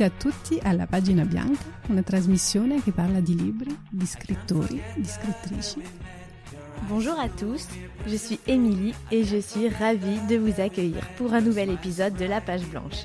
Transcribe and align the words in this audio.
Benvenuti 0.00 0.02
a 0.02 0.32
tutti 0.32 0.58
alla 0.62 0.86
Pagina 0.86 1.24
Bianca, 1.24 1.62
una 1.88 2.02
trasmissione 2.02 2.82
che 2.82 2.90
parla 2.90 3.20
di 3.20 3.36
libri, 3.36 3.76
di 3.90 4.06
scrittori, 4.06 4.80
di 4.96 5.04
scrittrici. 5.04 5.82
Bonjour 6.88 7.18
à 7.18 7.28
tous, 7.28 7.66
je 8.06 8.16
suis 8.16 8.40
Émilie 8.46 8.94
et 9.10 9.24
je 9.24 9.38
suis 9.42 9.68
ravie 9.68 10.18
de 10.26 10.38
vous 10.38 10.58
accueillir 10.58 11.06
pour 11.18 11.34
un 11.34 11.42
nouvel 11.42 11.68
épisode 11.68 12.14
de 12.14 12.24
La 12.24 12.40
Page 12.40 12.64
Blanche. 12.64 13.04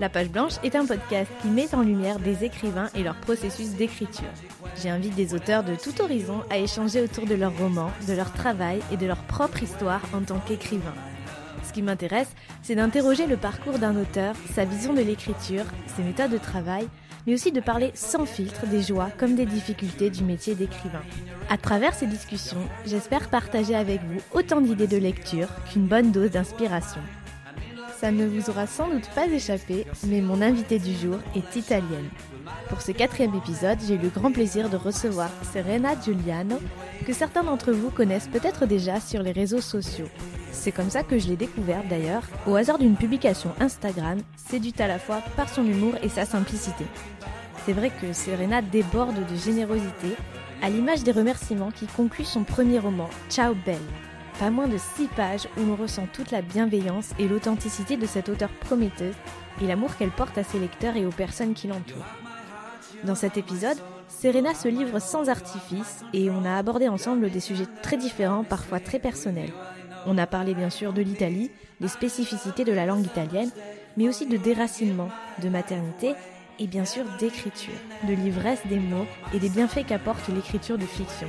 La 0.00 0.08
Page 0.08 0.28
Blanche 0.28 0.54
est 0.64 0.74
un 0.74 0.86
podcast 0.86 1.30
qui 1.40 1.48
met 1.48 1.72
en 1.72 1.82
lumière 1.82 2.18
des 2.18 2.42
écrivains 2.42 2.90
et 2.96 3.04
leur 3.04 3.20
processus 3.20 3.76
d'écriture. 3.76 4.32
J'invite 4.82 5.14
des 5.14 5.34
auteurs 5.34 5.62
de 5.62 5.76
tout 5.76 6.02
horizon 6.02 6.42
à 6.50 6.58
échanger 6.58 7.00
autour 7.00 7.26
de 7.26 7.36
leurs 7.36 7.56
romans, 7.56 7.92
de 8.08 8.12
leur 8.12 8.32
travail 8.32 8.80
et 8.90 8.96
de 8.96 9.06
leur 9.06 9.22
propre 9.22 9.62
histoire 9.62 10.02
en 10.12 10.22
tant 10.22 10.40
qu'écrivain. 10.40 10.94
Ce 11.74 11.80
qui 11.80 11.82
m'intéresse, 11.82 12.32
c'est 12.62 12.76
d'interroger 12.76 13.26
le 13.26 13.36
parcours 13.36 13.80
d'un 13.80 13.96
auteur, 13.96 14.36
sa 14.54 14.64
vision 14.64 14.92
de 14.94 15.00
l'écriture, 15.00 15.64
ses 15.96 16.04
méthodes 16.04 16.30
de 16.30 16.38
travail, 16.38 16.86
mais 17.26 17.34
aussi 17.34 17.50
de 17.50 17.58
parler 17.58 17.90
sans 17.94 18.26
filtre 18.26 18.68
des 18.68 18.80
joies 18.80 19.10
comme 19.18 19.34
des 19.34 19.44
difficultés 19.44 20.08
du 20.08 20.22
métier 20.22 20.54
d'écrivain. 20.54 21.02
À 21.50 21.58
travers 21.58 21.92
ces 21.92 22.06
discussions, 22.06 22.64
j'espère 22.86 23.28
partager 23.28 23.74
avec 23.74 24.00
vous 24.02 24.20
autant 24.38 24.60
d'idées 24.60 24.86
de 24.86 24.98
lecture 24.98 25.48
qu'une 25.68 25.88
bonne 25.88 26.12
dose 26.12 26.30
d'inspiration. 26.30 27.00
Ça 27.98 28.12
ne 28.12 28.24
vous 28.24 28.50
aura 28.50 28.68
sans 28.68 28.88
doute 28.88 29.10
pas 29.12 29.26
échappé, 29.26 29.84
mais 30.06 30.20
mon 30.20 30.42
invitée 30.42 30.78
du 30.78 30.94
jour 30.94 31.18
est 31.34 31.56
italienne. 31.56 32.08
Pour 32.68 32.80
ce 32.80 32.92
quatrième 32.92 33.34
épisode, 33.34 33.78
j'ai 33.86 33.94
eu 33.94 33.98
le 33.98 34.08
grand 34.08 34.32
plaisir 34.32 34.68
de 34.68 34.76
recevoir 34.76 35.30
Serena 35.52 35.90
Giuliano, 36.00 36.58
que 37.06 37.12
certains 37.12 37.42
d'entre 37.42 37.72
vous 37.72 37.90
connaissent 37.90 38.28
peut-être 38.28 38.66
déjà 38.66 39.00
sur 39.00 39.22
les 39.22 39.32
réseaux 39.32 39.60
sociaux. 39.60 40.08
C'est 40.52 40.72
comme 40.72 40.90
ça 40.90 41.02
que 41.02 41.18
je 41.18 41.28
l'ai 41.28 41.36
découverte 41.36 41.88
d'ailleurs, 41.88 42.22
au 42.46 42.54
hasard 42.56 42.78
d'une 42.78 42.96
publication 42.96 43.50
Instagram, 43.60 44.18
séduite 44.48 44.80
à 44.80 44.88
la 44.88 44.98
fois 44.98 45.20
par 45.36 45.48
son 45.48 45.64
humour 45.64 45.94
et 46.02 46.08
sa 46.08 46.24
simplicité. 46.24 46.84
C'est 47.64 47.72
vrai 47.72 47.90
que 47.90 48.12
Serena 48.12 48.62
déborde 48.62 49.26
de 49.26 49.36
générosité, 49.36 50.16
à 50.62 50.70
l'image 50.70 51.02
des 51.02 51.12
remerciements 51.12 51.70
qui 51.70 51.86
concluent 51.86 52.24
son 52.24 52.44
premier 52.44 52.78
roman, 52.78 53.08
Ciao 53.28 53.54
Belle. 53.66 53.78
Pas 54.38 54.50
moins 54.50 54.66
de 54.66 54.78
six 54.78 55.06
pages 55.08 55.48
où 55.56 55.64
l'on 55.64 55.76
ressent 55.76 56.06
toute 56.12 56.30
la 56.30 56.42
bienveillance 56.42 57.10
et 57.18 57.28
l'authenticité 57.28 57.96
de 57.96 58.06
cette 58.06 58.28
auteure 58.28 58.52
prometteuse 58.60 59.14
et 59.62 59.66
l'amour 59.66 59.96
qu'elle 59.96 60.10
porte 60.10 60.36
à 60.38 60.44
ses 60.44 60.58
lecteurs 60.58 60.96
et 60.96 61.06
aux 61.06 61.10
personnes 61.10 61.54
qui 61.54 61.68
l'entourent. 61.68 62.23
Dans 63.04 63.14
cet 63.14 63.36
épisode, 63.36 63.76
Serena 64.08 64.54
se 64.54 64.66
livre 64.66 64.98
sans 64.98 65.28
artifice 65.28 66.02
et 66.14 66.30
on 66.30 66.44
a 66.46 66.56
abordé 66.56 66.88
ensemble 66.88 67.30
des 67.30 67.40
sujets 67.40 67.66
très 67.82 67.98
différents, 67.98 68.44
parfois 68.44 68.80
très 68.80 68.98
personnels. 68.98 69.52
On 70.06 70.16
a 70.16 70.26
parlé 70.26 70.54
bien 70.54 70.70
sûr 70.70 70.94
de 70.94 71.02
l'Italie, 71.02 71.50
des 71.80 71.88
spécificités 71.88 72.64
de 72.64 72.72
la 72.72 72.86
langue 72.86 73.04
italienne, 73.04 73.50
mais 73.98 74.08
aussi 74.08 74.26
de 74.26 74.38
déracinement, 74.38 75.10
de 75.42 75.50
maternité 75.50 76.14
et 76.58 76.66
bien 76.66 76.86
sûr 76.86 77.04
d'écriture, 77.18 77.74
de 78.08 78.14
l'ivresse 78.14 78.66
des 78.70 78.78
mots 78.78 79.06
et 79.34 79.38
des 79.38 79.50
bienfaits 79.50 79.86
qu'apporte 79.86 80.28
l'écriture 80.28 80.78
de 80.78 80.86
fiction. 80.86 81.28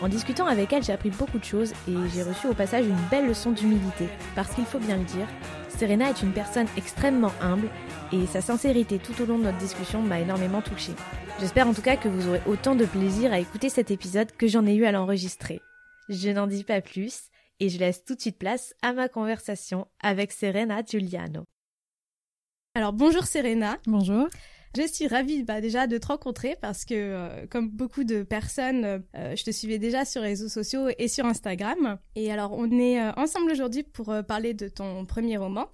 En 0.00 0.08
discutant 0.08 0.46
avec 0.46 0.72
elle, 0.72 0.82
j'ai 0.82 0.94
appris 0.94 1.10
beaucoup 1.10 1.38
de 1.38 1.44
choses 1.44 1.72
et 1.86 1.94
j'ai 2.14 2.22
reçu 2.22 2.46
au 2.46 2.54
passage 2.54 2.86
une 2.86 3.08
belle 3.10 3.26
leçon 3.26 3.52
d'humilité, 3.52 4.08
parce 4.34 4.54
qu'il 4.54 4.64
faut 4.64 4.78
bien 4.78 4.96
le 4.96 5.04
dire, 5.04 5.26
Serena 5.68 6.08
est 6.08 6.22
une 6.22 6.32
personne 6.32 6.66
extrêmement 6.78 7.32
humble 7.42 7.68
et 8.10 8.26
sa 8.26 8.40
sincérité 8.40 8.98
tout 8.98 9.20
au 9.22 9.26
long 9.26 9.38
de 9.38 9.44
notre 9.44 9.58
discussion 9.58 10.00
m'a 10.00 10.20
énormément 10.20 10.62
touchée. 10.62 10.94
J'espère 11.38 11.68
en 11.68 11.74
tout 11.74 11.82
cas 11.82 11.96
que 11.96 12.08
vous 12.08 12.28
aurez 12.28 12.40
autant 12.46 12.74
de 12.74 12.86
plaisir 12.86 13.30
à 13.32 13.40
écouter 13.40 13.68
cet 13.68 13.90
épisode 13.90 14.32
que 14.32 14.46
j'en 14.46 14.66
ai 14.66 14.74
eu 14.74 14.86
à 14.86 14.92
l'enregistrer. 14.92 15.60
Je 16.08 16.30
n'en 16.30 16.46
dis 16.46 16.64
pas 16.64 16.80
plus 16.80 17.30
et 17.60 17.68
je 17.68 17.78
laisse 17.78 18.02
tout 18.02 18.14
de 18.14 18.20
suite 18.20 18.38
place 18.38 18.74
à 18.80 18.94
ma 18.94 19.08
conversation 19.08 19.86
avec 20.02 20.32
Serena 20.32 20.82
Giuliano. 20.82 21.44
Alors 22.74 22.94
bonjour 22.94 23.24
Serena. 23.24 23.76
Bonjour. 23.86 24.28
Je 24.76 24.86
suis 24.86 25.08
ravie 25.08 25.42
bah, 25.42 25.60
déjà 25.60 25.86
de 25.88 25.98
te 25.98 26.06
rencontrer 26.06 26.56
parce 26.60 26.84
que, 26.84 26.94
euh, 26.94 27.46
comme 27.50 27.68
beaucoup 27.70 28.04
de 28.04 28.22
personnes, 28.22 29.02
euh, 29.16 29.34
je 29.36 29.42
te 29.42 29.50
suivais 29.50 29.78
déjà 29.78 30.04
sur 30.04 30.22
les 30.22 30.28
réseaux 30.28 30.48
sociaux 30.48 30.86
et 30.98 31.08
sur 31.08 31.24
Instagram. 31.26 31.98
Et 32.14 32.30
alors, 32.30 32.52
on 32.52 32.70
est 32.78 33.00
euh, 33.00 33.10
ensemble 33.16 33.50
aujourd'hui 33.50 33.82
pour 33.82 34.14
parler 34.28 34.54
de 34.54 34.68
ton 34.68 35.04
premier 35.06 35.36
roman, 35.38 35.66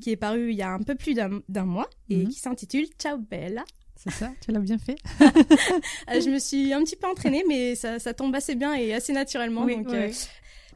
qui 0.00 0.10
est 0.10 0.16
paru 0.16 0.50
il 0.50 0.56
y 0.56 0.62
a 0.62 0.70
un 0.70 0.80
peu 0.82 0.96
plus 0.96 1.14
d'un 1.14 1.64
mois 1.64 1.88
et 2.08 2.16
Mhm. 2.24 2.28
qui 2.28 2.40
s'intitule 2.40 2.86
Ciao 2.98 3.18
Bella. 3.18 3.64
C'est 3.96 4.10
ça, 4.10 4.30
tu 4.40 4.50
l'as 4.50 4.60
bien 4.60 4.78
fait. 4.78 4.96
je 6.08 6.30
me 6.30 6.38
suis 6.38 6.72
un 6.72 6.82
petit 6.82 6.96
peu 6.96 7.06
entraînée, 7.06 7.44
mais 7.46 7.74
ça, 7.74 7.98
ça 7.98 8.14
tombe 8.14 8.34
assez 8.34 8.54
bien 8.54 8.74
et 8.74 8.94
assez 8.94 9.12
naturellement. 9.12 9.62
Oui, 9.64 9.76
donc, 9.76 9.88
oui. 9.90 10.26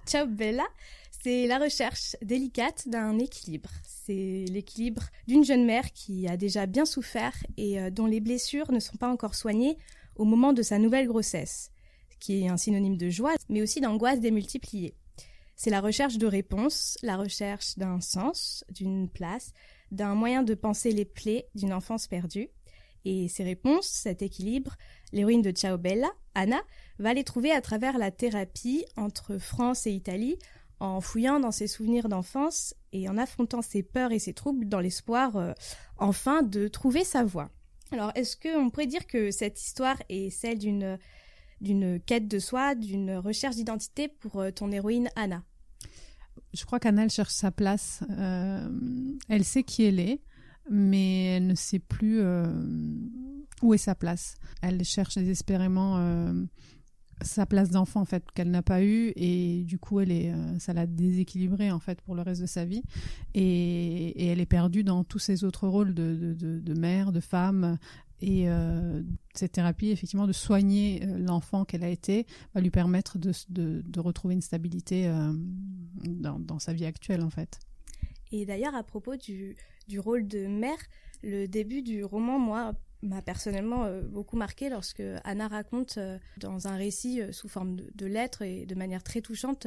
Ciao 0.07 0.27
Bella, 0.27 0.65
c'est 1.25 1.47
la 1.47 1.59
recherche 1.59 2.17
délicate 2.21 2.87
d'un 2.87 3.19
équilibre. 3.19 3.71
C'est 3.87 4.45
l'équilibre 4.51 5.05
d'une 5.27 5.43
jeune 5.43 5.65
mère 5.65 5.91
qui 5.95 6.29
a 6.29 6.37
déjà 6.37 6.67
bien 6.67 6.85
souffert 6.85 7.33
et 7.57 7.81
euh, 7.81 7.89
dont 7.89 8.05
les 8.05 8.21
blessures 8.21 8.71
ne 8.71 8.79
sont 8.79 8.99
pas 8.99 9.09
encore 9.09 9.35
soignées 9.35 9.79
au 10.17 10.25
moment 10.25 10.53
de 10.53 10.61
sa 10.61 10.79
nouvelle 10.79 11.07
grossesse, 11.07 11.71
qui 12.21 12.43
est 12.43 12.49
un 12.49 12.59
synonyme 12.59 12.99
de 12.99 13.09
joie, 13.09 13.33
mais 13.49 13.63
aussi 13.63 13.81
d'angoisse 13.81 14.21
démultipliée. 14.21 14.97
C'est 15.57 15.71
la 15.71 15.81
recherche 15.81 16.19
de 16.19 16.27
réponses, 16.27 16.99
la 17.03 17.17
recherche 17.17 17.79
d'un 17.79 18.03
sens, 18.03 18.63
d'une 18.69 19.09
place, 19.09 19.55
d'un 19.93 20.15
moyen 20.15 20.43
de 20.43 20.53
penser 20.53 20.93
les 20.93 21.07
plaies 21.07 21.49
d'une 21.55 21.73
enfance 21.73 22.07
perdue. 22.07 22.51
Et 23.07 23.29
ces 23.29 23.45
réponses, 23.45 23.87
cet 23.87 24.21
équilibre, 24.21 24.77
l'héroïne 25.13 25.43
de 25.43 25.53
Ciao 25.53 25.79
Bella, 25.79 26.11
Anna, 26.35 26.61
va 26.99 27.15
les 27.15 27.25
trouver 27.25 27.51
à 27.51 27.63
travers 27.63 27.97
la 27.97 28.11
thérapie 28.11 28.85
entre 28.97 29.39
France 29.39 29.87
et 29.87 29.93
Italie, 29.93 30.37
en 30.85 31.01
fouillant 31.01 31.41
dans 31.41 31.51
ses 31.51 31.67
souvenirs 31.67 32.09
d'enfance 32.09 32.75
et 32.93 33.09
en 33.09 33.17
affrontant 33.17 33.63
ses 33.63 33.83
peurs 33.83 34.13
et 34.13 34.19
ses 34.19 34.35
troubles 34.35 34.69
dans 34.69 34.81
l'espoir, 34.81 35.37
euh, 35.37 35.53
enfin, 35.97 36.43
de 36.43 36.69
trouver 36.69 37.05
sa 37.05 37.25
voie. 37.25 37.51
Alors, 37.91 38.13
est-ce 38.15 38.37
qu'on 38.37 38.71
pourrait 38.71 38.87
dire 38.87 39.07
que 39.07 39.31
cette 39.31 39.61
histoire 39.61 39.97
est 40.09 40.31
celle 40.31 40.59
d'une 40.59 40.99
d'une 41.61 41.99
quête 42.01 42.29
de 42.29 42.39
soi, 42.39 42.75
d'une 42.75 43.17
recherche 43.17 43.55
d'identité 43.55 44.09
pour 44.09 44.41
euh, 44.41 44.51
ton 44.51 44.71
héroïne 44.71 45.09
Anna? 45.17 45.43
Je 46.53 46.65
crois 46.67 46.79
qu'Anna, 46.79 47.05
elle 47.05 47.11
cherche 47.11 47.33
sa 47.33 47.51
place. 47.51 48.03
Euh, 48.11 48.69
elle 49.29 49.45
sait 49.45 49.63
qui 49.63 49.85
elle 49.85 50.01
est, 50.01 50.21
mais 50.69 51.37
elle 51.37 51.47
ne 51.47 51.55
sait 51.55 51.79
plus 51.79 52.23
où 53.63 53.73
est 53.73 53.79
sa 53.79 53.95
place. 53.95 54.37
Elle 54.61 54.85
cherche 54.85 55.15
désespérément 55.15 55.97
sa 57.21 57.47
place 57.47 57.71
d'enfant 57.71 58.01
en 58.01 58.05
fait 58.05 58.25
qu'elle 58.33 58.51
n'a 58.51 58.63
pas 58.63 58.83
eue. 58.83 59.13
Et 59.17 59.65
du 59.65 59.79
coup 59.79 60.01
elle 60.01 60.13
est 60.13 60.33
euh, 60.33 60.59
ça 60.59 60.73
l'a 60.73 60.87
déséquilibrée 60.87 61.71
en 61.71 61.79
fait 61.79 62.01
pour 62.03 62.15
le 62.15 62.23
reste 62.23 62.41
de 62.41 62.47
sa 62.47 62.65
vie. 62.65 62.83
Et, 63.35 64.25
et 64.25 64.27
elle 64.27 64.41
est 64.41 64.47
perdue 64.47 64.85
dans 64.85 65.05
tous 65.05 65.19
ses 65.19 65.45
autres 65.45 65.69
rôles 65.69 65.95
de, 65.95 66.35
de, 66.35 66.75
mère, 66.75 67.13
de 67.13 67.21
femme. 67.21 67.79
Et 68.21 68.49
euh, 68.49 69.03
cette 69.35 69.53
thérapie 69.53 69.91
effectivement 69.91 70.27
de 70.27 70.33
soigner 70.33 71.03
euh, 71.03 71.19
l'enfant 71.19 71.65
qu'elle 71.65 71.85
a 71.85 71.89
été 71.89 72.27
va 72.55 72.61
lui 72.61 72.71
permettre 72.71 73.19
de, 73.19 73.33
de, 73.51 74.01
retrouver 74.01 74.35
une 74.35 74.43
stabilité 74.43 75.11
dans, 76.05 76.39
dans 76.39 76.59
sa 76.59 76.73
vie 76.73 76.87
actuelle 76.87 77.23
en 77.23 77.31
fait. 77.31 77.59
Et 78.33 78.47
d'ailleurs, 78.47 78.75
à 78.75 78.83
propos 78.83 79.17
du, 79.17 79.57
du 79.89 80.01
rôle 80.01 80.27
de 80.27 80.47
mère, 80.47 80.79
le 81.23 81.47
début 81.47 81.83
du 81.83 82.05
roman, 82.05 82.39
moi, 82.39 82.75
m'a 83.03 83.21
personnellement 83.23 83.85
euh, 83.85 84.01
beaucoup 84.03 84.37
marqué 84.37 84.69
lorsque 84.71 85.03
Anna 85.25 85.49
raconte 85.49 85.99
euh, 85.99 86.19
dans 86.39 86.69
un 86.69 86.77
récit 86.77 87.21
euh, 87.21 87.33
sous 87.33 87.49
forme 87.49 87.77
de, 87.77 87.91
de 87.95 88.07
lettres 88.07 88.43
et 88.43 88.65
de 88.67 88.75
manière 88.75 89.03
très 89.03 89.21
touchante 89.21 89.67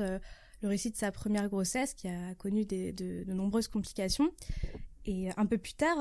le 0.63 0.67
récit 0.67 0.89
de 0.89 0.95
sa 0.97 1.11
première 1.11 1.49
grossesse 1.49 1.93
qui 1.93 2.07
a 2.07 2.33
connu 2.37 2.65
des, 2.65 2.91
de, 2.91 3.23
de 3.23 3.33
nombreuses 3.33 3.67
complications. 3.67 4.29
Et 5.05 5.29
un 5.37 5.45
peu 5.45 5.57
plus 5.59 5.73
tard, 5.75 5.97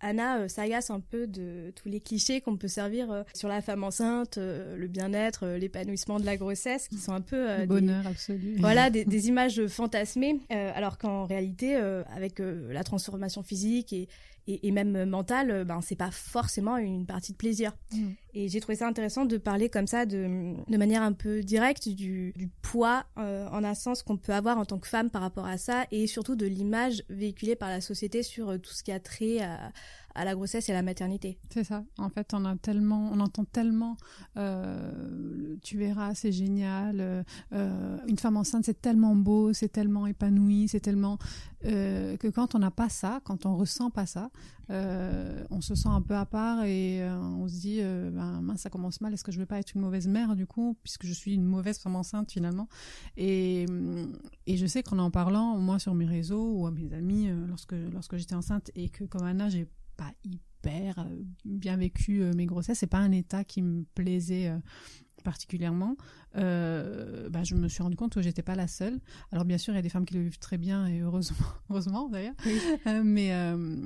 Anna 0.00 0.48
s'agace 0.48 0.90
un 0.90 0.98
peu 1.00 1.26
de 1.28 1.72
tous 1.76 1.88
les 1.88 2.00
clichés 2.00 2.40
qu'on 2.40 2.56
peut 2.56 2.66
servir 2.68 3.24
sur 3.34 3.48
la 3.48 3.60
femme 3.62 3.84
enceinte, 3.84 4.36
le 4.38 4.86
bien-être, 4.88 5.46
l'épanouissement 5.46 6.18
de 6.18 6.24
la 6.24 6.36
grossesse, 6.36 6.88
qui 6.88 6.96
sont 6.96 7.12
un 7.12 7.20
peu 7.20 7.50
euh, 7.50 7.60
des- 7.60 7.66
bonheur 7.66 8.04
absolu. 8.06 8.56
voilà, 8.58 8.90
des, 8.90 9.04
des 9.04 9.28
images 9.28 9.64
fantasmées, 9.68 10.40
euh, 10.50 10.72
alors 10.74 10.98
qu'en 10.98 11.24
réalité, 11.26 11.76
euh, 11.76 12.02
avec 12.16 12.40
la 12.40 12.82
transformation 12.82 13.42
physique 13.42 13.92
et, 13.92 14.08
et, 14.46 14.70
même 14.72 15.04
mentale, 15.04 15.50
euh, 15.50 15.64
ben 15.64 15.80
c'est 15.80 15.96
pas 15.96 16.10
forcément 16.10 16.76
une 16.76 17.06
partie 17.06 17.32
de 17.32 17.36
plaisir. 17.36 17.72
Mm. 17.92 18.10
Et 18.34 18.48
j'ai 18.48 18.60
trouvé 18.60 18.76
ça 18.76 18.86
intéressant 18.88 19.26
de 19.26 19.36
parler 19.36 19.68
comme 19.68 19.86
ça, 19.86 20.06
de, 20.06 20.54
de 20.66 20.76
manière 20.78 21.02
un 21.02 21.12
peu 21.12 21.42
directe, 21.42 21.88
du, 21.88 22.32
du 22.34 22.48
poids 22.62 23.04
euh, 23.18 23.46
en 23.48 23.62
un 23.62 23.74
sens 23.74 24.02
qu'on 24.02 24.16
peut 24.16 24.32
avoir 24.32 24.56
en 24.56 24.64
tant 24.64 24.78
que 24.78 24.88
femme 24.88 25.10
par 25.10 25.20
rapport 25.20 25.44
à 25.44 25.58
ça, 25.58 25.84
et 25.90 26.06
surtout 26.06 26.34
de 26.34 26.46
l'image 26.46 27.02
véhiculée 27.10 27.56
par 27.56 27.68
la 27.68 27.82
société 27.82 28.22
sur 28.22 28.48
euh, 28.48 28.58
tout 28.58 28.72
ce 28.72 28.82
qui 28.82 28.90
a 28.90 29.00
trait 29.00 29.40
à, 29.40 29.72
la 30.24 30.34
grossesse 30.34 30.68
et 30.68 30.72
à 30.72 30.74
la 30.74 30.82
maternité. 30.82 31.38
C'est 31.52 31.64
ça. 31.64 31.84
En 31.98 32.08
fait, 32.08 32.32
on 32.34 32.44
a 32.44 32.56
tellement, 32.56 33.10
on 33.12 33.20
entend 33.20 33.44
tellement. 33.44 33.96
euh, 34.36 35.56
tu 35.62 35.78
verras, 35.78 36.14
c'est 36.14 36.32
génial. 36.32 37.24
une 37.50 38.18
femme 38.18 38.36
enceinte, 38.36 38.64
c'est 38.66 38.80
tellement 38.80 39.14
beau, 39.14 39.54
c'est 39.54 39.70
tellement 39.70 40.06
épanoui, 40.06 40.68
c'est 40.68 40.80
tellement 40.80 41.16
que 41.62 42.28
quand 42.28 42.54
on 42.54 42.58
n'a 42.58 42.70
pas 42.70 42.90
ça, 42.90 43.20
quand 43.24 43.46
on 43.46 43.56
ressent 43.56 43.88
pas 43.88 44.04
ça, 44.04 44.30
on 44.68 45.60
se 45.62 45.74
sent 45.74 45.88
un 45.88 46.02
peu 46.02 46.14
à 46.14 46.26
part 46.26 46.64
et 46.64 47.02
on 47.08 47.48
se 47.48 47.54
dit, 47.54 47.78
euh, 47.80 48.10
mince, 48.24 48.60
ça 48.60 48.70
commence 48.70 49.00
mal. 49.00 49.12
Est-ce 49.12 49.24
que 49.24 49.32
je 49.32 49.38
vais 49.38 49.46
pas 49.46 49.58
être 49.58 49.74
une 49.74 49.80
mauvaise 49.80 50.08
mère 50.08 50.36
du 50.36 50.46
coup, 50.46 50.76
puisque 50.82 51.06
je 51.06 51.12
suis 51.12 51.34
une 51.34 51.44
mauvaise 51.44 51.78
femme 51.78 51.96
enceinte 51.96 52.32
finalement 52.32 52.68
Et 53.16 53.66
et 54.46 54.56
je 54.56 54.66
sais 54.66 54.82
qu'en 54.82 54.98
en 54.98 55.10
parlant, 55.10 55.58
moi 55.58 55.78
sur 55.78 55.94
mes 55.94 56.06
réseaux 56.06 56.52
ou 56.52 56.66
à 56.66 56.70
mes 56.70 56.92
amis, 56.92 57.28
euh, 57.28 57.46
lorsque 57.92 58.16
j'étais 58.16 58.34
enceinte 58.34 58.70
et 58.74 58.88
que 58.88 59.04
comme 59.04 59.24
Anna, 59.24 59.48
j'ai 59.48 59.68
pas 59.96 60.12
super 60.24 61.06
bien 61.44 61.76
vécu 61.76 62.22
mes 62.36 62.46
grossesses. 62.46 62.78
C'est 62.78 62.86
pas 62.86 62.98
un 62.98 63.12
état 63.12 63.44
qui 63.44 63.62
me 63.62 63.84
plaisait 63.94 64.52
particulièrement, 65.22 65.96
euh, 66.36 67.28
bah, 67.28 67.44
je 67.44 67.54
me 67.54 67.68
suis 67.68 67.82
rendu 67.82 67.96
compte 67.96 68.14
que 68.14 68.22
j'étais 68.22 68.42
pas 68.42 68.54
la 68.54 68.68
seule. 68.68 69.00
Alors 69.30 69.44
bien 69.44 69.58
sûr, 69.58 69.72
il 69.72 69.76
y 69.76 69.78
a 69.78 69.82
des 69.82 69.88
femmes 69.88 70.04
qui 70.04 70.14
le 70.14 70.22
vivent 70.22 70.38
très 70.38 70.58
bien 70.58 70.86
et 70.86 71.00
heureusement, 71.00 71.46
heureusement 71.70 72.08
d'ailleurs. 72.08 72.34
Euh, 72.86 73.02
mais 73.04 73.32
euh, 73.32 73.76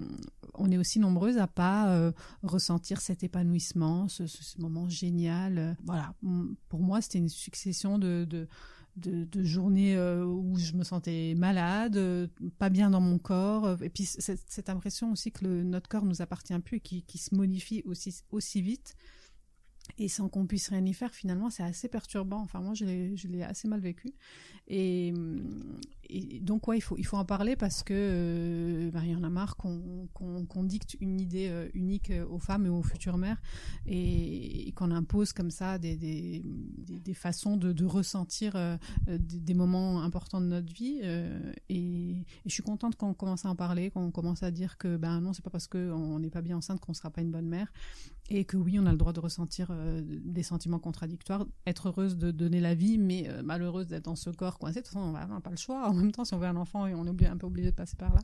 on 0.54 0.70
est 0.70 0.78
aussi 0.78 0.98
nombreuses 0.98 1.38
à 1.38 1.46
pas 1.46 2.12
ressentir 2.42 3.00
cet 3.00 3.22
épanouissement, 3.22 4.08
ce, 4.08 4.24
moment 4.58 4.88
génial. 4.88 5.76
Voilà, 5.84 6.14
pour 6.68 6.80
moi, 6.80 7.00
c'était 7.00 7.18
une 7.18 7.28
succession 7.28 7.98
de, 7.98 8.26
de 8.28 8.48
de, 8.96 9.42
journées 9.42 10.00
où 10.00 10.56
je 10.56 10.72
me 10.72 10.82
sentais 10.82 11.34
malade, 11.36 12.30
pas 12.58 12.70
bien 12.70 12.88
dans 12.88 13.02
mon 13.02 13.18
corps, 13.18 13.76
et 13.82 13.90
puis 13.90 14.06
cette, 14.06 14.70
impression 14.70 15.12
aussi 15.12 15.32
que 15.32 15.44
le, 15.44 15.64
notre 15.64 15.86
corps 15.86 16.06
nous 16.06 16.22
appartient 16.22 16.58
plus 16.60 16.78
et 16.78 16.80
qui, 16.80 17.02
qui 17.02 17.18
se 17.18 17.34
modifie 17.34 17.82
aussi 17.84 18.22
aussi 18.30 18.62
vite 18.62 18.96
et 19.98 20.08
sans 20.08 20.28
qu'on 20.28 20.46
puisse 20.46 20.68
rien 20.68 20.84
y 20.84 20.92
faire, 20.92 21.14
finalement, 21.14 21.50
c'est 21.50 21.62
assez 21.62 21.88
perturbant. 21.88 22.40
Enfin, 22.40 22.60
moi, 22.60 22.74
je 22.74 22.84
l'ai 22.84 23.42
assez 23.42 23.68
mal 23.68 23.80
vécu. 23.80 24.12
Et, 24.68 25.12
donc, 26.40 26.68
ouais, 26.68 26.78
il 26.78 26.80
faut, 26.80 26.96
il 26.98 27.06
faut 27.06 27.16
en 27.16 27.24
parler 27.24 27.56
parce 27.56 27.82
que 27.82 27.94
euh, 27.94 28.90
bah, 28.90 29.00
il 29.04 29.10
y 29.10 29.14
en 29.14 29.22
a 29.22 29.30
marre 29.30 29.56
qu'on 29.56 30.64
dicte 30.64 30.96
une 31.00 31.20
idée 31.20 31.48
euh, 31.48 31.68
unique 31.74 32.10
euh, 32.10 32.26
aux 32.26 32.38
femmes 32.38 32.66
et 32.66 32.68
aux 32.68 32.82
futures 32.82 33.16
mères 33.16 33.40
et, 33.86 34.72
qu'on 34.76 34.90
impose 34.90 35.32
comme 35.32 35.50
ça 35.50 35.78
des, 35.78 35.96
des, 35.96 36.42
des, 36.86 37.14
façons 37.14 37.56
de, 37.56 37.72
de 37.72 37.84
ressentir 37.86 38.56
des, 39.06 39.54
moments 39.54 40.02
importants 40.02 40.40
de 40.40 40.46
notre 40.46 40.72
vie. 40.72 41.00
et, 41.70 42.26
je 42.44 42.52
suis 42.52 42.62
contente 42.62 42.96
qu'on 42.96 43.14
commence 43.14 43.46
à 43.46 43.48
en 43.48 43.56
parler, 43.56 43.90
qu'on 43.90 44.10
commence 44.10 44.42
à 44.42 44.50
dire 44.50 44.76
que 44.76 44.96
ben 44.96 45.20
non, 45.20 45.32
c'est 45.32 45.42
pas 45.42 45.50
parce 45.50 45.66
qu'on 45.66 46.18
n'est 46.18 46.30
pas 46.30 46.42
bien 46.42 46.58
enceinte 46.58 46.80
qu'on 46.80 46.92
sera 46.92 47.10
pas 47.10 47.22
une 47.22 47.30
bonne 47.30 47.48
mère 47.48 47.72
et 48.28 48.44
que 48.44 48.56
oui, 48.56 48.78
on 48.78 48.86
a 48.86 48.90
le 48.90 48.98
droit 48.98 49.12
de 49.12 49.20
ressentir 49.20 49.72
des 50.04 50.42
sentiments 50.42 50.80
contradictoires, 50.80 51.46
être 51.66 51.88
heureuse 51.88 52.16
de 52.16 52.30
donner 52.32 52.60
la 52.60 52.74
vie, 52.74 52.98
mais 52.98 53.30
malheureuse 53.44 53.86
d'être 53.86 54.06
dans 54.06 54.16
ce 54.16 54.30
corps 54.30 54.58
coincé. 54.58 54.80
De 54.80 54.84
toute 54.84 54.94
façon, 54.94 55.06
on 55.06 55.12
n'a 55.12 55.40
pas 55.40 55.50
le 55.50 55.56
choix. 55.56 55.88
En 55.96 56.00
même 56.00 56.12
temps, 56.12 56.26
si 56.26 56.34
on 56.34 56.38
veut 56.38 56.46
un 56.46 56.56
enfant, 56.56 56.82
on 56.82 57.06
est 57.06 57.26
un 57.26 57.36
peu 57.38 57.46
obligé 57.46 57.70
de 57.70 57.74
passer 57.74 57.96
par 57.96 58.12
là. 58.12 58.20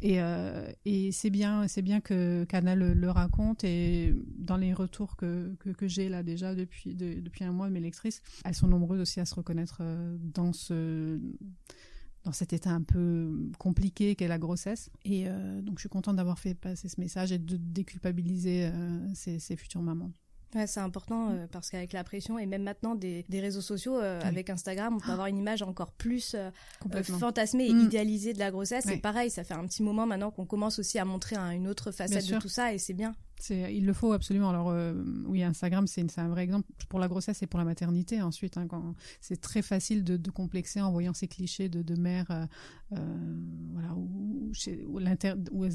Et, 0.00 0.22
euh, 0.22 0.70
c'est 1.10 1.30
bien, 1.30 1.66
c'est 1.66 1.82
bien 1.82 2.00
que 2.00 2.44
Canal 2.44 2.92
le, 2.92 3.10
raconte. 3.10 3.64
Et 3.64 4.14
dans 4.38 4.56
les 4.56 4.72
retours 4.72 5.16
que, 5.16 5.56
que, 5.56 5.88
j'ai 5.88 6.08
là 6.08 6.22
déjà 6.22 6.54
depuis, 6.54 6.94
depuis 6.94 7.44
un 7.44 7.50
mois 7.50 7.68
mes 7.68 7.80
lectrices, 7.80 8.22
elles 8.44 8.54
sont 8.54 8.68
nombreuses 8.68 9.00
aussi 9.00 9.18
à 9.18 9.24
se 9.24 9.34
reconnaître 9.34 9.78
euh, 9.80 10.16
dans 10.20 10.52
ce 10.52 11.20
dans 12.24 12.32
cet 12.32 12.52
état 12.52 12.70
un 12.70 12.82
peu 12.82 13.32
compliqué 13.58 14.16
qu'est 14.16 14.26
la 14.26 14.38
grossesse. 14.38 14.90
Et 15.04 15.24
euh, 15.28 15.62
donc, 15.62 15.78
je 15.78 15.82
suis 15.82 15.88
contente 15.88 16.16
d'avoir 16.16 16.40
fait 16.40 16.54
passer 16.54 16.88
ce 16.88 17.00
message 17.00 17.30
et 17.30 17.38
de 17.38 17.56
déculpabiliser 17.56 18.70
ces 19.14 19.56
futures 19.56 19.82
mamans. 19.82 20.10
Ouais, 20.56 20.66
c'est 20.66 20.80
important 20.80 21.32
euh, 21.32 21.46
parce 21.52 21.68
qu'avec 21.68 21.92
la 21.92 22.02
pression 22.02 22.38
et 22.38 22.46
même 22.46 22.62
maintenant 22.62 22.94
des, 22.94 23.26
des 23.28 23.40
réseaux 23.40 23.60
sociaux, 23.60 23.98
euh, 23.98 24.22
avec 24.22 24.48
Instagram, 24.48 24.96
on 24.96 25.00
peut 25.00 25.12
avoir 25.12 25.26
une 25.26 25.36
image 25.36 25.62
encore 25.62 25.92
plus 25.92 26.34
euh, 26.34 26.50
fantasmée 27.02 27.66
et 27.66 27.74
mm. 27.74 27.80
idéalisée 27.80 28.32
de 28.32 28.38
la 28.38 28.50
grossesse. 28.50 28.84
C'est 28.88 28.96
pareil, 28.96 29.28
ça 29.28 29.44
fait 29.44 29.52
un 29.52 29.66
petit 29.66 29.82
moment 29.82 30.06
maintenant 30.06 30.30
qu'on 30.30 30.46
commence 30.46 30.78
aussi 30.78 30.98
à 30.98 31.04
montrer 31.04 31.36
une 31.36 31.68
autre 31.68 31.92
facette 31.92 32.26
de 32.26 32.38
tout 32.38 32.48
ça 32.48 32.72
et 32.72 32.78
c'est 32.78 32.94
bien. 32.94 33.14
Il 33.50 33.84
le 33.84 33.92
faut 33.92 34.12
absolument. 34.12 34.48
Alors 34.48 34.74
oui, 35.26 35.42
Instagram, 35.42 35.86
c'est, 35.86 36.18
un 36.18 36.28
vrai 36.28 36.44
exemple 36.44 36.66
pour 36.88 36.98
la 36.98 37.06
grossesse 37.06 37.42
et 37.42 37.46
pour 37.46 37.58
la 37.58 37.66
maternité. 37.66 38.22
Ensuite, 38.22 38.56
hein, 38.56 38.66
c'est 39.20 39.42
très 39.42 39.60
facile 39.60 40.04
de, 40.04 40.16
de, 40.16 40.30
complexer 40.30 40.80
en 40.80 40.90
voyant 40.90 41.12
ces 41.12 41.28
clichés 41.28 41.68
de, 41.68 41.82
de 41.82 42.00
mère, 42.00 42.48
voilà, 42.90 43.94
où, 43.94 44.50
chez, 44.54 44.86
où, 44.86 45.00
où 45.52 45.64
euh, 45.64 45.70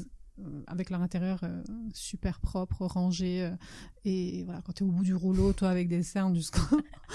avec 0.66 0.90
leur 0.90 1.00
intérieur 1.02 1.40
euh, 1.42 1.62
super 1.92 2.40
propre, 2.40 2.86
rangé. 2.86 3.44
Euh, 3.44 3.50
et 4.04 4.42
voilà, 4.44 4.62
quand 4.62 4.72
tu 4.72 4.84
es 4.84 4.86
au 4.86 4.90
bout 4.90 5.04
du 5.04 5.14
rouleau, 5.14 5.52
toi 5.52 5.68
avec 5.68 5.88
des 5.88 6.02
cernes 6.02 6.34
jusqu'en 6.34 6.60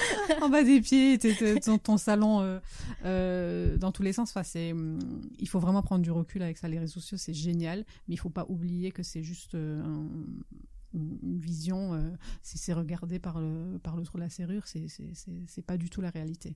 en 0.41 0.49
bas 0.49 0.63
des 0.63 0.81
pieds, 0.81 1.17
tu 1.17 1.33
dans 1.65 1.77
ton 1.77 1.97
salon 1.97 2.59
dans 3.03 3.91
tous 3.91 4.03
les 4.03 4.13
sens. 4.13 4.29
Enfin, 4.29 4.43
c'est, 4.43 4.71
hum, 4.71 4.99
il 5.39 5.49
faut 5.49 5.59
vraiment 5.59 5.81
prendre 5.81 6.03
du 6.03 6.11
recul 6.11 6.41
avec 6.41 6.57
ça. 6.57 6.67
Les 6.67 6.79
réseaux 6.79 6.99
sociaux, 6.99 7.17
c'est 7.17 7.33
génial, 7.33 7.85
mais 8.07 8.15
il 8.15 8.17
faut 8.17 8.29
pas 8.29 8.45
oublier 8.49 8.91
que 8.91 9.03
c'est 9.03 9.23
juste 9.23 9.53
une 9.55 10.43
vision. 11.39 12.17
si 12.41 12.57
c'est 12.57 12.73
regardé 12.73 13.19
par 13.19 13.39
le 13.39 13.79
par 13.79 13.95
l'autre 13.95 14.15
de 14.15 14.21
la 14.21 14.29
serrure, 14.29 14.63
c'est 14.67 15.65
pas 15.65 15.77
du 15.77 15.89
tout 15.89 16.01
la 16.01 16.09
réalité. 16.09 16.55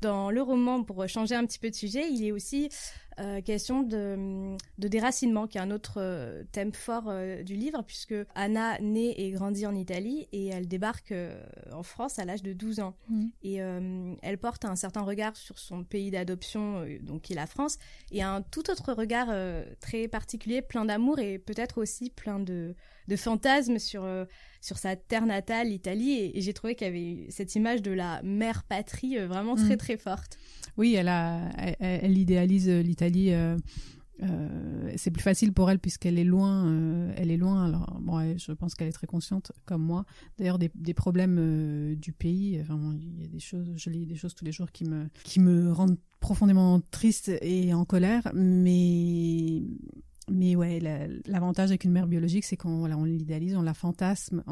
Dans 0.00 0.30
le 0.30 0.42
roman, 0.42 0.82
pour 0.82 1.08
changer 1.08 1.34
un 1.34 1.46
petit 1.46 1.58
peu 1.58 1.70
de 1.70 1.74
sujet, 1.74 2.10
il 2.10 2.24
est 2.24 2.32
aussi 2.32 2.68
euh, 3.20 3.40
question 3.40 3.82
de, 3.82 4.56
déracinement, 4.78 5.46
qui 5.46 5.58
est 5.58 5.60
un 5.60 5.70
autre 5.70 5.98
euh, 5.98 6.42
thème 6.50 6.72
fort 6.72 7.04
euh, 7.06 7.42
du 7.42 7.54
livre, 7.54 7.82
puisque 7.86 8.14
Anna 8.34 8.78
naît 8.80 9.14
et 9.16 9.30
grandit 9.30 9.66
en 9.66 9.74
Italie 9.74 10.26
et 10.32 10.48
elle 10.48 10.66
débarque 10.66 11.14
en 11.72 11.82
France 11.82 12.18
à 12.18 12.24
l'âge 12.24 12.42
de 12.42 12.52
12 12.52 12.80
ans. 12.80 12.96
Mmh. 13.08 13.26
Et 13.42 13.54
elle 14.22 14.38
porte 14.38 14.64
un 14.64 14.76
certain 14.76 15.02
regard 15.02 15.36
sur 15.36 15.58
son 15.58 15.84
pays 15.84 16.10
d'adoption, 16.10 16.84
donc 17.02 17.22
qui 17.22 17.32
est 17.32 17.36
la 17.36 17.46
France, 17.46 17.78
et 18.10 18.22
un 18.22 18.42
tout 18.42 18.70
autre 18.70 18.92
regard 18.92 19.28
très 19.80 20.08
particulier, 20.08 20.62
plein 20.62 20.84
d'amour 20.84 21.18
et 21.18 21.38
peut-être 21.38 21.80
aussi 21.80 22.10
plein 22.10 22.40
de, 22.40 22.74
de 23.08 23.16
fantasmes 23.16 23.78
sur, 23.78 24.06
sur 24.60 24.78
sa 24.78 24.96
terre 24.96 25.26
natale, 25.26 25.68
l'Italie. 25.68 26.32
Et, 26.34 26.40
j'ai 26.40 26.52
trouvé 26.52 26.74
qu'il 26.74 26.86
y 26.86 26.90
avait 26.90 27.30
cette 27.30 27.54
image 27.54 27.82
de 27.82 27.92
la 27.92 28.22
mère 28.22 28.64
patrie 28.64 29.18
vraiment 29.18 29.56
très 29.56 29.74
mmh. 29.74 29.78
très 29.78 29.96
forte. 29.96 30.38
Oui, 30.76 30.94
elle, 30.94 31.08
a, 31.08 31.50
elle, 31.78 32.18
idéalise 32.18 32.68
l'Italie. 32.68 33.03
Euh, 33.14 33.58
euh, 34.22 34.92
c'est 34.96 35.10
plus 35.10 35.22
facile 35.22 35.52
pour 35.52 35.70
elle 35.70 35.78
puisqu'elle 35.78 36.18
est 36.18 36.24
loin. 36.24 36.66
Euh, 36.66 37.12
elle 37.16 37.30
est 37.30 37.36
loin. 37.36 37.64
Alors, 37.64 37.98
bon, 38.00 38.36
je 38.38 38.52
pense 38.52 38.74
qu'elle 38.74 38.88
est 38.88 38.92
très 38.92 39.06
consciente, 39.06 39.52
comme 39.66 39.82
moi. 39.82 40.04
D'ailleurs, 40.38 40.58
des, 40.58 40.94
problèmes 40.94 41.94
du 41.96 42.12
pays. 42.12 42.62
Il 42.62 43.20
y 43.20 43.24
a 43.24 43.28
des 43.28 43.40
choses. 43.40 43.72
Je 43.76 43.90
lis 43.90 44.06
des 44.06 44.16
choses 44.16 44.34
tous 44.34 44.44
les 44.44 44.52
jours 44.52 44.70
qui 44.70 44.84
me 45.40 45.72
rendent 45.72 45.98
profondément 46.20 46.80
triste 46.90 47.30
et 47.42 47.74
en 47.74 47.84
colère. 47.84 48.30
Mais 48.34 49.62
mais 50.30 50.56
ouais, 50.56 50.80
l'avantage 51.26 51.68
avec 51.68 51.84
une 51.84 51.92
mère 51.92 52.06
biologique, 52.06 52.46
c'est 52.46 52.56
qu'on 52.56 52.90
on 52.90 53.04
l'idéalise, 53.04 53.56
on 53.56 53.62
la 53.62 53.74
fantasme, 53.74 54.42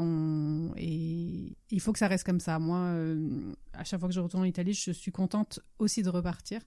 et 0.77 1.57
il 1.71 1.79
faut 1.81 1.91
que 1.91 1.97
ça 1.97 2.07
reste 2.07 2.25
comme 2.25 2.39
ça. 2.39 2.59
Moi, 2.59 2.93
à 3.73 3.83
chaque 3.83 3.99
fois 3.99 4.07
que 4.07 4.13
je 4.13 4.19
retourne 4.19 4.43
en 4.43 4.45
Italie, 4.45 4.73
je 4.73 4.91
suis 4.91 5.11
contente 5.11 5.61
aussi 5.79 6.03
de 6.03 6.09
repartir 6.09 6.61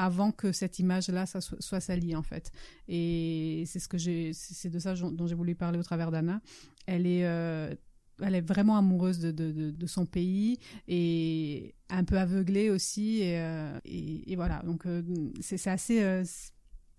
avant 0.00 0.32
que 0.32 0.50
cette 0.50 0.78
image-là 0.78 1.26
soit, 1.26 1.80
salie 1.80 2.16
en 2.16 2.22
fait. 2.22 2.50
Et 2.88 3.64
c'est 3.66 3.78
ce 3.78 3.86
que 3.86 3.98
c'est 3.98 4.70
de 4.70 4.78
ça 4.78 4.94
dont 4.94 5.26
j'ai 5.26 5.34
voulu 5.34 5.54
parler 5.54 5.78
au 5.78 5.82
travers 5.82 6.10
d'Anna. 6.10 6.40
Elle 6.86 7.06
est 7.06 7.26
euh, 7.26 7.74
elle 8.22 8.34
est 8.34 8.40
vraiment 8.40 8.78
amoureuse 8.78 9.18
de, 9.20 9.86
son 9.86 10.06
pays 10.06 10.58
et 10.88 11.74
un 11.90 12.04
peu 12.04 12.18
aveuglée 12.18 12.70
aussi 12.70 13.20
et, 13.20 13.38
euh, 13.40 13.78
voilà 14.36 14.62
donc 14.62 14.84
c'est 15.40 15.66
assez 15.68 16.24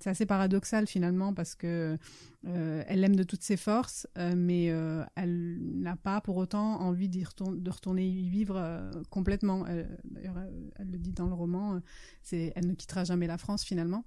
c'est 0.01 0.09
assez 0.09 0.25
paradoxal 0.25 0.87
finalement 0.87 1.33
parce 1.33 1.55
que 1.55 1.97
euh, 2.47 2.83
elle 2.87 3.01
l'aime 3.01 3.15
de 3.15 3.23
toutes 3.23 3.43
ses 3.43 3.57
forces, 3.57 4.07
euh, 4.17 4.33
mais 4.35 4.71
euh, 4.71 5.03
n'a 5.91 5.97
pas 5.97 6.21
pour 6.21 6.37
autant 6.37 6.81
envie 6.81 7.09
de 7.09 7.69
retourner 7.69 8.07
y 8.07 8.29
vivre 8.29 8.91
complètement. 9.09 9.65
D'ailleurs, 10.05 10.37
elle, 10.77 10.91
le 10.91 10.97
dit 10.97 11.11
dans 11.11 11.27
le 11.27 11.33
roman, 11.33 11.79
c'est 12.23 12.53
elle 12.55 12.67
ne 12.67 12.73
quittera 12.73 13.03
jamais 13.03 13.27
la 13.27 13.37
France 13.37 13.63
finalement. 13.63 14.03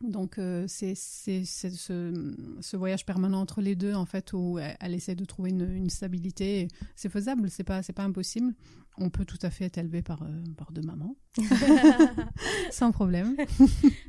Donc 0.00 0.40
c'est 0.66 0.94
ce, 0.94 2.76
voyage 2.76 3.04
permanent 3.04 3.40
entre 3.40 3.60
les 3.60 3.74
deux 3.74 3.94
en 3.94 4.06
fait 4.06 4.32
où 4.32 4.58
elle, 4.58 4.94
essaie 4.94 5.16
de 5.16 5.24
trouver 5.24 5.50
une, 5.50 5.70
une 5.70 5.90
stabilité. 5.90 6.68
C'est 6.94 7.08
faisable, 7.08 7.50
c'est 7.50 7.64
pas 7.64 7.82
c'est 7.82 7.92
pas 7.92 8.04
impossible 8.04 8.54
on 9.00 9.10
peut 9.10 9.24
tout 9.24 9.38
à 9.42 9.50
fait 9.50 9.64
être 9.64 9.78
élevé 9.78 10.02
par, 10.02 10.22
euh, 10.22 10.42
par 10.56 10.72
deux 10.72 10.82
mamans, 10.82 11.16
sans 12.70 12.92
problème. 12.92 13.36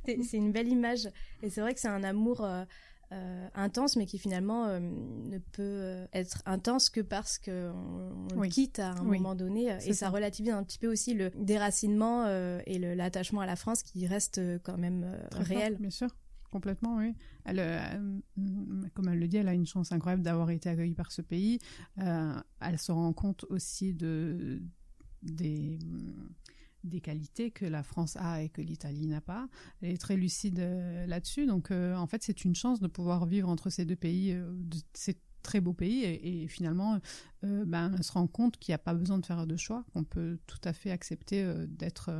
c'est 0.05 0.37
une 0.37 0.51
belle 0.51 0.67
image. 0.67 1.07
Et 1.41 1.49
c'est 1.49 1.61
vrai 1.61 1.73
que 1.73 1.79
c'est 1.79 1.87
un 1.87 2.03
amour 2.03 2.43
euh, 2.43 2.65
euh, 3.11 3.47
intense, 3.55 3.95
mais 3.95 4.05
qui 4.05 4.17
finalement 4.17 4.79
ne 4.79 5.37
peut 5.51 6.07
être 6.13 6.41
intense 6.45 6.89
que 6.89 7.01
parce 7.01 7.37
qu'on 7.39 8.27
on 8.35 8.41
quitte 8.41 8.79
à 8.79 8.91
un 8.91 9.03
moment 9.03 9.35
donné. 9.35 9.75
Et 9.85 9.93
ça. 9.93 10.09
relativise 10.09 10.53
un 10.53 10.63
petit 10.63 10.79
peu 10.79 10.87
aussi 10.87 11.13
le 11.13 11.29
déracinement 11.31 12.27
et 12.65 12.77
l'attachement 12.79 13.41
à 13.41 13.45
la 13.45 13.55
France 13.55 13.83
qui 13.83 14.07
reste 14.07 14.41
quand 14.63 14.77
même 14.77 15.17
réel. 15.31 15.77
bien 15.79 15.89
sûr. 15.89 16.09
Complètement, 16.51 16.97
oui. 16.97 17.13
Elle, 17.45 17.61
comme 18.95 19.07
elle 19.07 19.19
le 19.19 19.27
dit, 19.27 19.37
elle 19.37 19.47
a 19.47 19.53
une 19.53 19.67
chance 19.67 19.91
incroyable 19.91 20.23
d'avoir 20.23 20.49
été 20.49 20.69
accueillie 20.69 20.95
par 20.95 21.11
ce 21.11 21.21
pays. 21.21 21.59
elle 21.97 22.79
se 22.79 22.91
rend 22.91 23.13
compte 23.13 23.45
aussi 23.49 23.93
de, 23.93 24.61
des, 25.23 25.79
des 26.83 27.01
qualités 27.01 27.51
que 27.51 27.65
la 27.65 27.83
France 27.83 28.15
a 28.17 28.41
et 28.43 28.49
que 28.49 28.61
l'Italie 28.61 29.07
n'a 29.07 29.21
pas. 29.21 29.47
Elle 29.81 29.91
est 29.91 29.97
très 29.97 30.15
lucide 30.15 30.59
euh, 30.59 31.05
là-dessus. 31.05 31.45
Donc, 31.45 31.71
euh, 31.71 31.95
en 31.95 32.07
fait, 32.07 32.23
c'est 32.23 32.45
une 32.45 32.55
chance 32.55 32.79
de 32.79 32.87
pouvoir 32.87 33.25
vivre 33.25 33.49
entre 33.49 33.69
ces 33.69 33.85
deux 33.85 33.95
pays, 33.95 34.33
euh, 34.33 34.51
ces 34.93 35.17
très 35.41 35.61
beaux 35.61 35.73
pays, 35.73 36.03
et, 36.03 36.47
finalement, 36.49 36.99
ben, 37.41 37.93
elle 37.97 38.03
se 38.03 38.11
rend 38.11 38.27
compte 38.27 38.57
qu'il 38.57 38.73
n'y 38.73 38.75
a 38.75 38.79
pas 38.79 38.93
besoin 38.93 39.17
de 39.17 39.25
faire 39.25 39.47
de 39.47 39.55
choix, 39.55 39.85
qu'on 39.93 40.03
peut 40.03 40.37
tout 40.47 40.59
à 40.65 40.73
fait 40.73 40.91
accepter 40.91 41.49
d'être 41.69 42.11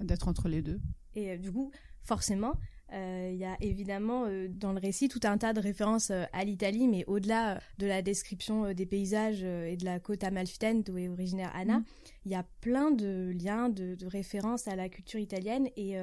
d'être 0.00 0.26
entre 0.26 0.48
les 0.48 0.60
deux. 0.60 0.80
Et 1.14 1.38
du 1.38 1.52
coup, 1.52 1.70
forcément, 2.02 2.54
Il 2.92 3.36
y 3.36 3.44
a 3.44 3.56
évidemment 3.60 4.26
dans 4.48 4.72
le 4.72 4.78
récit 4.78 5.08
tout 5.08 5.20
un 5.24 5.36
tas 5.36 5.52
de 5.52 5.60
références 5.60 6.10
à 6.10 6.44
l'Italie, 6.44 6.88
mais 6.88 7.04
au-delà 7.06 7.60
de 7.78 7.86
la 7.86 8.00
description 8.00 8.72
des 8.72 8.86
paysages 8.86 9.42
et 9.42 9.76
de 9.76 9.84
la 9.84 10.00
côte 10.00 10.24
amalfitaine 10.24 10.82
d'où 10.82 10.96
est 10.96 11.08
originaire 11.08 11.52
Anna, 11.54 11.80
mm. 11.80 11.84
il 12.24 12.32
y 12.32 12.34
a 12.34 12.46
plein 12.62 12.90
de 12.90 13.34
liens, 13.38 13.68
de, 13.68 13.94
de, 13.94 14.06
références 14.06 14.68
à 14.68 14.76
la 14.76 14.88
culture 14.88 15.20
italienne. 15.20 15.68
Et 15.76 15.96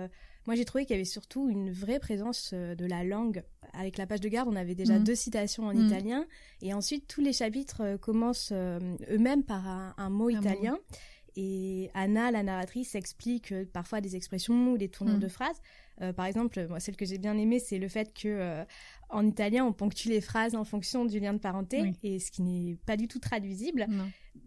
moi, 0.46 0.56
j'ai 0.56 0.66
trouvé 0.66 0.86
qu'il 0.86 0.96
y 0.96 1.00
avait 1.00 1.06
surtout 1.06 1.50
une 1.50 1.72
vraie 1.72 2.00
présence 2.00 2.54
de 2.54 2.86
la 2.86 3.04
langue 3.04 3.44
avec 3.78 3.98
la 3.98 4.08
page 4.08 4.22
de 4.22 4.30
garde, 4.30 4.48
on 4.50 4.56
avait 4.56 4.76
déjà 4.76 5.00
mm. 5.00 5.04
deux 5.04 5.16
citations 5.16 5.68
en 5.68 5.74
mm. 5.74 5.86
italien. 5.86 6.26
Et 6.62 6.74
ensuite, 6.74 7.08
tous 7.08 7.22
les 7.22 7.34
chapitres 7.34 7.82
euh, 7.82 7.98
commencent 7.98 8.52
euh, 8.52 8.80
eux-mêmes 9.10 9.44
par 9.44 9.68
un, 9.98 10.10
mot 10.10 10.30
italien. 10.30 10.78
Et 11.36 11.90
Anna, 11.94 12.32
la 12.32 12.44
narratrice, 12.44 12.96
explique 12.96 13.52
euh, 13.52 13.66
parfois 13.72 14.02
des 14.02 14.16
expressions 14.16 14.72
ou 14.72 14.78
des 14.78 14.90
tournures 14.90 15.20
de 15.20 15.28
phrases. 15.28 15.62
Par 16.16 16.26
exemple, 16.26 16.68
moi, 16.68 16.80
celle 16.80 16.96
que 16.96 17.06
j'ai 17.06 17.18
bien 17.18 17.38
aimée, 17.38 17.60
c'est 17.60 17.80
le 17.80 17.88
fait 17.88 18.14
que 18.14 18.66
en 19.10 19.26
italien, 19.26 19.66
on 19.66 19.74
ponctue 19.74 20.10
les 20.10 20.22
phrases 20.22 20.56
en 20.56 20.64
fonction 20.64 21.06
du 21.06 21.20
lien 21.20 21.34
de 21.34 21.40
parenté, 21.40 21.94
et 22.04 22.20
ce 22.20 22.32
qui 22.32 22.42
n'est 22.42 22.78
pas 22.86 22.98
du 22.98 23.08
tout 23.08 23.20
traduisible. 23.20 23.88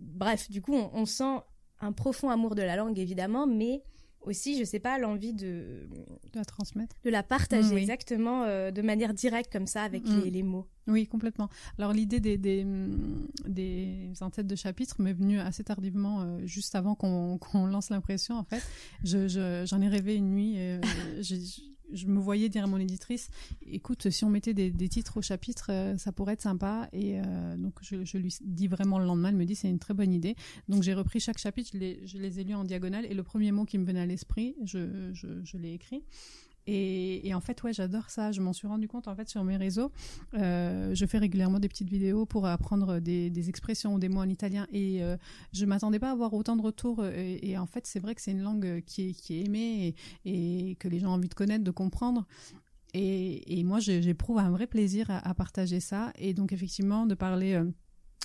Bref, 0.01 0.51
du 0.51 0.61
coup, 0.61 0.75
on, 0.75 1.07
sent 1.07 1.39
un 1.81 1.93
profond 1.93 2.31
amour 2.31 2.55
de 2.55 2.63
la 2.63 2.77
langue, 2.77 2.99
évidemment, 2.99 3.47
mais 3.47 3.83
aussi, 4.21 4.59
je 4.59 4.65
sais 4.65 4.79
pas, 4.79 4.99
l'envie 4.99 5.33
de... 5.33 5.89
De 6.33 6.39
la 6.39 6.45
transmettre. 6.45 6.97
De 7.05 7.11
la 7.11 7.23
partager, 7.23 7.75
mm, 7.75 7.79
exactement, 7.79 8.43
euh, 8.45 8.71
de 8.71 8.83
manière 8.83 9.15
directe 9.15 9.51
comme 9.53 9.67
ça, 9.67 9.83
avec 9.83 10.07
mm. 10.07 10.23
les, 10.25 10.43
mots. 10.43 10.67
Oui, 10.87 11.07
complètement. 11.07 11.49
Alors 11.79 11.93
l'idée 11.93 12.21
des, 12.21 12.37
des, 12.37 12.67
des 13.47 14.13
en-têtes 14.21 14.47
de 14.47 14.57
chapitre 14.57 15.01
m'est 15.01 15.13
venue 15.13 15.41
assez 15.41 15.65
tardivement, 15.65 16.23
euh, 16.23 16.47
juste 16.47 16.75
avant 16.75 16.95
qu'on 16.95 17.67
lance 17.67 17.91
l'impression, 17.91 18.37
en 18.37 18.45
fait. 18.45 18.63
J'en 19.05 19.29
je, 19.29 19.83
ai 19.83 19.89
rêvé 19.89 20.15
une 20.15 20.31
nuit. 20.31 20.55
Euh, 20.59 20.81
je 21.93 22.07
me 22.07 22.19
voyais 22.19 22.49
dire 22.49 22.65
à 22.65 22.67
mon 22.67 22.79
éditrice, 22.79 23.31
écoute, 23.67 24.11
si 24.11 24.25
on 24.25 24.31
mettait 24.31 24.55
des, 24.55 24.89
titres 24.89 25.19
au 25.19 25.23
chapitre, 25.23 25.71
euh, 25.71 25.97
ça 25.97 26.13
pourrait 26.13 26.35
être 26.35 26.43
sympa. 26.43 26.89
Et 26.93 27.21
euh, 27.21 27.57
donc 27.57 27.75
je, 27.83 28.17
lui 28.17 28.35
dis 28.43 28.69
vraiment 28.69 28.99
le 28.99 29.05
lendemain, 29.05 29.29
elle 29.29 29.37
me 29.37 29.45
dit 29.45 29.55
c'est 29.55 29.69
une 29.69 29.79
très 29.79 29.95
bonne 29.95 30.13
idée. 30.13 30.37
Donc 30.69 30.83
j'ai 30.83 30.95
repris 30.95 31.21
chaque 31.21 31.39
chapitre, 31.39 31.71
je 31.75 31.79
les, 31.79 32.07
je 32.07 32.19
les, 32.19 32.41
ai 32.41 32.45
lus 32.45 32.55
en 32.55 32.65
diagonale 32.65 33.07
et 33.07 33.15
le 33.15 33.23
premier 33.23 33.53
mot 33.53 33.65
qui 33.65 33.79
me 33.79 33.85
venait 33.85 34.01
à 34.01 34.07
l'esprit, 34.07 34.57
je, 34.65 35.13
je 35.15 35.57
l'ai 35.57 35.75
écrit. 35.75 36.03
Et, 36.71 37.33
en 37.35 37.41
fait, 37.41 37.63
ouais, 37.63 37.73
j'adore 37.73 38.11
ça. 38.11 38.31
Je 38.31 38.43
m'en 38.43 38.53
suis 38.53 38.69
rendu 38.69 38.89
compte 38.89 39.09
en 39.09 39.15
fait 39.15 39.29
sur 39.29 39.43
mes 39.43 39.57
réseaux. 39.57 39.91
Euh, 40.35 40.95
je 40.95 41.07
fais 41.07 41.17
régulièrement 41.17 41.61
des 41.61 41.69
petites 41.69 41.89
vidéos 41.89 42.27
pour 42.27 42.47
apprendre 42.47 42.99
des, 42.99 43.49
expressions 43.49 43.95
ou 43.95 43.99
des 43.99 44.11
mots 44.11 44.21
en 44.21 44.29
italien. 44.29 44.67
Et 44.71 45.03
euh, 45.03 45.17
je 45.53 45.65
m'attendais 45.65 45.99
pas 45.99 46.11
à 46.11 46.13
avoir 46.13 46.35
autant 46.35 46.57
de 46.57 46.63
retours. 46.63 47.05
Et, 47.07 47.57
en 47.57 47.67
fait, 47.67 47.87
c'est 47.87 48.01
vrai 48.01 48.15
que 48.15 48.21
c'est 48.21 48.33
une 48.33 48.43
langue 48.43 48.83
qui 48.85 49.17
est, 49.31 49.47
aimée 49.47 49.95
et, 50.27 50.77
que 50.79 50.89
les 50.89 51.01
gens 51.01 51.09
ont 51.09 51.15
envie 51.15 51.29
de 51.29 51.35
connaître, 51.35 51.65
de 51.65 51.71
comprendre. 51.71 52.27
Et, 52.93 53.63
moi, 53.65 53.81
j'éprouve 53.81 54.39
un 54.39 54.51
vrai 54.51 54.67
plaisir 54.67 55.07
à, 55.09 55.35
partager 55.35 55.81
ça. 55.81 56.13
Et 56.19 56.35
donc, 56.35 56.53
effectivement, 56.53 57.07
de 57.07 57.15
parler. 57.15 57.55
Euh, 57.55 57.65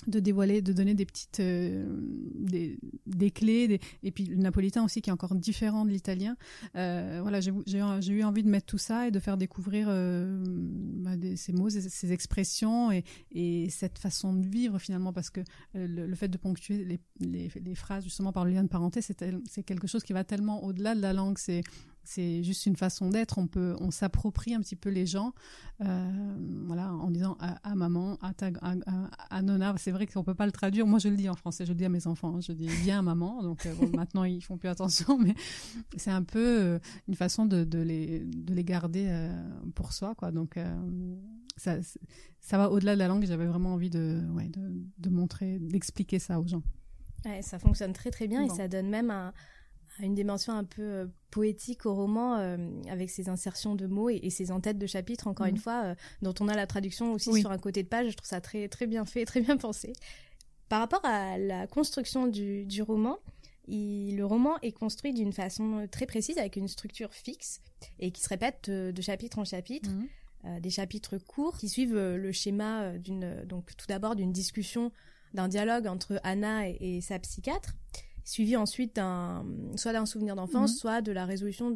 de 0.06 0.20
dévoiler, 0.20 0.60
de 0.60 0.72
donner 0.72 0.94
des 0.94 1.06
petites 1.06 1.40
euh, 1.40 1.86
des, 2.34 2.78
des, 3.06 3.30
clés, 3.30 3.80
et 4.02 4.10
puis 4.10 4.24
le 4.24 4.36
napolitain 4.36 4.84
aussi 4.84 5.00
qui 5.00 5.10
est 5.10 5.12
encore 5.12 5.34
différent 5.34 5.84
de 5.84 5.90
l'italien. 5.90 6.36
Euh, 6.76 7.20
voilà, 7.22 7.40
j'ai 7.40 8.12
eu 8.12 8.22
envie 8.24 8.42
de 8.42 8.48
mettre 8.48 8.66
tout 8.66 8.78
ça 8.78 9.08
et 9.08 9.10
de 9.10 9.18
faire 9.18 9.36
découvrir 9.36 9.86
euh, 9.88 10.42
bah, 10.46 11.12
ces 11.36 11.52
mots, 11.52 11.70
ces, 11.70 12.12
expressions 12.12 12.92
et, 12.92 13.04
et, 13.32 13.70
cette 13.70 13.98
façon 13.98 14.34
de 14.34 14.46
vivre 14.46 14.78
finalement, 14.78 15.12
parce 15.12 15.30
que 15.30 15.40
le, 15.74 16.14
fait 16.14 16.28
de 16.28 16.38
ponctuer 16.38 16.84
les, 16.84 17.00
les, 17.20 17.50
les, 17.60 17.74
phrases 17.74 18.04
justement 18.04 18.32
par 18.32 18.44
le 18.44 18.52
lien 18.52 18.62
de 18.62 18.68
parenté, 18.68 19.00
c'est 19.00 19.62
quelque 19.62 19.86
chose 19.86 20.02
qui 20.02 20.12
va 20.12 20.24
tellement 20.24 20.64
au-delà 20.64 20.94
de 20.94 21.00
la 21.00 21.12
langue. 21.12 21.38
C'est 21.38 21.62
c'est 22.04 22.42
juste 22.42 22.66
une 22.66 22.76
façon 22.76 23.08
d'être. 23.08 23.38
On 23.38 23.46
peut, 23.46 23.76
on 23.80 23.90
s'approprie 23.90 24.54
un 24.54 24.60
petit 24.60 24.76
peu 24.76 24.90
les 24.90 25.06
gens, 25.06 25.32
euh, 25.80 26.36
voilà, 26.66 26.92
en 26.92 27.10
disant 27.10 27.36
à, 27.40 27.74
maman, 27.74 28.18
à, 28.22 28.34
ta, 28.34 28.50
à, 29.30 29.42
Nona. 29.42 29.74
C'est 29.78 29.90
vrai 29.90 30.06
qu'on 30.06 30.22
peut 30.22 30.34
pas 30.34 30.46
le 30.46 30.52
traduire. 30.52 30.86
Moi, 30.86 30.98
je 30.98 31.08
le 31.08 31.16
dis 31.16 31.28
en 31.28 31.34
français. 31.34 31.64
Je 31.64 31.72
le 31.72 31.76
dis 31.76 31.84
à 31.84 31.88
mes 31.88 32.06
enfants. 32.06 32.36
Hein. 32.36 32.40
je 32.40 32.52
dis 32.52 32.68
bien 32.82 32.98
à 32.98 33.02
maman. 33.02 33.42
Donc 33.42 33.66
euh, 33.66 33.74
maintenant, 33.94 34.24
ils 34.24 34.42
font 34.42 34.56
plus 34.56 34.68
attention, 34.68 35.18
mais 35.22 35.34
c'est 35.96 36.10
un 36.10 36.22
peu 36.22 36.60
euh, 36.60 36.78
une 37.08 37.14
façon 37.14 37.46
de, 37.46 37.64
de, 37.64 37.80
les, 37.80 38.20
de 38.20 38.54
les 38.54 38.64
garder 38.64 39.28
pour 39.74 39.92
soi, 39.92 40.14
quoi. 40.14 40.30
Donc 40.30 40.58
ça, 41.56 41.76
ça 42.40 42.58
va 42.58 42.70
au-delà 42.70 42.94
de 42.94 42.98
la 42.98 43.08
langue. 43.08 43.24
J'avais 43.26 43.46
vraiment 43.46 43.74
envie 43.74 43.90
de, 43.90 44.20
ouais, 44.34 44.48
de, 44.48 44.72
de 44.98 45.10
montrer, 45.10 45.58
d'expliquer 45.58 46.18
ça 46.18 46.40
aux 46.40 46.46
gens. 46.46 46.62
Ouais, 47.24 47.40
ça 47.42 47.58
fonctionne 47.58 47.92
très 47.92 48.10
très 48.10 48.28
bien 48.28 48.42
et 48.44 48.50
ça 48.50 48.68
donne 48.68 48.88
même 48.88 49.10
un 49.10 49.32
une 50.00 50.14
dimension 50.14 50.52
un 50.52 50.64
peu 50.64 50.82
euh, 50.82 51.06
poétique 51.30 51.86
au 51.86 51.94
roman 51.94 52.36
euh, 52.38 52.56
avec 52.88 53.10
ses 53.10 53.28
insertions 53.28 53.74
de 53.74 53.86
mots 53.86 54.10
et, 54.10 54.30
ses 54.30 54.50
en-têtes 54.50 54.78
de 54.78 54.86
chapitres 54.86 55.26
encore 55.26 55.46
une 55.46 55.54
mhm. 55.54 55.60
fois 55.60 55.84
euh, 55.84 55.94
dont 56.22 56.34
on 56.40 56.48
a 56.48 56.54
la 56.54 56.66
traduction 56.66 57.12
aussi 57.12 57.32
sur 57.40 57.50
un 57.50 57.58
côté 57.58 57.82
de 57.82 57.88
page 57.88 58.10
je 58.10 58.16
trouve 58.16 58.28
ça 58.28 58.40
très 58.40 58.68
très 58.68 58.86
bien 58.86 59.04
fait 59.04 59.24
très 59.26 59.40
bien 59.40 59.56
pensé 59.56 59.92
par 60.68 60.80
rapport 60.80 61.04
à 61.04 61.38
la 61.38 61.66
construction 61.66 62.26
du, 62.26 62.64
du 62.66 62.82
roman 62.82 63.18
le 63.66 64.22
roman 64.22 64.58
est 64.60 64.72
construit 64.72 65.14
d'une 65.14 65.32
façon 65.32 65.86
très 65.90 66.04
précise 66.04 66.36
avec 66.36 66.56
une 66.56 66.68
structure 66.68 67.14
fixe 67.14 67.60
et 67.98 68.10
qui 68.10 68.22
se 68.22 68.28
répète 68.28 68.68
de, 68.68 69.00
chapitre 69.00 69.38
en 69.38 69.44
chapitre 69.44 69.88
mhm. 69.90 70.60
des 70.60 70.68
chapitres 70.68 71.16
courts 71.16 71.56
qui 71.56 71.70
suivent 71.70 71.96
le 71.96 72.32
schéma 72.32 72.98
d'une 72.98 73.42
donc 73.46 73.74
tout 73.76 73.86
d'abord 73.86 74.16
d'une 74.16 74.32
discussion 74.32 74.92
d'un 75.32 75.48
dialogue 75.48 75.86
entre 75.86 76.20
Anna 76.24 76.68
et 76.68 77.00
sa 77.00 77.18
psychiatre 77.18 77.74
suivi 78.24 78.56
ensuite 78.56 78.96
d'un 78.96 79.44
soit 79.76 79.92
d'un 79.92 80.06
souvenir 80.06 80.34
d'enfance, 80.34 80.72
mhm. 80.72 80.78
soit 80.78 81.00
de 81.02 81.12
la 81.12 81.26
résolution 81.26 81.70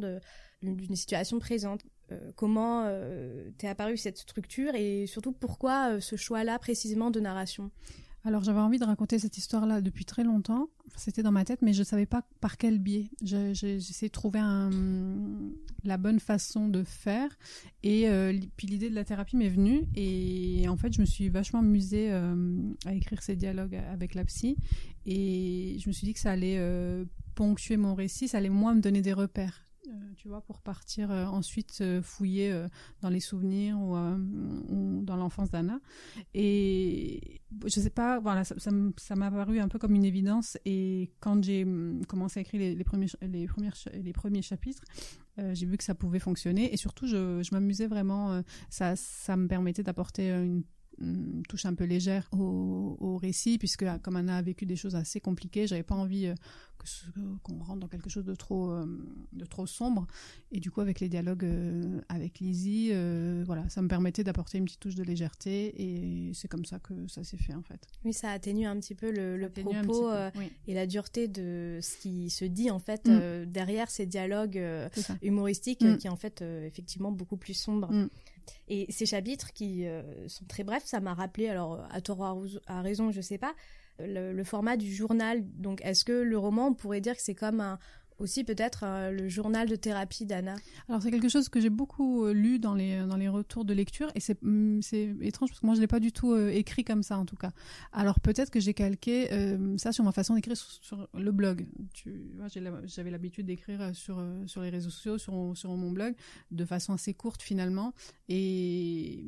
d'une 0.61 0.95
situation 0.95 1.39
présente. 1.39 1.81
Euh, 2.11 2.31
comment 2.35 2.85
euh, 2.87 3.51
t'est 3.57 3.67
apparue 3.67 3.97
cette 3.97 4.17
structure 4.17 4.73
et 4.73 5.05
surtout 5.05 5.31
pourquoi 5.31 5.93
euh, 5.93 5.99
ce 5.99 6.15
choix-là 6.15 6.57
précisément 6.57 7.11
de 7.11 7.19
narration? 7.19 7.71
Alors 8.25 8.43
j'avais 8.43 8.59
envie 8.59 8.79
de 8.79 8.85
raconter 8.85 9.17
cette 9.17 9.37
histoire-là 9.37 9.81
depuis 9.81 10.03
très 10.03 10.23
longtemps. 10.23 10.69
C'était 10.95 11.23
dans 11.23 11.31
ma 11.31 11.45
tête, 11.45 11.61
mais 11.61 11.71
je 11.71 11.79
ne 11.79 11.85
savais 11.85 12.05
pas 12.05 12.23
par 12.41 12.57
quel 12.57 12.79
biais. 12.79 13.09
J'essayais 13.21 14.09
de 14.09 14.11
trouver 14.11 14.39
la 15.83 15.97
bonne 15.97 16.19
façon 16.19 16.67
de 16.67 16.83
faire. 16.83 17.29
Et 17.83 18.09
euh, 18.09 18.37
puis 18.57 18.67
l'idée 18.67 18.89
de 18.89 18.95
la 18.95 19.05
thérapie 19.05 19.37
m'est 19.37 19.49
venue. 19.49 19.87
Et 19.95 20.67
en 20.67 20.75
fait, 20.75 20.91
je 20.91 20.99
me 20.99 21.05
suis 21.05 21.29
vachement 21.29 21.59
amusée 21.59 22.11
euh, 22.11 22.57
à 22.85 22.93
écrire 22.93 23.23
ces 23.23 23.37
dialogues 23.37 23.75
avec 23.75 24.15
la 24.15 24.25
psy. 24.25 24.57
Et 25.05 25.77
je 25.79 25.87
me 25.87 25.93
suis 25.93 26.05
dit 26.05 26.13
que 26.13 26.19
ça 26.19 26.31
allait 26.31 26.57
euh, 26.57 27.05
ponctuer 27.35 27.77
mon 27.77 27.95
récit, 27.95 28.27
ça 28.27 28.39
allait 28.39 28.49
moins 28.49 28.75
me 28.75 28.81
donner 28.81 29.01
des 29.01 29.13
repères. 29.13 29.68
Euh, 30.19 30.21
tu 30.21 30.27
vois, 30.27 30.41
pour 30.41 30.59
partir 30.59 31.11
euh, 31.11 31.25
ensuite 31.25 31.79
euh, 31.81 32.01
fouiller 32.01 32.53
dans 33.01 33.09
les 33.09 33.19
souvenirs 33.19 33.77
ou, 33.79 35.01
dans 35.03 35.15
l'enfance 35.15 35.49
d'Anna. 35.49 35.79
Et 36.33 37.41
je 37.65 37.79
sais 37.79 37.89
pas, 37.89 38.19
voilà, 38.19 38.43
ça 38.43 39.15
m'a 39.15 39.31
paru 39.31 39.59
un 39.59 39.67
peu 39.67 39.79
comme 39.79 39.95
une 39.95 40.05
évidence. 40.05 40.57
Et 40.65 41.11
quand 41.19 41.43
j'ai 41.43 41.63
hum, 41.63 42.05
commencé 42.07 42.39
à 42.39 42.41
écrire 42.41 42.59
les, 42.59 42.83
premiers, 42.83 43.07
les, 43.21 43.47
les 43.93 44.13
premiers 44.13 44.41
chapitres, 44.41 44.83
j'ai 45.37 45.65
vu 45.65 45.77
que 45.77 45.83
ça 45.83 45.95
pouvait 45.95 46.19
fonctionner. 46.19 46.73
Et 46.73 46.77
surtout, 46.77 47.07
je, 47.07 47.41
je 47.41 47.53
m'amusais 47.53 47.87
vraiment. 47.87 48.43
ça, 48.69 48.95
ça 48.95 49.37
me 49.37 49.47
permettait 49.47 49.83
d'apporter 49.83 50.29
une 50.29 50.63
touche 51.47 51.65
un 51.65 51.73
peu 51.73 51.85
légère 51.85 52.27
au, 52.33 52.97
au, 52.99 53.17
récit, 53.17 53.57
puisque 53.57 53.85
comme 54.01 54.15
Anna 54.15 54.37
a 54.37 54.41
vécu 54.41 54.65
des 54.65 54.75
choses 54.75 54.95
assez 54.95 55.19
compliquées, 55.19 55.67
j'avais 55.67 55.83
pas 55.83 55.95
envie 55.95 56.33
qu'on 57.43 57.59
rentre 57.59 57.79
dans 57.79 57.87
quelque 57.87 58.09
chose 58.09 58.25
de 58.25 58.35
trop, 58.35 58.71
euh, 58.71 58.85
de 59.33 59.45
trop 59.45 59.65
sombre. 59.65 60.07
Et 60.51 60.59
du 60.59 60.71
coup, 60.71 60.81
avec 60.81 60.99
les 60.99 61.09
dialogues 61.09 61.43
euh, 61.43 62.01
avec 62.09 62.39
Lizzie, 62.39 62.89
euh, 62.91 63.43
voilà, 63.45 63.67
ça 63.69 63.81
me 63.81 63.87
permettait 63.87 64.23
d'apporter 64.23 64.57
une 64.57 64.65
petite 64.65 64.79
touche 64.79 64.95
de 64.95 65.03
légèreté. 65.03 65.73
Et 65.81 66.33
c'est 66.33 66.47
comme 66.47 66.65
ça 66.65 66.79
que 66.79 67.07
ça 67.07 67.23
s'est 67.23 67.37
fait, 67.37 67.53
en 67.53 67.63
fait. 67.63 67.81
Oui, 68.05 68.13
ça 68.13 68.31
atténue 68.31 68.65
un 68.65 68.79
petit 68.79 68.95
peu 68.95 69.11
le, 69.11 69.37
le 69.37 69.49
propos 69.49 70.09
et 70.67 70.73
la 70.73 70.87
dureté 70.87 71.27
de 71.27 71.79
ce 71.81 71.97
qui 71.97 72.29
se 72.29 72.45
dit, 72.45 72.71
en 72.71 72.79
fait, 72.79 73.07
mm. 73.07 73.45
derrière 73.45 73.89
ces 73.89 74.05
dialogues 74.05 74.61
humoristiques 75.21 75.83
mm. 75.83 75.97
qui, 75.97 76.09
en 76.09 76.15
fait, 76.15 76.41
effectivement, 76.41 77.11
beaucoup 77.11 77.37
plus 77.37 77.53
sombres. 77.53 77.91
Mm. 77.91 78.09
Et 78.67 78.91
ces 78.91 79.05
chapitres 79.05 79.53
qui 79.53 79.85
sont 80.27 80.45
très 80.45 80.63
brefs, 80.63 80.85
ça 80.85 80.99
m'a 80.99 81.13
rappelé, 81.13 81.49
alors 81.49 81.85
à 81.91 82.01
tort 82.01 82.23
à 82.67 82.81
raison, 82.81 83.11
je 83.11 83.21
sais 83.21 83.37
pas, 83.37 83.53
le, 83.99 84.43
format 84.43 84.77
du 84.77 84.93
journal. 84.93 85.43
Donc, 85.57 85.81
est-ce 85.83 86.05
que 86.05 86.13
le 86.13 86.37
roman, 86.37 86.67
on 86.67 86.73
pourrait 86.73 87.01
dire 87.01 87.15
que 87.15 87.21
c'est 87.21 87.35
comme 87.35 87.59
un, 87.59 87.79
aussi 88.19 88.43
peut-être 88.43 88.83
euh, 88.83 89.11
le 89.11 89.29
journal 89.29 89.67
de 89.67 89.75
thérapie 89.75 90.25
d'Anna 90.25 90.55
Alors 90.87 91.01
c'est 91.01 91.11
quelque 91.11 91.29
chose 91.29 91.49
que 91.49 91.59
j'ai 91.59 91.69
beaucoup 91.69 92.25
euh, 92.25 92.33
lu 92.33 92.59
dans 92.59 92.73
les, 92.73 92.99
dans 93.05 93.17
les 93.17 93.29
retours 93.29 93.65
de 93.65 93.73
lecture 93.73 94.11
et 94.15 94.19
c'est 94.19 94.41
mm, 94.41 94.81
étrange 95.21 95.49
parce 95.49 95.59
que 95.59 95.65
moi 95.65 95.75
je 95.75 95.79
ne 95.79 95.83
l'ai 95.83 95.87
pas 95.87 95.99
du 95.99 96.11
tout 96.11 96.33
euh, 96.33 96.49
écrit 96.49 96.83
comme 96.83 97.03
ça 97.03 97.17
en 97.17 97.25
tout 97.25 97.35
cas. 97.35 97.51
Alors 97.91 98.19
peut-être 98.19 98.49
que 98.49 98.59
j'ai 98.59 98.73
calqué 98.73 99.29
ça 99.77 99.91
sur 99.91 100.03
ma 100.03 100.11
façon 100.11 100.35
d'écrire 100.35 100.57
sur, 100.57 101.07
le 101.13 101.31
blog. 101.31 101.65
J'avais 102.85 103.11
l'habitude 103.11 103.45
d'écrire 103.45 103.95
sur, 103.95 104.23
sur 104.45 104.61
les 104.61 104.69
réseaux 104.69 104.89
sociaux, 104.89 105.17
sur, 105.17 105.51
sur 105.55 105.75
mon 105.75 105.91
blog, 105.91 106.15
de 106.51 106.65
façon 106.65 106.93
assez 106.93 107.13
courte 107.13 107.41
finalement. 107.41 107.93
Et 108.27 109.23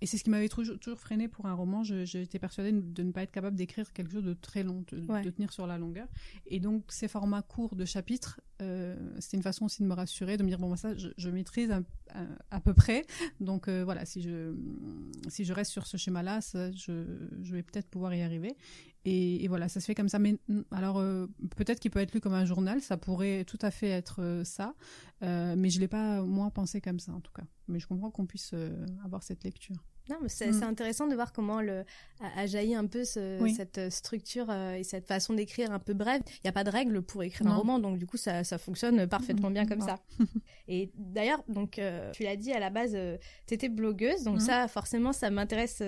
et 0.00 0.06
c'est 0.06 0.18
ce 0.18 0.24
qui 0.24 0.30
m'avait 0.30 0.48
toujours, 0.48 0.78
toujours 0.78 0.98
freiné 0.98 1.28
pour 1.28 1.46
un 1.46 1.54
roman. 1.54 1.82
J'étais 1.82 2.38
persuadée 2.38 2.72
de 2.72 3.02
ne 3.02 3.12
pas 3.12 3.22
être 3.22 3.30
capable 3.30 3.56
d'écrire 3.56 3.92
quelque 3.92 4.12
chose 4.12 4.24
de 4.24 4.34
très 4.34 4.62
long, 4.62 4.84
de, 4.92 5.30
tenir 5.30 5.52
sur 5.52 5.66
la 5.66 5.78
longueur. 5.78 6.08
Et 6.46 6.60
donc, 6.60 6.84
ces 6.88 7.08
formats 7.08 7.42
courts 7.42 7.74
de 7.76 7.84
chapitres, 7.84 8.40
euh, 8.60 8.96
c'était 9.18 9.36
une 9.36 9.42
façon 9.42 9.64
aussi 9.64 9.82
de 9.82 9.88
me 9.88 9.94
rassurer, 9.94 10.36
de 10.36 10.42
me 10.42 10.48
dire, 10.48 10.58
bon, 10.58 10.76
ça, 10.76 10.94
je, 10.94 11.30
maîtrise 11.30 11.72
à, 12.50 12.60
peu 12.60 12.74
près. 12.74 13.06
Donc, 13.40 13.68
euh, 13.68 13.84
voilà, 13.84 14.04
si 14.04 14.20
je, 14.20 14.54
si 15.28 15.44
je 15.44 15.52
reste 15.52 15.70
sur 15.70 15.86
ce 15.86 15.96
schéma-là, 15.96 16.40
je, 16.52 17.04
je 17.42 17.52
vais 17.52 17.62
peut-être 17.62 17.88
pouvoir 17.88 18.14
y 18.14 18.22
arriver. 18.22 18.56
Et, 19.06 19.46
voilà, 19.48 19.68
ça 19.68 19.80
se 19.80 19.86
fait 19.86 19.94
comme 19.94 20.08
ça. 20.08 20.18
Mais 20.18 20.36
alors, 20.70 20.98
euh, 20.98 21.26
peut-être 21.56 21.78
qu'il 21.78 21.90
peut 21.90 22.00
être 22.00 22.14
lu 22.14 22.20
comme 22.20 22.34
un 22.34 22.46
journal, 22.46 22.80
ça 22.80 22.96
pourrait 22.96 23.44
tout 23.44 23.58
à 23.60 23.70
fait 23.70 23.88
être 23.88 24.22
euh, 24.22 24.44
ça. 24.44 24.74
Euh, 25.22 25.54
mais 25.56 25.68
je 25.68 25.78
l'ai 25.78 25.88
pas, 25.88 26.22
moi, 26.22 26.50
pensé 26.50 26.80
comme 26.80 26.98
ça, 26.98 27.12
en 27.12 27.20
tout 27.20 27.32
cas. 27.32 27.44
Mais 27.68 27.78
je 27.78 27.86
comprends 27.86 28.10
qu'on 28.10 28.26
puisse 28.26 28.54
avoir 29.04 29.22
cette 29.22 29.44
lecture. 29.44 29.84
Non, 30.10 30.16
mais 30.20 30.28
c'est 30.28 30.50
mm. 30.50 30.62
intéressant 30.62 31.06
de 31.06 31.14
voir 31.14 31.32
comment 31.32 31.60
le, 31.60 31.84
a, 32.20 32.46
jailli 32.46 32.74
un 32.74 32.86
peu 32.86 33.04
cette 33.04 33.90
structure 33.90 34.52
et 34.52 34.84
cette 34.84 35.06
façon 35.06 35.34
d'écrire 35.34 35.72
un 35.72 35.78
peu 35.78 35.94
brève. 35.94 36.22
Il 36.26 36.40
n'y 36.44 36.50
a 36.50 36.52
pas 36.52 36.64
de 36.64 36.70
règle 36.70 37.02
pour 37.02 37.22
écrire 37.22 37.46
un 37.46 37.56
roman, 37.56 37.78
donc 37.78 37.98
du 37.98 38.06
coup, 38.06 38.16
ça, 38.16 38.44
ça 38.44 38.58
fonctionne 38.58 39.06
parfaitement 39.06 39.50
bien 39.50 39.66
comme 39.66 39.80
ça. 39.80 39.98
et 40.68 40.90
d'ailleurs, 40.94 41.42
donc, 41.48 41.80
tu 42.12 42.22
l'as 42.22 42.36
dit 42.36 42.52
à 42.52 42.58
la 42.58 42.70
base, 42.70 42.96
tu 43.46 43.54
étais 43.54 43.68
blogueuse, 43.68 44.24
donc 44.24 44.36
mm. 44.36 44.40
ça, 44.40 44.68
forcément, 44.68 45.12
ça 45.12 45.30
m'intéresse 45.30 45.82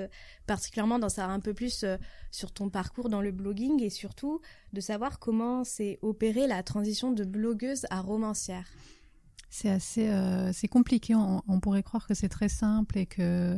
particulièrement 0.47 0.99
d'en 0.99 1.09
savoir 1.09 1.35
un 1.35 1.41
peu 1.41 1.53
plus 1.53 1.85
sur 2.31 2.53
ton 2.53 2.71
parcours 2.71 3.09
dans 3.09 3.21
le 3.21 3.33
blogging 3.33 3.83
et 3.83 3.91
surtout 3.91 4.41
de 4.73 4.81
savoir 4.81 5.19
comment 5.19 5.65
s'est 5.65 5.99
opérée 6.03 6.47
la 6.47 6.63
transition 6.63 7.13
de 7.13 7.25
blogueuse 7.25 7.87
à 7.91 8.01
romancière. 8.01 8.67
C'est 9.49 9.71
assez, 9.71 10.09
euh, 10.09 10.53
c'est 10.53 10.69
compliqué. 10.69 11.15
On, 11.15 11.61
pourrait 11.61 11.83
croire 11.83 12.07
que 12.07 12.15
c'est 12.15 12.29
très 12.29 12.49
simple 12.49 12.99
et 12.99 13.07
que 13.07 13.57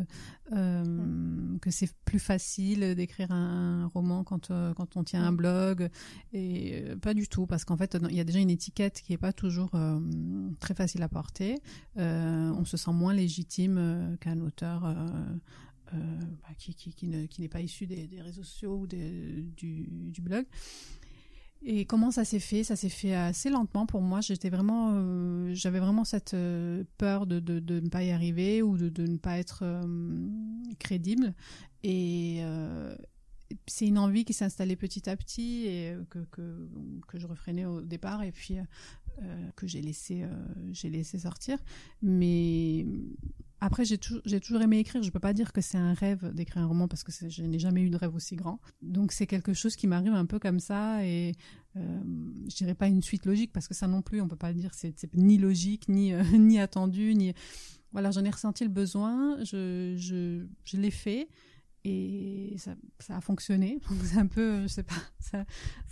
euh, 0.52 1.58
que 1.60 1.70
c'est 1.70 1.90
plus 2.04 2.18
facile 2.18 2.94
d'écrire 2.94 3.32
un, 3.32 3.86
roman 3.88 4.22
quand 4.22 4.50
euh, 4.50 4.72
quand 4.74 4.96
on 4.96 5.04
tient 5.04 5.24
un 5.24 5.32
blog 5.32 5.88
et 6.32 6.84
pas 7.02 7.14
du 7.14 7.26
tout 7.26 7.46
parce 7.46 7.64
qu'en 7.64 7.76
fait 7.76 7.98
il 8.08 8.16
y 8.16 8.20
a 8.20 8.24
déjà 8.24 8.38
une 8.38 8.50
étiquette 8.50 9.02
qui 9.02 9.12
est 9.12 9.18
pas 9.18 9.32
toujours 9.32 9.70
très 10.60 10.74
facile 10.74 11.02
à 11.02 11.08
porter. 11.08 11.58
on 11.96 12.64
se 12.64 12.76
sent 12.76 12.92
moins 12.92 13.14
légitime 13.14 14.16
qu'un 14.20 14.40
auteur 14.40 14.94
bah, 15.92 16.54
qui, 16.58 16.74
qui, 16.74 16.92
qui, 16.92 17.40
n'est 17.40 17.48
pas 17.48 17.60
issu 17.60 17.86
des, 17.86 18.08
réseaux 18.20 18.42
sociaux 18.42 18.76
ou 18.80 18.86
du, 18.86 19.48
du, 19.56 20.20
blog. 20.20 20.44
Et 21.62 21.84
comment 21.84 22.10
ça 22.10 22.24
s'est 22.24 22.38
fait? 22.38 22.62
Ça 22.62 22.76
s'est 22.76 22.88
fait 22.88 23.14
assez 23.14 23.50
lentement 23.50 23.84
pour 23.84 24.00
moi. 24.00 24.20
J'étais 24.20 24.48
vraiment, 24.48 24.92
euh, 24.94 25.52
j'avais 25.54 25.80
vraiment 25.80 26.04
cette 26.04 26.34
euh, 26.34 26.84
peur 26.98 27.26
de, 27.26 27.40
de, 27.40 27.80
ne 27.80 27.88
pas 27.88 28.04
y 28.04 28.10
arriver 28.10 28.62
ou 28.62 28.76
de, 28.76 29.02
ne 29.02 29.16
pas 29.16 29.38
être 29.38 29.64
crédible. 30.78 31.34
Et 31.82 32.42
c'est 33.66 33.86
une 33.86 33.98
envie 33.98 34.24
qui 34.24 34.32
s'est 34.32 34.44
installée 34.44 34.76
petit 34.76 35.08
à 35.08 35.16
petit 35.16 35.66
et 35.66 35.96
que, 36.10 36.18
que, 36.30 36.68
que 37.06 37.18
je 37.18 37.26
refrénais 37.26 37.64
au 37.64 37.80
départ 37.80 38.22
et 38.22 38.32
puis 38.32 38.56
que 39.56 39.66
j'ai 39.66 39.80
laissé, 39.80 40.24
j'ai 40.72 40.90
laissé 40.90 41.18
sortir. 41.20 41.58
Mais 42.02 42.86
après, 43.60 43.84
j'ai 43.84 43.98
toujours, 43.98 44.62
aimé 44.62 44.78
écrire. 44.78 45.02
Je 45.02 45.10
peux 45.10 45.18
pas 45.18 45.32
dire 45.32 45.52
que 45.52 45.60
c'est 45.60 45.78
un 45.78 45.92
rêve 45.92 46.32
d'écrire 46.32 46.62
un 46.62 46.66
roman 46.66 46.86
parce 46.86 47.02
que 47.02 47.10
je 47.28 47.42
n'ai 47.42 47.58
jamais 47.58 47.82
eu 47.82 47.90
de 47.90 47.96
rêve 47.96 48.14
aussi 48.14 48.36
grand. 48.36 48.60
Donc 48.82 49.12
c'est 49.12 49.26
quelque 49.26 49.52
chose 49.52 49.74
qui 49.74 49.86
m'arrive 49.86 50.12
un 50.12 50.26
peu 50.26 50.38
comme 50.38 50.60
ça 50.60 51.04
et 51.04 51.32
euh, 51.76 52.00
je 52.48 52.54
dirais 52.54 52.74
pas 52.74 52.86
une 52.86 53.02
suite 53.02 53.26
logique 53.26 53.52
parce 53.52 53.66
que 53.66 53.74
ça 53.74 53.88
non 53.88 54.02
plus, 54.02 54.20
on 54.20 54.28
peut 54.28 54.36
pas 54.36 54.52
dire 54.52 54.74
c'est, 54.74 54.94
c'est 54.96 55.12
ni 55.14 55.38
logique 55.38 55.88
ni 55.88 56.12
euh, 56.12 56.22
ni 56.38 56.60
attendu 56.60 57.14
ni 57.14 57.34
voilà. 57.92 58.10
J'en 58.10 58.24
ai 58.24 58.30
ressenti 58.30 58.64
le 58.64 58.70
besoin. 58.70 59.42
Je 59.44 59.94
je, 59.98 60.46
je 60.64 60.76
l'ai 60.76 60.90
fait 60.92 61.28
et 61.88 62.56
ça, 62.58 62.74
a 63.16 63.20
fonctionné. 63.20 63.80
C'est 64.04 64.18
un 64.18 64.26
peu, 64.26 64.62
je 64.62 64.68
sais 64.68 64.82
pas, 64.82 64.94
ça, 65.20 65.44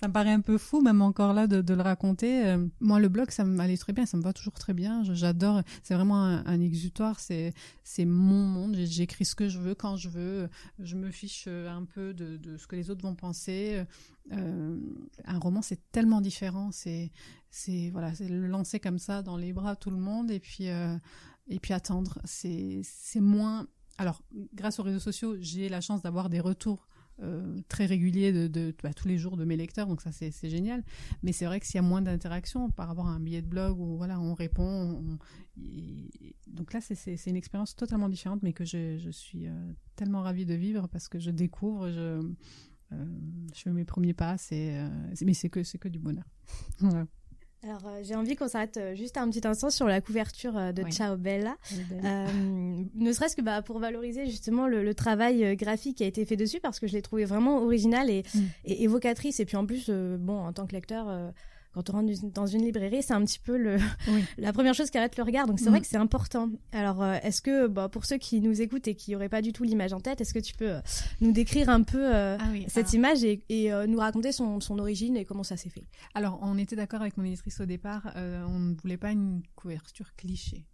me 0.03 0.13
paraît 0.13 0.33
un 0.33 0.41
peu 0.41 0.59
fou, 0.59 0.81
même 0.81 1.03
encore 1.03 1.33
là, 1.33 1.47
de, 1.47 1.61
de 1.61 1.75
le 1.75 1.83
raconter. 1.83 2.47
Euh, 2.47 2.67
moi, 2.81 3.01
le 3.01 3.09
blog, 3.09 3.31
ça 3.31 3.45
m'allait 3.45 3.77
très 3.77 3.93
bien, 3.93 4.07
ça 4.07 4.17
me 4.17 4.23
va 4.23 4.33
toujours 4.33 4.55
très 4.55 4.75
bien. 4.75 5.03
J'adore, 5.05 5.63
c'est 5.83 5.95
vraiment 5.95 6.23
un, 6.25 6.61
exutoire, 6.61 7.21
c'est 7.21 7.53
mon 7.99 8.47
monde. 8.47 8.77
J'écris 8.77 9.25
ce 9.25 9.35
que 9.35 9.49
je 9.49 9.59
veux 9.59 9.75
quand 9.75 9.97
je 9.97 10.09
veux. 10.09 10.49
Je 10.79 10.97
me 10.97 11.11
fiche 11.11 11.49
un 11.49 11.85
peu 11.85 12.15
de, 12.15 12.37
de 12.37 12.57
ce 12.57 12.67
que 12.67 12.77
les 12.77 12.91
autres 12.91 13.03
vont 13.03 13.15
penser. 13.15 13.85
Euh, 14.33 14.79
un 15.25 15.39
roman, 15.39 15.63
c'est 15.63 15.81
tellement 15.93 16.21
différent. 16.21 16.71
C'est 16.73 17.11
voilà, 17.91 18.13
le 18.21 18.47
lancer 18.47 18.81
comme 18.81 18.99
ça 18.99 19.23
dans 19.23 19.37
les 19.37 19.53
bras 19.53 19.77
tout 19.77 19.91
le 19.91 19.97
monde 19.97 20.31
et 20.31 20.41
puis 20.41 20.69
euh, 20.69 20.97
et 21.49 21.59
puis 21.59 21.73
attendre. 21.73 22.19
C'est 22.25 22.85
moins 23.17 23.67
alors, 23.99 24.23
grâce 24.55 24.79
aux 24.79 24.83
réseaux 24.83 25.01
sociaux, 25.01 25.37
j'ai 25.41 25.69
la 25.69 25.81
chance 25.81 26.03
d'avoir 26.03 26.29
des 26.29 26.41
retours 26.41 26.89
euh, 27.23 27.63
très 27.69 27.87
réguliers 27.87 28.31
de, 28.31 28.75
bah, 28.83 28.93
tous 28.93 29.09
les 29.09 29.17
jours 29.17 29.39
de 29.39 29.45
mes 29.47 29.57
lecteurs, 29.57 29.87
donc 29.87 30.03
ça 30.03 30.13
c'est 30.13 30.51
génial. 30.51 30.85
Mais 31.23 31.33
c'est 31.33 31.47
vrai 31.47 31.61
que 31.61 31.67
s'il 31.67 31.77
y 31.77 31.79
a 31.79 31.83
moins 31.83 32.03
d'interaction 32.03 32.71
par 32.71 32.89
rapport 32.89 33.07
à 33.07 33.13
un 33.13 33.21
billet 33.21 33.41
de 33.41 33.47
blog 33.47 33.81
où 33.81 33.97
voilà 33.97 34.21
on 34.21 34.35
répond, 34.35 35.03
donc 36.47 36.75
là 36.75 36.81
c'est 36.83 37.27
une 37.27 37.37
expérience 37.37 37.75
totalement 37.75 38.11
différente, 38.11 38.43
mais 38.43 38.53
que 38.53 38.67
je, 38.67 39.09
suis 39.11 39.47
euh, 39.47 39.73
tellement 39.95 40.21
ravie 40.21 40.45
de 40.45 40.55
vivre 40.55 40.89
parce 40.89 41.09
que 41.09 41.19
je 41.19 41.31
découvre, 41.31 41.91
je, 41.91 42.21
euh, 42.93 43.07
fais 43.55 43.71
mes 43.71 43.87
premiers 43.87 44.15
pas, 44.15 44.37
mais 44.51 45.35
c'est 45.35 45.49
que 45.49 45.63
c'est 45.63 45.79
que 45.79 45.89
du 45.89 45.99
bonheur. 45.99 46.29
Alors, 47.63 47.87
euh, 47.87 48.01
j'ai 48.03 48.15
envie 48.15 48.37
qu'on 48.37 48.49
s'arrête 48.49 48.77
euh, 48.77 48.95
juste 48.95 49.17
un 49.17 49.29
petit 49.29 49.47
instant 49.47 49.71
sur 49.71 49.87
la 49.87 50.01
couverture 50.01 50.57
euh, 50.57 50.73
de 50.73 50.83
Ciao 50.85 51.17
Bella. 51.17 51.57
ne 52.03 53.13
serait-ce 53.13 53.35
que 53.35 53.43
bah, 53.43 53.63
pour 53.63 53.79
valoriser 53.79 54.27
justement 54.27 54.67
le, 54.67 54.95
travail 54.95 55.57
graphique 55.57 55.99
qui 55.99 56.05
a 56.05 56.07
été 56.07 56.25
fait 56.25 56.37
dessus, 56.37 56.61
parce 56.61 56.81
que 56.81 56.87
je 56.87 56.93
l'ai 56.93 57.03
trouvé 57.03 57.25
vraiment 57.25 57.63
original 57.63 58.09
et, 58.09 58.25
mm. 58.35 58.41
et, 58.65 58.85
évocatrice. 58.85 59.41
Et 59.41 59.45
puis 59.45 59.57
en 59.57 59.67
plus, 59.67 59.91
bon, 59.91 60.39
en 60.39 60.53
tant 60.53 60.67
que 60.67 60.73
lecteur 60.73 61.33
quand 61.77 61.91
on 61.91 61.93
rentre 61.93 62.11
dans 62.33 62.47
une 62.47 62.63
librairie, 62.63 63.03
c'est 63.03 63.13
un 63.13 63.23
petit 63.23 63.39
peu 63.39 63.59
le, 63.59 63.77
la 64.39 64.55
première 64.55 64.73
chose 64.73 64.89
qui 64.89 64.97
arrête 64.97 65.15
le 65.19 65.23
regard. 65.23 65.47
Donc 65.47 65.61
c'est 65.61 65.69
vrai 65.69 65.81
mm. 65.81 65.83
que 65.83 65.87
c'est 65.87 65.99
important. 65.99 66.49
Alors 66.73 67.03
euh, 67.03 67.19
est-ce 67.23 67.43
que, 67.43 67.67
bah, 67.67 67.91
pour 67.91 68.07
ceux 68.07 68.17
qui 68.17 68.41
nous 68.41 68.63
écoutent 68.63 68.89
et 68.89 68.95
qui 68.95 69.13
n'auraient 69.13 69.29
pas 69.29 69.43
du 69.43 69.53
tout 69.53 69.63
l'image 69.63 69.93
en 69.93 70.01
tête, 70.01 70.23
est-ce 70.23 70.33
que 70.33 70.39
tu 70.39 70.55
peux 70.55 70.71
euh, 70.71 70.81
nous 71.21 71.33
décrire 71.33 71.69
un 71.69 71.83
peu 71.83 72.15
euh, 72.15 72.39
ah 72.41 72.45
cette 72.69 72.95
image 72.95 73.25
et, 73.25 73.43
nous 73.89 73.99
raconter 73.99 74.33
son, 74.33 74.61
son, 74.61 74.79
origine 74.79 75.19
et 75.19 75.27
comment 75.27 75.43
ça 75.43 75.59
s'est 75.59 75.69
fait? 75.69 75.85
Alors 76.15 76.39
on 76.41 76.57
était 76.57 76.77
d'accord 76.77 77.03
avec 77.03 77.19
mon 77.19 77.25
éditrice 77.25 77.61
au 77.61 77.67
départ, 77.67 78.11
on 78.17 78.59
ne 78.59 78.75
voulait 78.75 78.97
pas 78.97 79.13
une 79.13 79.43
couverture 79.55 80.15
cliché. 80.17 80.65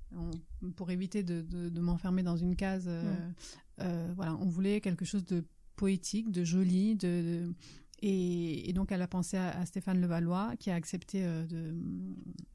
pour 0.76 0.90
éviter 0.92 1.24
de, 1.24 1.40
de, 1.40 1.80
m'enfermer 1.80 2.22
dans 2.22 2.36
une 2.36 2.54
case, 2.54 2.88
mm. 2.88 3.84
voilà, 4.14 4.36
on 4.40 4.46
voulait 4.46 4.80
quelque 4.80 5.04
chose 5.04 5.24
de 5.24 5.44
poétique, 5.74 6.30
de 6.30 6.44
joli, 6.44 6.94
de 6.94 7.52
et, 8.04 8.72
donc, 8.72 8.90
elle 8.90 9.00
a 9.02 9.06
pensé 9.06 9.36
à, 9.36 9.64
Stéphane 9.64 10.00
Levallois, 10.00 10.54
qui 10.58 10.72
a 10.72 10.74
accepté 10.74 11.20
euh, 11.22 11.44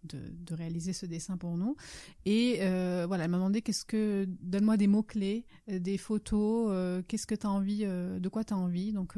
de, 0.03 0.53
réaliser 0.53 0.91
ce 0.91 1.05
dessin 1.05 1.37
pour 1.37 1.55
nous. 1.55 1.77
Et 2.25 2.57
euh, 2.61 3.05
voilà, 3.07 3.25
elle 3.25 3.31
m'a 3.31 3.37
demandé 3.37 3.61
qu'est-ce 3.61 3.85
que, 3.85 4.27
donne-moi 4.41 4.75
des 4.75 4.87
mots-clés, 4.87 5.45
euh, 5.71 5.79
des 5.79 5.97
photos, 5.97 7.03
qu'est-ce 7.07 7.27
que 7.27 7.35
tu 7.35 7.47
as 7.47 7.49
envie, 7.49 7.85
de 7.85 8.29
quoi 8.29 8.43
tu 8.43 8.53
as 8.53 8.57
envie? 8.57 8.91
Donc, 8.91 9.17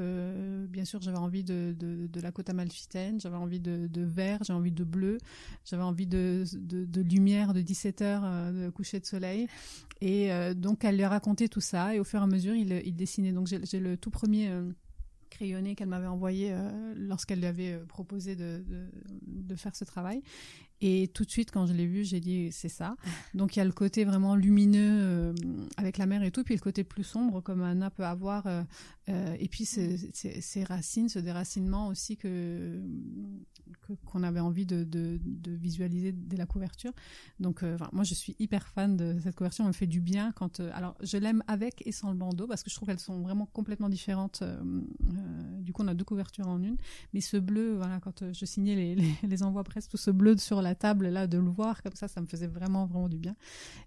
bien 0.70 0.86
sûr, 0.86 1.02
j'avais 1.02 1.18
envie 1.18 1.44
de, 1.44 1.76
la 2.22 2.32
côte 2.32 2.50
amalfitaine, 2.50 3.20
j'avais 3.20 3.38
envie 3.38 3.60
de, 3.60 3.90
vert, 4.04 4.40
j'avais 4.44 4.60
envie 4.60 4.72
de 4.72 4.84
bleu, 4.84 5.18
j'avais 5.66 5.84
envie 5.84 6.08
de, 6.08 6.44
lumière 7.02 7.54
de 7.54 7.62
17 7.62 8.02
heures 8.04 8.54
de 8.54 8.70
coucher 8.70 9.00
de 9.00 9.06
soleil. 9.06 9.48
Et 10.02 10.30
donc, 10.54 10.84
elle 10.84 10.98
lui 10.98 11.04
a 11.04 11.10
raconté 11.10 11.50
tout 11.50 11.62
ça, 11.62 11.96
et 11.96 12.00
au 12.00 12.04
fur 12.04 12.20
et 12.20 12.24
à 12.24 12.28
mesure, 12.28 12.54
il 12.54 12.96
dessinait. 12.96 13.32
Donc, 13.32 13.48
j'ai 13.48 13.80
le 13.80 13.98
tout 13.98 14.12
premier 14.12 14.52
crayonné 15.30 15.76
qu'elle 15.76 15.88
m'avait 15.88 16.08
envoyé 16.08 16.52
euh, 16.52 16.94
lorsqu'elle 16.96 17.40
lui 17.40 17.48
avait 17.48 17.74
euh, 17.74 17.86
proposé 17.86 18.36
de, 18.36 18.64
de, 19.22 19.56
faire 19.56 19.76
ce 19.76 19.84
travail. 19.84 20.22
Et 20.82 21.10
tout 21.14 21.26
de 21.26 21.32
suite, 21.32 21.52
quand 21.52 21.66
je 21.66 21.74
l'ai 21.74 21.86
vu, 21.86 22.04
j'ai 22.04 22.20
dit 22.20 22.52
c'est 22.52 22.70
ça. 22.70 22.96
Donc 23.34 23.56
il 23.56 23.60
y 23.60 23.62
a 23.62 23.66
le 23.66 23.72
côté 23.72 24.06
vraiment 24.06 24.36
lumineux 24.36 25.00
euh, 25.02 25.34
avec 25.78 25.98
la 25.98 26.06
mer 26.06 26.24
et 26.24 26.32
tout, 26.32 26.44
puis 26.44 26.56
le 26.56 26.62
côté 26.62 26.84
plus 26.84 27.04
sombre 27.04 27.42
comme 27.42 27.62
Anna 27.64 27.90
peut 27.90 28.06
avoir. 28.06 28.48
et 29.08 29.48
puis 29.50 29.66
ces 29.66 30.64
racines, 30.64 31.10
ce 31.10 31.20
déracinement 31.20 31.88
aussi 31.88 32.16
que 32.18 32.80
qu'on 34.06 34.24
avait 34.24 34.40
envie 34.40 34.66
de, 34.66 34.84
de, 34.84 35.20
de, 35.24 35.52
visualiser 35.52 36.12
dès 36.12 36.38
la 36.38 36.46
couverture. 36.46 36.92
Donc 37.40 37.64
moi 37.92 38.04
je 38.04 38.14
suis 38.14 38.36
hyper 38.40 38.68
fan 38.68 38.96
de 38.98 39.18
cette 39.24 39.36
couverture, 39.36 39.66
elle 39.66 39.70
me 39.70 39.74
fait 39.74 39.88
du 39.88 40.00
bien 40.00 40.32
quand. 40.32 40.60
alors 40.60 40.96
je 41.02 41.18
l'aime 41.18 41.44
avec 41.48 41.86
et 41.86 41.92
sans 41.92 42.12
le 42.12 42.18
bandeau 42.18 42.48
parce 42.48 42.64
que 42.64 42.70
je 42.70 42.76
trouve 42.76 42.88
qu'elles 42.88 43.00
sont 43.00 43.22
vraiment 43.22 43.46
complètement 43.48 43.90
différentes 43.90 44.44
du 45.70 45.74
coup, 45.74 45.84
on 45.84 45.88
a 45.88 45.94
deux 45.94 46.04
couvertures 46.04 46.48
en 46.48 46.62
une. 46.64 46.78
Mais 47.14 47.22
ce 47.22 47.38
bleu, 47.38 47.76
voilà, 47.76 48.00
quand 48.00 48.32
je 48.34 48.46
signais 48.46 48.76
les, 48.76 48.96
les, 48.96 49.16
les 49.24 49.44
envois 49.44 49.64
presse, 49.64 49.88
tout 49.88 49.98
ce 49.98 50.10
bleu 50.12 50.36
sur 50.38 50.62
la 50.62 50.69
table, 50.76 51.08
là, 51.08 51.28
de 51.28 51.38
le 51.38 51.50
voir 51.50 51.82
comme 51.84 51.96
ça, 51.96 52.08
ça 52.08 52.22
me 52.22 52.28
faisait 52.28 52.48
vraiment, 52.48 52.86
vraiment 52.86 53.10
du 53.10 53.18
bien. 53.18 53.36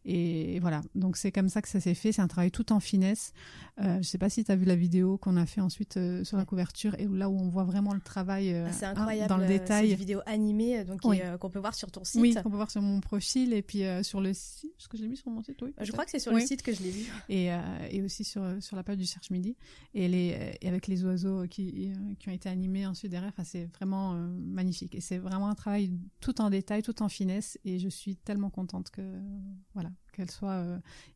Et 0.05 0.59
voilà. 0.61 0.83
Donc, 0.95 1.17
c'est 1.17 1.33
comme 1.33 1.49
ça 1.49 1.63
que 1.63 1.69
ça 1.69 1.81
s'est 1.81 1.95
fait. 1.95 2.13
C'est 2.13 2.23
un 2.23 2.29
travail 2.29 2.51
tout 2.51 2.73
en 2.73 2.81
finesse. 2.81 3.33
Euh, 3.81 3.99
je 3.99 4.03
sais 4.03 4.19
pas 4.19 4.29
si 4.29 4.45
tu 4.45 4.53
as 4.53 4.57
vu 4.57 4.65
la 4.65 4.77
vidéo 4.77 5.19
qu'on 5.19 5.37
a 5.37 5.47
fait 5.47 5.61
ensuite 5.61 5.99
sur 6.25 6.37
la 6.37 6.45
couverture 6.45 6.95
et 6.99 7.07
là 7.07 7.29
où 7.29 7.39
on 7.39 7.49
voit 7.49 7.65
vraiment 7.65 7.95
le 7.95 8.01
travail 8.01 8.55
ah, 8.55 8.73
c'est 8.73 8.87
incroyable, 8.87 9.29
dans 9.29 9.37
le 9.39 9.47
détail. 9.47 9.87
C'est 9.87 9.93
une 9.93 9.99
vidéo 9.99 10.21
animée 10.27 10.85
donc 10.85 11.01
qu'on 11.01 11.51
peut 11.51 11.59
voir 11.59 11.75
sur 11.75 11.91
ton 11.91 12.05
site. 12.05 12.21
Oui, 12.21 12.35
qu'on 12.35 12.51
peut 12.51 12.57
voir 12.57 12.71
sur 12.71 12.83
mon 12.83 13.01
profil 13.01 13.53
et 13.53 13.63
puis 13.63 13.83
sur 14.03 14.21
le 14.21 14.35
site. 14.35 14.73
Ce 14.79 14.89
que 14.89 14.97
j'ai 14.97 15.09
mis 15.09 15.17
sur 15.17 15.31
mon 15.31 15.43
site, 15.43 15.61
oui. 15.63 15.75
Je 15.81 15.93
crois 15.93 16.05
que 16.05 16.11
c'est 16.11 16.19
sur 16.19 16.33
le 16.33 16.41
site 16.41 16.63
que 16.63 16.73
je 16.73 16.83
l'ai 16.83 16.91
vu. 16.91 17.07
Et, 17.29 17.51
et 17.91 18.03
aussi 18.03 18.25
sur, 18.25 18.43
sur 18.61 18.77
la 18.77 18.83
page 18.83 18.97
du 18.97 19.07
Search 19.07 19.31
Midi. 19.31 19.57
Et, 19.95 20.09
les, 20.09 20.57
et 20.61 20.69
avec 20.69 20.87
les 20.87 21.05
oiseaux 21.05 21.47
qui, 21.49 21.93
qui 22.19 22.29
ont 22.29 22.33
été 22.33 22.49
animés 22.49 22.87
ensuite 22.87 23.11
derrière, 23.11 23.31
enfin, 23.31 23.45
c'est 23.45 23.69
vraiment 23.77 24.15
magnifique. 24.15 24.95
Et 24.95 25.01
c'est 25.01 25.19
vraiment 25.19 25.49
un 25.49 25.55
travail 25.55 25.91
tout 26.21 26.41
en 26.41 26.51
détail, 26.51 26.72
tout 26.81 27.03
en 27.03 27.09
finesse. 27.11 27.59
Et 27.65 27.79
je 27.79 27.89
suis 27.89 28.17
tellement 28.17 28.49
contente 28.49 28.91
que, 28.91 29.21
voilà, 29.75 29.91
qu'elle 30.13 30.31
soit. 30.31 30.65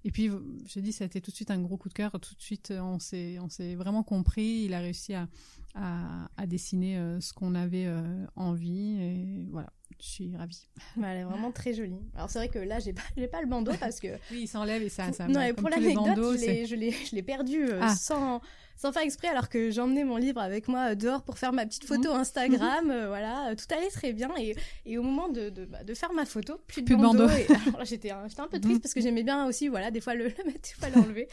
Et 0.05 0.11
puis, 0.11 0.31
je 0.67 0.81
dis, 0.81 0.93
ça 0.93 1.05
a 1.05 1.07
été 1.07 1.21
tout 1.21 1.31
de 1.31 1.37
suite 1.37 1.51
un 1.51 1.61
gros 1.61 1.77
coup 1.77 1.89
de 1.89 1.95
cœur. 1.95 2.13
Tout 2.13 2.35
de 2.35 2.43
suite, 2.43 2.73
on 2.77 2.99
s'est, 2.99 3.39
on 3.39 3.49
s'est 3.49 3.75
vraiment 3.75 4.03
compris. 4.03 4.65
Il 4.65 4.75
a 4.75 4.81
réussi 4.81 5.15
à, 5.15 5.29
à, 5.75 6.29
à 6.37 6.47
dessiner 6.47 6.97
ce 7.21 7.33
qu'on 7.33 7.55
avait 7.55 7.89
envie. 8.35 9.01
Et 9.01 9.47
voilà 9.51 9.73
je 10.01 10.07
suis 10.07 10.37
ravie. 10.37 10.69
elle 10.97 11.19
est 11.19 11.25
vraiment 11.25 11.53
très 11.53 11.73
jolie. 11.73 12.01
Alors 12.15 12.31
c'est 12.31 12.39
vrai 12.39 12.49
que 12.49 12.59
là 12.59 12.79
j'ai 12.79 12.93
pas 12.93 13.03
j'ai 13.17 13.29
pas 13.29 13.41
le 13.41 13.47
bandeau 13.47 13.73
parce 13.81 14.01
que 14.01 14.09
oui 14.31 14.43
il 14.43 14.49
s'enlève 14.49 14.83
et 14.83 14.89
ça 14.89 15.13
ça. 15.13 15.27
Non 15.29 15.41
et 15.41 15.53
pour 15.53 15.69
l'anecdote 15.69 16.39
je 16.39 16.75
l'ai 16.75 16.93
je 16.93 17.15
l'ai 17.15 17.23
perdu 17.23 17.65
euh, 17.65 17.81
ah. 17.83 17.95
sans 17.95 18.41
sans 18.77 18.93
faire 18.93 19.03
exprès 19.03 19.29
alors 19.29 19.49
que 19.49 19.71
j'emmenais 19.71 20.05
mon 20.05 20.17
livre 20.17 20.41
avec 20.41 20.69
moi 20.69 20.91
euh, 20.91 20.95
dehors 20.95 21.23
pour 21.23 21.39
faire 21.39 21.53
ma 21.53 21.65
petite 21.65 21.87
photo 21.87 22.13
mhm. 22.13 22.21
Instagram 22.21 22.91
euh, 22.91 23.09
voilà 23.09 23.55
tout 23.57 23.65
allait 23.75 23.89
très 23.89 24.13
bien 24.13 24.31
et, 24.39 24.55
et 24.85 24.99
au 24.99 25.03
moment 25.03 25.29
de, 25.29 25.49
de, 25.49 25.65
bah, 25.65 25.83
de, 25.83 25.95
faire 25.95 26.13
ma 26.13 26.27
photo 26.27 26.61
plus 26.67 26.83
de 26.83 26.95
bandeau, 26.95 27.27
j'étais 27.85 28.13
j'étais 28.29 28.41
un 28.41 28.49
peu 28.49 28.61
triste 28.61 28.85
mhm. 28.85 28.86
Parce 28.87 28.95
que 28.95 29.01
j'aimais 29.01 29.23
bien 29.23 29.47
aussi 29.47 29.69
voilà 29.69 29.91
des 29.91 30.01
fois 30.01 30.15
le, 30.15 30.25
le 30.39 30.45
mettre 30.45 30.63
des 30.63 30.75
fois 30.79 30.89
l'enlever 30.91 31.29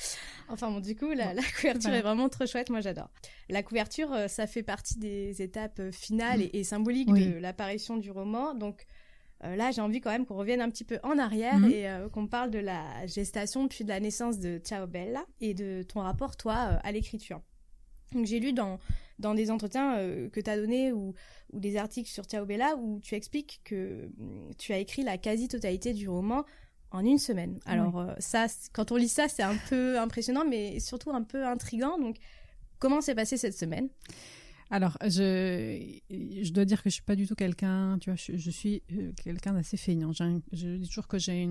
enfin 0.49 0.69
bon 0.69 0.79
du 0.79 0.95
coup 0.95 1.11
la, 1.11 1.33
la 1.33 1.43
couverture 1.43 1.93
est 1.93 2.01
vraiment 2.01 2.29
trop 2.29 2.45
chouette 2.45 2.69
moi 2.69 2.81
j'adore 2.81 3.09
la 3.49 3.63
couverture 3.63 4.15
ça 4.27 4.47
fait 4.47 4.63
partie 4.63 4.97
des 4.97 5.41
étapes 5.41 5.81
finales 5.91 6.39
mhm. 6.39 6.49
et, 6.53 6.59
et 6.59 6.63
symboliques 6.63 7.13
de 7.13 7.39
l'apparition 7.39 7.97
du 7.97 8.11
roman 8.11 8.53
donc 8.53 8.85
euh, 9.45 9.55
là, 9.55 9.71
j'ai 9.71 9.81
envie 9.81 9.99
quand 9.99 10.11
même 10.11 10.25
qu'on 10.25 10.35
revienne 10.35 10.61
un 10.61 10.69
petit 10.69 10.85
peu 10.85 10.99
en 11.03 11.17
arrière 11.17 11.59
mhm. 11.59 11.71
et 11.71 11.89
euh, 11.89 12.09
qu'on 12.09 12.27
parle 12.27 12.49
de 12.49 12.59
la 12.59 13.05
gestation 13.07 13.67
puis 13.67 13.83
de 13.83 13.89
la 13.89 13.99
naissance 13.99 14.39
de 14.39 14.59
Ciao 14.59 14.87
Bella 14.87 15.25
et 15.41 15.53
de 15.53 15.83
ton 15.83 16.01
rapport, 16.01 16.37
toi, 16.37 16.69
euh, 16.71 16.77
à 16.83 16.91
l'écriture. 16.91 17.41
Donc, 18.13 18.25
j'ai 18.25 18.39
lu 18.39 18.53
dans, 18.53 18.79
dans 19.19 19.33
des 19.33 19.49
entretiens 19.49 19.97
que 20.31 20.39
tu 20.39 20.49
as 20.49 20.55
donnés 20.55 20.91
ou, 20.91 21.15
ou 21.51 21.59
des 21.59 21.77
articles 21.77 22.09
sur 22.09 22.25
Ciao 22.25 22.45
Bella 22.45 22.75
où 22.77 22.99
tu 23.01 23.15
expliques 23.15 23.61
que 23.63 24.11
mm, 24.17 24.51
tu 24.57 24.71
as 24.71 24.77
écrit 24.77 25.03
la 25.03 25.17
quasi-totalité 25.17 25.93
du 25.93 26.07
roman 26.07 26.45
en 26.93 27.03
une 27.03 27.17
semaine. 27.17 27.59
Alors, 27.65 28.05
ça, 28.19 28.45
quand 28.71 28.91
on 28.91 28.95
lit 28.95 29.09
ça, 29.09 29.27
c'est 29.27 29.43
un 29.43 29.57
peu 29.69 29.99
impressionnant, 29.99 30.45
mais 30.47 30.79
surtout 30.79 31.11
un 31.11 31.23
peu 31.23 31.45
intrigant. 31.45 31.97
Donc, 31.97 32.17
comment 32.79 33.01
s'est 33.01 33.15
passée 33.15 33.37
cette 33.37 33.57
semaine? 33.57 33.89
Alors, 34.73 34.97
je, 35.03 35.99
je 36.09 36.51
dois 36.51 36.65
dire 36.65 36.81
que 36.81 36.89
je 36.89 36.95
suis 36.95 37.03
pas 37.03 37.15
du 37.15 37.27
tout 37.27 37.35
quelqu'un, 37.35 37.99
tu 37.99 38.09
vois, 38.09 38.17
je, 38.17 38.49
suis 38.49 38.81
euh, 38.91 39.11
quelqu'un 39.23 39.53
d'assez 39.53 39.77
feignant. 39.77 40.11
je 40.13 40.77
dis 40.77 40.87
toujours 40.87 41.07
que 41.07 41.19
j'ai 41.19 41.47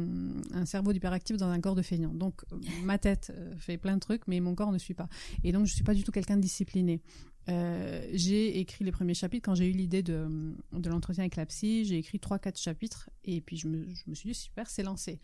un 0.53 0.67
cerveau 0.67 0.93
d'hyperactif 0.93 1.37
dans 1.37 1.49
un 1.49 1.61
corps 1.61 1.77
de 1.77 1.83
feignant. 1.83 2.13
Donc, 2.13 2.43
ma 2.83 2.99
tête 2.99 3.33
euh, 3.37 3.55
fait 3.59 3.79
plein 3.79 3.95
de 3.95 4.01
trucs, 4.01 4.27
mais 4.27 4.41
mon 4.41 4.57
corps 4.57 4.73
ne 4.73 4.79
suit 4.79 4.95
pas. 4.95 5.09
Et 5.45 5.53
donc, 5.53 5.67
je 5.67 5.73
suis 5.73 5.85
pas 5.85 5.95
du 5.95 6.03
tout 6.03 6.11
quelqu'un 6.11 6.37
de 6.37 6.43
discipliné. 6.43 7.01
Euh, 7.49 8.09
j'ai 8.13 8.59
écrit 8.59 8.85
les 8.85 8.93
premiers 8.93 9.15
chapitres 9.15 9.45
quand 9.45 9.55
j'ai 9.55 9.69
eu 9.69 9.73
l'idée 9.73 10.03
de, 10.03 10.29
de 10.73 10.91
l'entretien 10.91 11.25
avec 11.25 11.37
la 11.37 11.47
psy. 11.47 11.85
J'ai 11.85 11.99
écrit 11.99 12.21
trois, 12.21 12.39
quatre 12.39 12.59
chapitres 12.59 13.11
et 13.25 13.41
puis 13.41 13.57
je 13.57 13.69
me, 13.69 13.87
je 13.95 14.03
me 14.07 14.15
suis 14.15 14.31
dit 14.31 14.35
super, 14.35 14.69
c'est 14.71 14.83
lancé. 14.83 15.19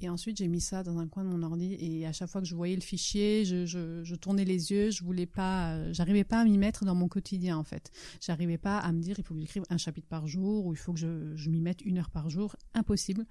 Et 0.00 0.08
ensuite, 0.08 0.36
j'ai 0.36 0.46
mis 0.46 0.60
ça 0.60 0.84
dans 0.84 0.98
un 0.98 1.08
coin 1.08 1.24
de 1.24 1.28
mon 1.28 1.42
ordi 1.42 1.76
et 1.80 2.06
à 2.06 2.12
chaque 2.12 2.28
fois 2.28 2.40
que 2.40 2.46
je 2.46 2.54
voyais 2.54 2.76
le 2.76 2.80
fichier, 2.80 3.44
je, 3.44 3.66
je, 3.66 4.04
je 4.04 4.14
tournais 4.14 4.44
les 4.44 4.70
yeux, 4.70 4.90
je 4.90 5.02
voulais 5.02 5.26
pas, 5.26 5.74
euh, 5.74 5.92
j'arrivais 5.92 6.22
pas 6.22 6.40
à 6.40 6.44
m'y 6.44 6.56
mettre 6.56 6.84
dans 6.84 6.94
mon 6.94 7.08
quotidien 7.08 7.58
en 7.58 7.64
fait. 7.64 7.90
J'arrivais 8.20 8.58
pas 8.58 8.78
à 8.78 8.92
me 8.92 9.00
dire 9.00 9.16
il 9.18 9.24
faut 9.24 9.34
que 9.34 9.40
j'écrive 9.40 9.64
un 9.70 9.76
chapitre 9.76 10.06
par 10.06 10.28
jour 10.28 10.66
ou 10.66 10.72
il 10.72 10.78
faut 10.78 10.92
que 10.92 11.00
je, 11.00 11.34
je 11.34 11.50
m'y 11.50 11.60
mette 11.60 11.82
une 11.84 11.98
heure 11.98 12.10
par 12.10 12.30
jour. 12.30 12.54
Impossible. 12.74 13.26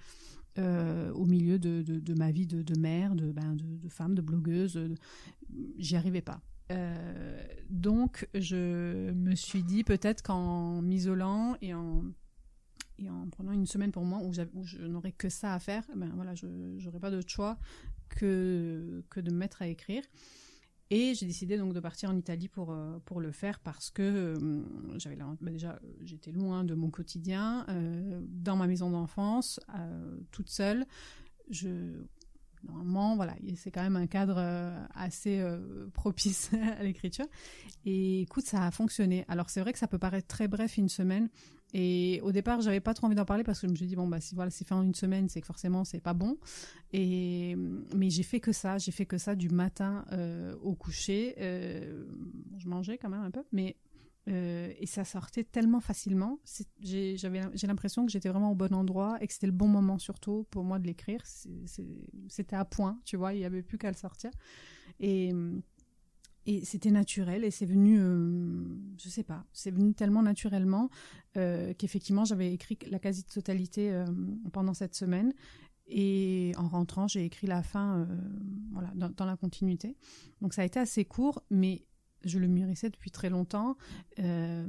Euh, 0.60 1.12
au 1.14 1.26
milieu 1.26 1.60
de, 1.60 1.84
de, 1.84 2.00
de, 2.00 2.14
ma 2.16 2.32
vie 2.32 2.48
de, 2.48 2.64
de 2.64 2.80
mère, 2.80 3.14
de, 3.14 3.32
ben, 3.32 3.56
de 3.56 3.90
femme, 3.90 4.16
de 4.16 4.22
blogueuse, 4.22 4.80
j'y 5.78 5.96
arrivais 5.96 6.22
pas. 6.22 6.42
Euh, 6.72 7.44
donc, 7.70 8.28
je 8.34 9.12
me 9.12 9.36
suis 9.36 9.64
dit 9.64 9.84
peut-être 9.84 10.22
qu'en 10.22 10.82
m'isolant 10.82 11.56
et 11.62 11.74
en 11.74 12.04
et 13.00 13.12
en 13.12 13.30
prenant 13.30 13.52
une 13.52 13.68
semaine 13.68 13.92
pour 13.92 14.06
moi 14.06 14.22
où, 14.24 14.34
je 14.34 14.82
n'aurais 14.82 15.12
que 15.12 15.30
ça 15.30 15.54
à 15.54 15.60
faire, 15.60 15.84
ben 15.96 16.12
voilà, 16.16 16.34
je 16.34 16.48
n'aurais 16.48 17.00
pas 17.00 17.12
d'autre 17.12 17.30
choix 17.30 17.60
que, 18.10 19.04
que 19.12 19.20
de 19.20 19.30
me 19.30 19.38
mettre 19.38 19.62
à 19.62 19.68
écrire. 19.68 20.02
Et 20.90 21.14
j'ai 21.14 21.28
décidé 21.28 21.60
donc 21.60 21.74
de 21.74 21.80
partir 21.80 22.10
en 22.10 22.18
Italie 22.18 22.48
pour, 22.48 22.72
euh, 22.72 22.98
pour 23.06 23.22
le 23.22 23.32
faire 23.32 23.60
parce 23.60 23.92
que 23.92 24.02
euh, 24.02 24.98
j'avais 24.98 25.16
ben 25.16 25.52
déjà 25.52 25.80
j'étais 26.02 26.32
loin 26.32 26.64
de 26.64 26.74
mon 26.74 26.90
quotidien, 26.90 27.68
dans 28.30 28.56
ma 28.56 28.66
maison 28.66 28.90
d'enfance, 28.90 29.60
toute 30.32 30.50
seule. 30.50 30.88
Normalement, 32.64 33.16
voilà, 33.16 33.36
c'est 33.56 33.72
quand 33.72 33.84
même 33.84 33.96
un 33.96 34.08
cadre 34.08 34.42
assez 34.94 35.44
propice 35.94 36.52
à 36.80 36.84
l'écriture. 36.84 37.26
Et 37.86 38.22
écoute, 38.22 38.46
ça 38.46 38.64
a 38.64 38.72
fonctionné. 38.72 39.26
Alors 39.28 39.50
c'est 39.50 39.62
vrai 39.62 39.74
que 39.74 39.80
ça 39.80 39.88
peut 39.88 40.00
paraître 40.00 40.28
très 40.28 40.48
bref 40.48 40.78
une 40.78 40.90
semaine, 40.90 41.30
et 41.74 42.22
au 42.24 42.32
départ, 42.32 42.62
j'avais 42.62 42.80
pas 42.80 42.94
trop 42.94 43.08
envie 43.08 43.16
d'en 43.16 43.26
parler 43.26 43.44
parce 43.44 43.60
que 43.60 43.68
je 43.68 43.72
me 43.72 43.76
suis 43.76 43.88
dit 43.88 43.96
bon 43.96 44.08
bah 44.08 44.22
si 44.22 44.36
voilà 44.36 44.50
c'est 44.50 44.66
fait 44.66 44.74
en 44.74 44.84
une 44.84 44.96
semaine, 44.96 45.28
c'est 45.28 45.42
que 45.42 45.48
forcément 45.48 45.84
c'est 45.84 46.00
pas 46.00 46.14
bon. 46.14 46.38
Et 46.94 47.56
mais 47.96 48.10
j'ai 48.10 48.24
fait 48.24 48.40
que 48.40 48.54
ça, 48.54 48.78
j'ai 48.78 48.92
fait 48.92 49.06
que 49.06 49.18
ça 49.18 49.36
du 49.36 49.50
matin 49.50 50.06
euh, 50.14 50.56
au 50.62 50.76
coucher. 50.76 51.36
Euh, 51.40 52.06
je 52.58 52.70
mangeais 52.70 52.98
quand 52.98 53.10
même 53.10 53.22
un 53.22 53.32
peu, 53.32 53.44
mais 53.52 53.76
euh, 54.28 54.72
et 54.80 54.86
ça 54.86 55.06
sortait 55.06 55.44
tellement 55.44 55.80
facilement. 55.80 56.40
J'ai 56.82 57.18
l'impression 57.64 58.06
que 58.06 58.12
j'étais 58.12 58.30
vraiment 58.30 58.52
au 58.52 58.56
bon 58.56 58.74
endroit 58.74 59.18
et 59.22 59.28
que 59.28 59.34
c'était 59.34 59.48
le 59.48 59.54
bon 59.54 59.68
moment 59.68 59.98
surtout 59.98 60.46
pour 60.50 60.64
moi 60.64 60.80
de 60.80 60.88
l'écrire. 60.88 61.22
C'était 62.28 62.56
à 62.56 62.66
point, 62.66 63.00
tu 63.06 63.18
vois, 63.18 63.34
il 63.34 63.40
y 63.40 63.46
avait 63.46 63.64
plus 63.64 63.78
qu'à 63.78 63.90
le 63.90 63.98
sortir. 63.98 64.32
Et 65.00 65.34
et 66.48 66.64
c'était 66.64 66.92
naturel 66.92 67.44
et 67.44 67.52
c'est 67.52 67.66
venu, 67.66 68.00
euh, 68.00 68.64
je 68.98 69.10
sais 69.10 69.24
pas, 69.24 69.46
c'est 69.52 69.70
venu 69.70 69.94
tellement 69.94 70.24
naturellement 70.24 70.90
euh, 71.36 71.74
qu'effectivement 71.78 72.24
j'avais 72.24 72.54
écrit 72.54 72.80
la 72.90 73.00
quasi-totalité 73.00 73.92
euh, 73.92 74.06
pendant 74.54 74.74
cette 74.74 74.96
semaine. 74.96 75.34
Et 75.90 76.54
en 76.58 76.68
rentrant, 76.68 77.08
j'ai 77.08 77.24
écrit 77.24 77.48
la 77.48 77.64
fin, 77.64 78.06
voilà, 78.74 78.92
dans, 78.94 79.26
la 79.26 79.38
continuité. 79.38 79.96
Donc 80.42 80.54
ça 80.54 80.64
a 80.64 80.66
été 80.66 80.82
assez 80.82 81.06
court, 81.06 81.42
mais 81.50 81.86
je 82.24 82.40
le 82.40 82.48
mûrissais 82.48 82.90
depuis 82.90 83.12
très 83.12 83.30
longtemps. 83.30 83.78
Euh, 84.20 84.66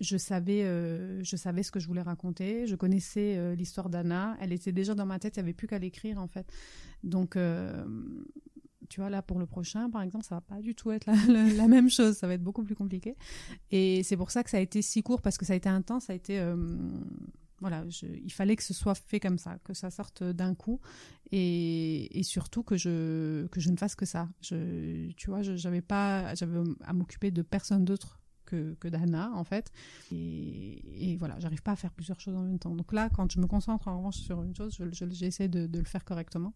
je 0.00 0.16
savais, 0.16 0.62
euh, 0.62 1.22
je 1.22 1.36
savais 1.36 1.62
ce 1.62 1.70
que 1.70 1.80
je 1.80 1.86
voulais 1.86 2.02
raconter. 2.02 2.66
Je 2.66 2.76
connaissais 2.76 3.54
l'histoire 3.54 3.90
d'Anna. 3.90 4.36
Elle 4.40 4.52
était 4.52 4.72
déjà 4.72 4.94
dans 4.94 5.06
ma 5.06 5.18
tête. 5.18 5.36
Il 5.36 5.40
n'y 5.40 5.44
avait 5.44 5.54
plus 5.54 5.66
qu'à 5.66 5.78
l'écrire 5.78 6.18
en 6.18 6.26
fait. 6.26 6.50
Donc 7.04 7.36
tu 8.88 9.00
vois, 9.00 9.08
là, 9.08 9.22
pour 9.22 9.38
le 9.38 9.46
prochain, 9.46 9.88
par 9.88 10.02
exemple, 10.02 10.24
ça 10.24 10.34
va 10.34 10.40
pas 10.40 10.60
du 10.60 10.74
tout 10.74 10.90
être 10.90 11.06
la, 11.06 11.68
même 11.68 11.88
chose. 11.88 12.16
Ça 12.16 12.26
va 12.26 12.34
être 12.34 12.42
beaucoup 12.42 12.64
plus 12.64 12.74
compliqué. 12.74 13.14
Et 13.70 14.02
c'est 14.02 14.16
pour 14.16 14.32
ça 14.32 14.42
que 14.42 14.50
ça 14.50 14.56
a 14.56 14.60
été 14.60 14.82
si 14.82 15.02
court, 15.02 15.22
parce 15.22 15.38
que 15.38 15.44
ça 15.44 15.52
a 15.52 15.56
été 15.56 15.68
intense. 15.68 16.06
Ça 16.06 16.12
a 16.12 16.16
été. 16.16 16.42
Voilà, 17.60 17.84
il 18.02 18.32
fallait 18.32 18.56
que 18.56 18.62
ce 18.62 18.72
soit 18.72 18.94
fait 18.94 19.20
comme 19.20 19.38
ça, 19.38 19.58
que 19.64 19.74
ça 19.74 19.90
sorte 19.90 20.22
d'un 20.24 20.54
coup, 20.54 20.80
et, 21.30 22.18
et, 22.18 22.22
surtout 22.22 22.62
que 22.62 22.76
je 22.76 23.46
que 23.48 23.60
je 23.60 23.70
ne 23.70 23.76
fasse 23.76 23.94
que 23.94 24.06
ça. 24.06 24.28
Je, 24.40 25.10
tu 25.12 25.28
vois, 25.28 25.42
j'avais 25.42 25.82
pas, 25.82 26.34
j'avais 26.34 26.58
à 26.84 26.92
m'occuper 26.92 27.30
de 27.30 27.42
personne 27.42 27.84
d'autre 27.84 28.18
que, 28.46 28.74
que 28.80 28.88
d'Anna 28.88 29.30
en 29.34 29.44
fait, 29.44 29.70
et, 30.10 31.12
et 31.12 31.16
voilà, 31.16 31.38
j'arrive 31.38 31.62
pas 31.62 31.72
à 31.72 31.76
faire 31.76 31.92
plusieurs 31.92 32.18
choses 32.18 32.34
en 32.34 32.42
même 32.42 32.58
temps. 32.58 32.74
Donc 32.74 32.92
là, 32.92 33.10
quand 33.10 33.30
je 33.30 33.38
me 33.38 33.46
concentre 33.46 33.88
en 33.88 33.98
revanche 33.98 34.16
sur 34.16 34.42
une 34.42 34.56
chose, 34.56 34.76
j'essaie 35.10 35.48
de, 35.48 35.66
de 35.66 35.78
le 35.78 35.84
faire 35.84 36.04
correctement. 36.04 36.54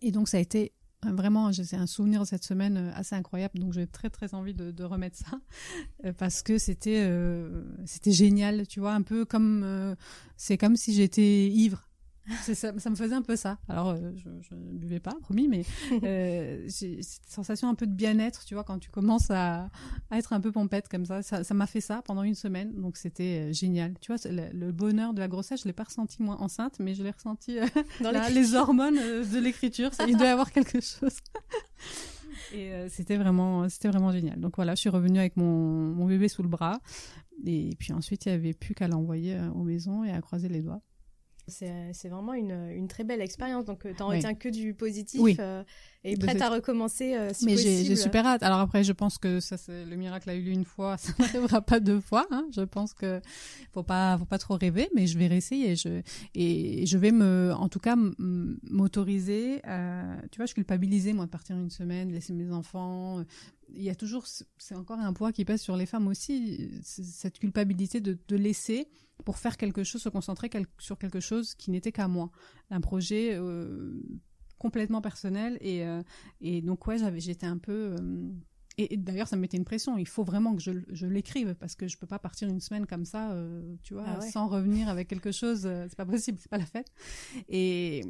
Et 0.00 0.10
donc 0.10 0.28
ça 0.28 0.36
a 0.36 0.40
été 0.40 0.72
vraiment, 1.04 1.52
j'ai 1.52 1.76
un 1.76 1.86
souvenir 1.86 2.26
cette 2.26 2.44
semaine 2.44 2.76
euh, 2.76 2.90
assez 2.94 3.14
incroyable, 3.14 3.58
donc 3.58 3.72
j'ai 3.72 3.86
très 3.86 4.10
très 4.10 4.34
envie 4.34 4.54
de, 4.54 4.70
de 4.70 4.84
remettre 4.84 5.16
ça 5.16 5.40
euh, 6.04 6.12
parce 6.12 6.42
que 6.42 6.58
c'était 6.58 7.08
c'était 7.86 8.12
génial, 8.12 8.66
tu 8.66 8.80
vois, 8.80 8.92
un 8.92 9.02
peu 9.02 9.24
comme 9.24 9.96
c'est 10.36 10.58
comme 10.58 10.76
si 10.76 10.94
j'étais 10.94 11.48
ivre 11.48 11.87
ça, 12.42 12.78
ça, 12.78 12.90
me 12.90 12.96
faisait 12.96 13.14
un 13.14 13.22
peu 13.22 13.36
ça. 13.36 13.58
Alors, 13.68 13.90
euh, 13.90 14.12
je 14.16 14.54
ne 14.54 14.78
buvais 14.78 15.00
pas, 15.00 15.14
promis, 15.22 15.48
mais 15.48 15.64
euh, 16.02 16.64
j'ai 16.66 17.02
cette 17.02 17.26
sensation 17.26 17.68
un 17.68 17.74
peu 17.74 17.86
de 17.86 17.92
bien-être, 17.92 18.44
tu 18.44 18.54
vois, 18.54 18.64
quand 18.64 18.78
tu 18.78 18.90
commences 18.90 19.30
à, 19.30 19.70
à, 20.10 20.18
être 20.18 20.32
un 20.32 20.40
peu 20.40 20.52
pompette 20.52 20.88
comme 20.88 21.04
ça. 21.04 21.22
Ça 21.22 21.54
m'a 21.54 21.66
fait 21.66 21.80
ça 21.80 22.02
pendant 22.02 22.22
une 22.22 22.34
semaine, 22.34 22.72
donc 22.80 22.96
c'était 22.96 23.48
euh, 23.48 23.52
génial. 23.52 23.94
Tu 24.00 24.12
vois, 24.12 24.20
le, 24.30 24.48
le, 24.52 24.72
bonheur 24.72 25.14
de 25.14 25.20
la 25.20 25.28
grossesse, 25.28 25.62
je 25.62 25.66
l'ai 25.66 25.72
pas 25.72 25.84
ressenti 25.84 26.22
moi 26.22 26.36
enceinte, 26.40 26.78
mais 26.80 26.94
je 26.94 27.02
l'ai 27.02 27.10
ressenti 27.10 27.58
euh, 27.58 27.66
dans 28.00 28.10
les 28.10 28.54
hormones 28.54 28.96
de 28.96 29.38
l'écriture. 29.38 29.90
Il 30.06 30.16
doit 30.16 30.26
y 30.26 30.30
avoir 30.30 30.52
quelque 30.52 30.80
chose. 30.80 31.16
Et 32.54 32.70
c'était 32.88 33.18
vraiment, 33.18 33.68
c'était 33.68 33.88
vraiment 33.88 34.10
génial. 34.10 34.40
Donc 34.40 34.56
voilà, 34.56 34.74
je 34.74 34.80
suis 34.80 34.88
revenue 34.88 35.18
avec 35.18 35.36
mon, 35.36 35.90
mon 35.94 36.06
bébé 36.06 36.28
sous 36.28 36.42
le 36.42 36.48
bras. 36.48 36.80
Et 37.44 37.76
puis 37.78 37.92
ensuite, 37.92 38.24
il 38.24 38.30
n'y 38.30 38.34
avait 38.34 38.54
plus 38.54 38.74
qu'à 38.74 38.88
l'envoyer 38.88 39.38
aux 39.54 39.64
maisons 39.64 40.02
et 40.02 40.12
à 40.12 40.22
croiser 40.22 40.48
les 40.48 40.62
doigts. 40.62 40.80
C'est 41.48 42.08
vraiment 42.08 42.34
une, 42.34 42.70
une, 42.70 42.88
très 42.88 43.04
belle 43.04 43.20
expérience. 43.20 43.64
Donc, 43.64 43.82
tu 43.82 44.02
n'en 44.02 44.08
retiens 44.08 44.34
que 44.34 44.48
du 44.48 44.74
positif 44.74 45.20
oui. 45.20 45.36
et 46.04 46.16
prête 46.16 46.40
à 46.40 46.50
recommencer 46.50 47.16
si 47.32 47.46
Mais 47.46 47.56
j'ai 47.56 47.96
super 47.96 48.26
hâte. 48.26 48.42
Alors 48.42 48.60
après, 48.60 48.84
je 48.84 48.92
pense 48.92 49.18
que 49.18 49.40
ça, 49.40 49.56
le 49.68 49.96
miracle 49.96 50.30
a 50.30 50.34
eu 50.34 50.42
lieu 50.42 50.52
une 50.52 50.64
fois, 50.64 50.96
ça 50.98 51.12
n'arrivera 51.18 51.60
pas 51.60 51.80
deux 51.80 52.00
fois. 52.00 52.26
Hein. 52.30 52.46
Je 52.54 52.62
pense 52.62 52.94
que 52.94 53.20
faut 53.72 53.82
pas, 53.82 54.16
faut 54.18 54.24
pas 54.24 54.38
trop 54.38 54.56
rêver, 54.56 54.88
mais 54.94 55.06
je 55.06 55.18
vais 55.18 55.26
réessayer. 55.26 55.76
Je, 55.76 56.02
et 56.34 56.86
je 56.86 56.98
vais 56.98 57.12
me, 57.12 57.52
en 57.54 57.68
tout 57.68 57.80
cas, 57.80 57.96
m'autoriser. 57.96 59.60
tu 60.30 60.36
vois, 60.36 60.46
je 60.46 60.54
culpabilisais 60.54 61.12
moi 61.12 61.26
de 61.26 61.30
partir 61.30 61.56
une 61.56 61.70
semaine, 61.70 62.12
laisser 62.12 62.32
mes 62.32 62.52
enfants. 62.52 63.24
Il 63.74 63.82
y 63.82 63.90
a 63.90 63.94
toujours, 63.94 64.26
c'est 64.26 64.74
encore 64.74 64.98
un 64.98 65.12
poids 65.12 65.32
qui 65.32 65.44
pèse 65.44 65.60
sur 65.60 65.76
les 65.76 65.86
femmes 65.86 66.08
aussi, 66.08 66.80
cette 66.82 67.38
culpabilité 67.38 68.00
de, 68.00 68.18
de 68.26 68.36
laisser 68.36 68.88
pour 69.24 69.38
faire 69.38 69.56
quelque 69.56 69.84
chose, 69.84 70.02
se 70.02 70.08
concentrer 70.08 70.50
sur 70.78 70.98
quelque 70.98 71.20
chose 71.20 71.54
qui 71.54 71.70
n'était 71.70 71.92
qu'à 71.92 72.08
moi. 72.08 72.30
Un 72.70 72.80
projet 72.80 73.34
euh, 73.34 74.00
complètement 74.58 75.00
personnel 75.00 75.58
et, 75.60 75.84
euh, 75.84 76.02
et 76.40 76.62
donc 76.62 76.86
ouais, 76.86 76.98
j'avais, 76.98 77.20
j'étais 77.20 77.46
un 77.46 77.58
peu... 77.58 77.96
Euh, 77.98 78.30
et, 78.80 78.96
d'ailleurs, 78.96 79.26
ça 79.26 79.34
me 79.34 79.40
mettait 79.40 79.56
une 79.56 79.64
pression. 79.64 79.98
Il 79.98 80.06
faut 80.06 80.22
vraiment 80.22 80.54
que 80.54 80.62
je, 80.62 80.70
je 80.90 81.06
l'écrive 81.06 81.56
parce 81.56 81.74
que 81.74 81.88
je 81.88 81.98
peux 81.98 82.06
pas 82.06 82.20
partir 82.20 82.48
une 82.48 82.60
semaine 82.60 82.86
comme 82.86 83.04
ça, 83.04 83.36
tu 83.82 83.94
vois, 83.94 84.04
ah 84.06 84.20
ouais. 84.20 84.30
sans 84.30 84.46
revenir 84.46 84.88
avec 84.88 85.08
quelque 85.08 85.32
chose. 85.32 85.62
c'est 85.62 85.96
pas 85.96 86.06
possible, 86.06 86.38
c'est 86.40 86.48
pas 86.48 86.58
la 86.58 86.66
fête. 86.66 86.86
Et, 87.48 88.04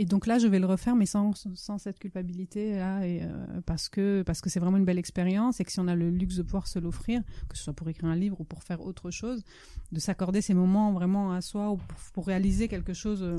et 0.00 0.04
donc 0.04 0.28
là, 0.28 0.38
je 0.38 0.46
vais 0.46 0.60
le 0.60 0.66
refaire, 0.66 0.94
mais 0.94 1.06
sans, 1.06 1.32
cette 1.34 1.98
culpabilité 1.98 2.76
là, 2.76 3.02
euh, 3.02 3.60
parce 3.66 3.88
que 3.88 4.22
parce 4.22 4.40
que 4.40 4.48
c'est 4.48 4.60
vraiment 4.60 4.76
une 4.76 4.84
belle 4.84 4.98
expérience 4.98 5.58
et 5.58 5.64
que 5.64 5.72
si 5.72 5.80
on 5.80 5.88
a 5.88 5.96
le 5.96 6.08
luxe 6.08 6.36
de 6.36 6.42
pouvoir 6.42 6.68
se 6.68 6.78
l'offrir, 6.78 7.20
que 7.48 7.56
ce 7.56 7.64
soit 7.64 7.72
pour 7.72 7.88
écrire 7.88 8.08
un 8.08 8.14
livre 8.14 8.40
ou 8.40 8.44
pour 8.44 8.62
faire 8.62 8.80
autre 8.80 9.10
chose, 9.10 9.42
de 9.90 9.98
s'accorder 9.98 10.40
ces 10.40 10.54
moments 10.54 10.92
vraiment 10.92 11.32
à 11.32 11.40
soi 11.40 11.72
ou 11.72 11.80
pour, 12.12 12.28
réaliser 12.28 12.68
quelque 12.68 12.92
chose 12.92 13.24
euh, 13.24 13.36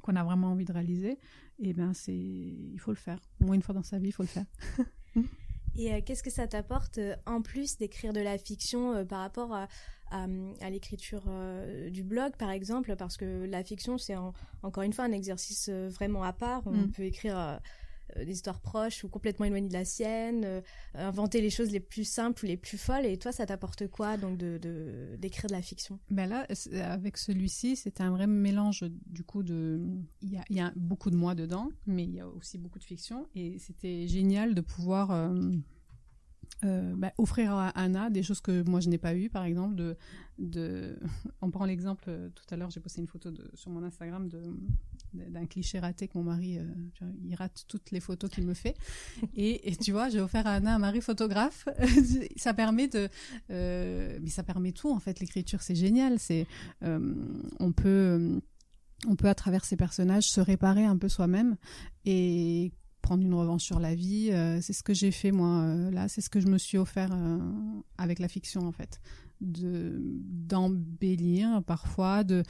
qu'on 0.00 0.16
a 0.16 0.24
vraiment 0.24 0.52
envie 0.52 0.64
de 0.64 0.72
réaliser, 0.72 1.12
et 1.12 1.18
eh 1.58 1.72
ben 1.74 1.92
c'est 1.92 2.14
il 2.14 2.78
faut 2.78 2.92
le 2.92 2.96
faire. 2.96 3.20
Au 3.42 3.44
moins 3.44 3.54
une 3.54 3.62
fois 3.62 3.74
dans 3.74 3.82
sa 3.82 3.98
vie, 3.98 4.08
il 4.08 4.12
faut 4.12 4.22
le 4.22 4.28
faire. 4.28 4.46
et 5.76 5.92
euh, 5.92 6.00
qu'est-ce 6.04 6.22
que 6.22 6.30
ça 6.30 6.46
t'apporte 6.46 6.98
en 7.26 7.42
plus 7.42 7.76
d'écrire 7.76 8.14
de 8.14 8.20
la 8.20 8.38
fiction 8.38 9.04
par 9.04 9.20
rapport 9.20 9.54
à 9.54 9.68
à, 10.12 10.26
à 10.60 10.70
l'écriture 10.70 11.24
euh, 11.28 11.90
du 11.90 12.02
blog, 12.04 12.36
par 12.36 12.50
exemple, 12.50 12.94
parce 12.96 13.16
que 13.16 13.44
la 13.46 13.64
fiction, 13.64 13.98
c'est 13.98 14.14
encore 14.62 14.82
une 14.84 14.92
fois 14.92 15.04
un 15.06 15.12
exercice 15.12 15.68
euh, 15.70 15.88
vraiment 15.88 16.22
à 16.22 16.32
part. 16.32 16.62
On 16.66 16.72
Mm. 16.72 16.90
peut 16.92 17.02
écrire 17.04 17.38
euh, 17.38 17.56
des 18.24 18.32
histoires 18.32 18.60
proches 18.60 19.04
ou 19.04 19.08
complètement 19.08 19.46
éloignées 19.46 19.68
de 19.68 19.72
la 19.72 19.86
sienne, 19.86 20.42
euh, 20.44 20.60
inventer 20.94 21.40
les 21.40 21.48
choses 21.48 21.70
les 21.70 21.80
plus 21.80 22.04
simples 22.04 22.44
ou 22.44 22.48
les 22.48 22.58
plus 22.58 22.76
folles. 22.76 23.06
Et 23.06 23.16
toi, 23.16 23.32
ça 23.32 23.46
t'apporte 23.46 23.86
quoi 23.88 24.18
donc 24.18 24.36
de 24.36 24.58
d'écrire 25.18 25.48
de, 25.48 25.54
la 25.54 25.62
fiction? 25.62 25.98
Ben 26.10 26.28
là, 26.28 26.46
avec 26.90 27.16
celui-ci, 27.16 27.76
c'était 27.76 28.02
un 28.02 28.10
vrai 28.10 28.26
mélange 28.26 28.84
du 29.06 29.24
coup 29.24 29.42
de. 29.42 29.80
Il 30.20 30.30
y 30.30 30.36
a, 30.36 30.44
il 30.50 30.56
y 30.56 30.60
a 30.60 30.72
beaucoup 30.76 31.10
de 31.10 31.16
moi 31.16 31.34
dedans, 31.34 31.70
mais 31.86 32.04
il 32.04 32.12
y 32.12 32.20
a 32.20 32.28
aussi 32.28 32.58
beaucoup 32.58 32.78
de 32.78 32.84
fiction, 32.84 33.28
et 33.34 33.58
c'était 33.58 34.06
génial 34.08 34.54
de 34.54 34.60
pouvoir 34.60 35.10
euh, 35.10 35.50
euh, 36.64 36.94
bah, 36.96 37.12
offrir 37.18 37.52
à 37.54 37.70
Anna 37.70 38.08
des 38.08 38.22
choses 38.22 38.40
que 38.40 38.62
moi 38.68 38.78
je 38.78 38.88
n'ai 38.88 38.98
pas 38.98 39.14
eues, 39.14 39.28
par 39.28 39.44
exemple. 39.44 39.74
De, 39.74 39.96
de... 40.38 40.96
On 41.42 41.50
prend 41.50 41.64
l'exemple, 41.64 42.04
euh, 42.08 42.28
tout 42.30 42.44
à 42.50 42.56
l'heure 42.56 42.70
j'ai 42.70 42.80
posté 42.80 43.00
une 43.00 43.08
photo 43.08 43.30
sur 43.54 43.70
mon 43.70 43.82
Instagram 43.82 44.28
de 44.28 44.42
d'un 45.12 45.44
cliché 45.44 45.78
raté 45.78 46.08
que 46.08 46.16
mon 46.16 46.24
mari, 46.24 46.56
euh, 46.58 46.64
il 47.22 47.34
rate 47.34 47.66
toutes 47.68 47.90
les 47.90 48.00
photos 48.00 48.30
qu'il 48.30 48.46
me 48.46 48.54
fait. 48.54 48.74
Et, 49.36 49.76
tu 49.76 49.92
vois, 49.92 50.08
j'ai 50.08 50.20
offert 50.20 50.46
à 50.46 50.54
Anna 50.54 50.74
un 50.74 50.78
mari 50.78 51.02
photographe. 51.02 51.68
ça 52.36 52.54
permet 52.54 52.88
de, 52.88 53.10
mais 53.50 54.30
ça 54.30 54.42
permet 54.42 54.72
tout 54.72 54.90
en 54.90 55.00
fait. 55.00 55.20
L'écriture, 55.20 55.60
c'est 55.60 55.74
génial. 55.74 56.18
C'est, 56.18 56.46
on 56.80 57.72
peut, 57.72 58.40
on 59.06 59.16
peut 59.16 59.28
à 59.28 59.34
travers 59.34 59.66
ces 59.66 59.76
personnages 59.76 60.30
se 60.30 60.40
réparer 60.40 60.86
un 60.86 60.96
peu 60.96 61.10
soi-même 61.10 61.56
et 62.06 62.72
prendre 63.02 63.24
une 63.24 63.34
revanche 63.34 63.64
sur 63.64 63.80
la 63.80 63.94
vie. 63.94 64.30
Euh, 64.30 64.60
c'est 64.62 64.72
ce 64.72 64.82
que 64.82 64.94
j'ai 64.94 65.10
fait 65.10 65.32
moi 65.32 65.64
euh, 65.64 65.90
là. 65.90 66.08
C'est 66.08 66.22
ce 66.22 66.30
que 66.30 66.40
je 66.40 66.46
me 66.46 66.56
suis 66.56 66.78
offert 66.78 67.10
euh, 67.12 67.38
avec 67.98 68.18
la 68.18 68.28
fiction 68.28 68.66
en 68.66 68.72
fait. 68.72 69.00
De 69.42 70.00
d'embellir 70.00 71.64
parfois 71.64 72.22
de, 72.22 72.44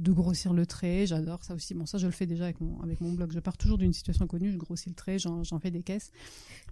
grossir 0.00 0.54
le 0.54 0.66
trait. 0.66 1.06
J'adore 1.06 1.44
ça 1.44 1.54
aussi. 1.54 1.74
Bon 1.74 1.86
ça 1.86 1.98
je 1.98 2.06
le 2.06 2.12
fais 2.12 2.26
déjà 2.26 2.46
avec 2.46 2.60
mon 2.60 3.12
blog. 3.12 3.30
Je 3.32 3.38
pars 3.38 3.58
toujours 3.58 3.78
d'une 3.78 3.92
situation 3.92 4.26
connue 4.26 4.50
je 4.50 4.56
grossis 4.56 4.88
le 4.88 4.94
trait 4.94 5.18
j'en 5.18 5.60
fais 5.60 5.70
des 5.70 5.82
caisses. 5.82 6.10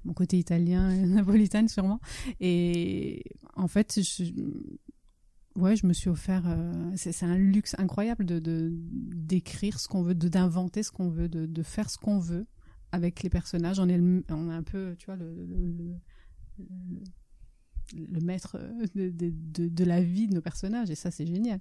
Mon 0.05 0.15
côté 0.15 0.39
italien 0.39 0.91
napolitain 1.07 1.69
sûrement. 1.69 2.01
Et 2.41 3.23
en 3.55 3.69
fait 3.69 4.01
je, 4.03 4.25
ouais 5.57 5.77
je 5.77 5.87
me 5.87 5.93
suis 5.93 6.09
offert 6.09 6.45
c'est 6.97 7.23
un 7.25 7.37
luxe 7.37 7.75
incroyable 7.77 8.25
d'écrire 8.25 9.79
ce 9.79 9.89
qu'on 9.89 10.03
veut 10.03 10.15
d'inventer 10.15 10.83
ce 10.83 10.91
qu'on 10.91 11.11
veut 11.11 11.29
de 11.29 11.63
faire 11.63 11.91
ce 11.91 11.99
qu'on 11.99 12.19
veut 12.19 12.47
avec 12.93 13.23
les 13.23 13.31
personnages 13.31 13.79
on 13.81 13.89
est 13.89 14.31
un 14.31 14.63
peu 14.63 14.97
tu 14.99 15.07
vois 15.07 15.17
le, 15.17 15.41
maître 18.21 18.59
de, 18.95 19.11
de 19.69 19.85
la 19.85 20.03
vie 20.03 20.29
de 20.29 20.35
nos 20.35 20.41
personnages 20.41 20.91
et 20.91 20.95
ça 20.95 21.11
c'est 21.11 21.27
génial 21.27 21.61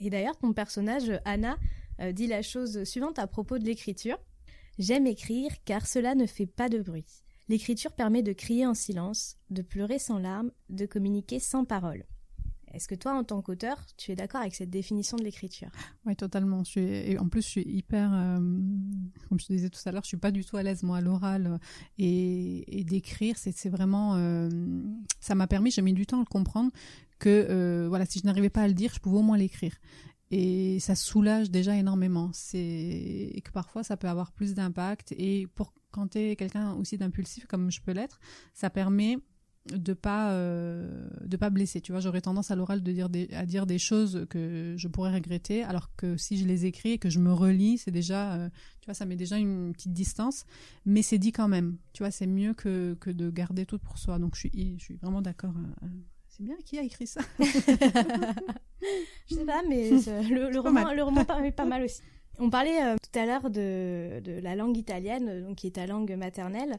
Et 0.00 0.10
d'ailleurs, 0.10 0.36
ton 0.36 0.52
personnage, 0.52 1.20
Anna, 1.24 1.58
euh, 2.00 2.12
dit 2.12 2.26
la 2.26 2.42
chose 2.42 2.84
suivante 2.84 3.18
à 3.18 3.26
propos 3.26 3.58
de 3.58 3.64
l'écriture. 3.64 4.18
J'aime 4.78 5.06
écrire 5.06 5.50
car 5.64 5.86
cela 5.86 6.14
ne 6.14 6.26
fait 6.26 6.46
pas 6.46 6.68
de 6.68 6.78
bruit. 6.78 7.06
L'écriture 7.48 7.92
permet 7.92 8.22
de 8.22 8.32
crier 8.32 8.66
en 8.66 8.74
silence, 8.74 9.36
de 9.50 9.62
pleurer 9.62 9.98
sans 9.98 10.18
larmes, 10.18 10.52
de 10.68 10.86
communiquer 10.86 11.40
sans 11.40 11.64
parole. 11.64 12.04
Est-ce 12.78 12.86
que 12.86 12.94
toi, 12.94 13.14
en 13.14 13.24
tant 13.24 13.42
qu'auteur, 13.42 13.76
tu 13.96 14.12
es 14.12 14.14
d'accord 14.14 14.40
avec 14.40 14.54
cette 14.54 14.70
définition 14.70 15.16
de 15.16 15.24
l'écriture? 15.24 15.68
Oui, 16.06 16.14
totalement. 16.14 16.62
Je 16.62 16.70
suis, 16.70 16.80
et 16.80 17.18
en 17.18 17.28
plus, 17.28 17.42
je 17.42 17.48
suis 17.48 17.64
hyper, 17.66 18.14
euh, 18.14 18.36
comme 19.28 19.40
je 19.40 19.46
te 19.46 19.52
disais 19.52 19.68
tout 19.68 19.80
à 19.84 19.90
l'heure, 19.90 20.04
je 20.04 20.06
suis 20.06 20.16
pas 20.16 20.30
du 20.30 20.44
tout 20.44 20.56
à 20.56 20.62
l'aise 20.62 20.84
moi 20.84 20.98
à 20.98 21.00
l'oral 21.00 21.58
et, 21.98 22.84
d'écrire. 22.88 23.34
C'est 23.36 23.68
vraiment, 23.68 24.14
euh, 24.14 24.48
ça 25.18 25.34
m'a 25.34 25.48
permis. 25.48 25.72
J'ai 25.72 25.82
mis 25.82 25.92
du 25.92 26.06
temps 26.06 26.18
à 26.18 26.20
le 26.20 26.26
comprendre 26.26 26.70
que 27.18 27.48
euh, 27.50 27.88
voilà, 27.88 28.06
si 28.06 28.20
je 28.20 28.26
n'arrivais 28.26 28.48
pas 28.48 28.62
à 28.62 28.68
le 28.68 28.74
dire, 28.74 28.92
je 28.94 29.00
pouvais 29.00 29.18
au 29.18 29.22
moins 29.22 29.38
l'écrire. 29.38 29.74
Et 30.30 30.78
ça 30.78 30.94
soulage 30.94 31.50
déjà 31.50 31.74
énormément. 31.74 32.30
C'est 32.32 32.60
et 32.60 33.40
que 33.40 33.50
parfois 33.50 33.82
ça 33.82 33.96
peut 33.96 34.08
avoir 34.08 34.30
plus 34.30 34.54
d'impact. 34.54 35.16
Et 35.18 35.48
pour 35.56 35.74
quand 35.90 36.12
tu 36.12 36.18
es 36.18 36.36
quelqu'un 36.36 36.74
aussi 36.74 36.96
d'impulsif 36.96 37.46
comme 37.46 37.72
je 37.72 37.80
peux 37.80 37.90
l'être, 37.90 38.20
ça 38.54 38.70
permet 38.70 39.18
de 39.72 39.92
pas 39.92 40.32
euh, 40.32 41.08
de 41.24 41.36
pas 41.36 41.50
blesser 41.50 41.80
tu 41.80 41.92
vois. 41.92 42.00
J'aurais 42.00 42.20
tendance 42.20 42.50
à 42.50 42.56
l'oral 42.56 42.82
de 42.82 42.92
dire 42.92 43.08
des, 43.08 43.28
à 43.32 43.46
dire 43.46 43.66
des 43.66 43.78
choses 43.78 44.26
que 44.30 44.74
je 44.76 44.88
pourrais 44.88 45.12
regretter 45.12 45.62
alors 45.62 45.94
que 45.96 46.16
si 46.16 46.38
je 46.38 46.46
les 46.46 46.66
écris 46.66 46.92
et 46.92 46.98
que 46.98 47.10
je 47.10 47.18
me 47.18 47.32
relis 47.32 47.78
c'est 47.78 47.90
déjà 47.90 48.34
euh, 48.34 48.48
tu 48.80 48.86
vois 48.86 48.94
ça 48.94 49.06
met 49.06 49.16
déjà 49.16 49.38
une 49.38 49.72
petite 49.72 49.92
distance. 49.92 50.44
Mais 50.84 51.02
c'est 51.02 51.18
dit 51.18 51.32
quand 51.32 51.48
même 51.48 51.76
tu 51.92 52.02
vois 52.02 52.10
c'est 52.10 52.26
mieux 52.26 52.54
que, 52.54 52.96
que 53.00 53.10
de 53.10 53.30
garder 53.30 53.66
tout 53.66 53.78
pour 53.78 53.98
soi. 53.98 54.18
Donc 54.18 54.34
je 54.34 54.40
suis 54.40 54.76
je 54.78 54.84
suis 54.84 54.96
vraiment 54.96 55.22
d'accord 55.22 55.54
euh, 55.56 55.86
c'est 56.28 56.44
bien 56.44 56.56
qui 56.64 56.78
a 56.78 56.82
écrit 56.82 57.06
ça. 57.06 57.20
Je 59.26 59.34
sais 59.34 59.44
pas, 59.44 59.62
mais 59.68 59.90
le, 60.30 60.50
le 60.50 60.60
roman, 60.60 60.92
le 60.92 61.02
roman 61.02 61.24
est 61.42 61.50
pas 61.50 61.64
mal 61.64 61.82
aussi. 61.82 62.00
On 62.38 62.50
parlait 62.50 62.80
euh, 62.82 62.96
tout 62.96 63.18
à 63.18 63.26
l'heure 63.26 63.50
de, 63.50 64.20
de 64.20 64.40
la 64.40 64.54
langue 64.54 64.76
italienne, 64.76 65.44
donc 65.44 65.56
qui 65.56 65.66
est 65.66 65.72
ta 65.72 65.86
langue 65.86 66.14
maternelle. 66.16 66.78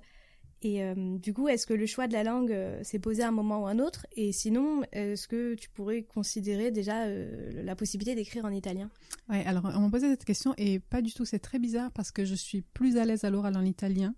Et 0.62 0.84
euh, 0.84 0.94
du 1.18 1.34
coup, 1.34 1.48
est-ce 1.48 1.66
que 1.66 1.74
le 1.74 1.86
choix 1.86 2.08
de 2.08 2.14
la 2.14 2.24
langue 2.24 2.52
euh, 2.52 2.84
s'est 2.84 3.00
posé 3.00 3.24
à 3.24 3.30
un 3.30 3.32
moment 3.32 3.64
ou 3.64 3.68
un 3.68 3.80
autre? 3.80 4.06
Et 4.16 4.32
sinon, 4.34 4.84
est-ce 4.92 5.28
que 5.28 5.56
tu 5.56 5.70
pourrais 5.70 6.04
considérer 6.04 6.72
déjà 6.72 7.04
euh, 7.04 7.64
la 7.64 7.76
possibilité 7.76 8.14
d'écrire 8.16 8.44
en 8.46 8.52
italien? 8.52 8.90
Ouais, 9.30 9.46
alors 9.46 9.72
on 9.76 9.80
m'a 9.80 9.90
posé 9.90 10.10
cette 10.10 10.26
question 10.26 10.54
et 10.58 10.80
pas 10.80 11.02
du 11.02 11.14
tout, 11.14 11.24
c'est 11.24 11.40
très 11.40 11.60
bizarre 11.60 11.92
parce 11.92 12.12
que 12.12 12.26
je 12.26 12.36
suis 12.36 12.62
plus 12.62 12.98
à 12.98 13.06
l'aise 13.06 13.24
à 13.24 13.30
l'oral 13.30 13.56
en 13.56 13.64
italien 13.64 14.16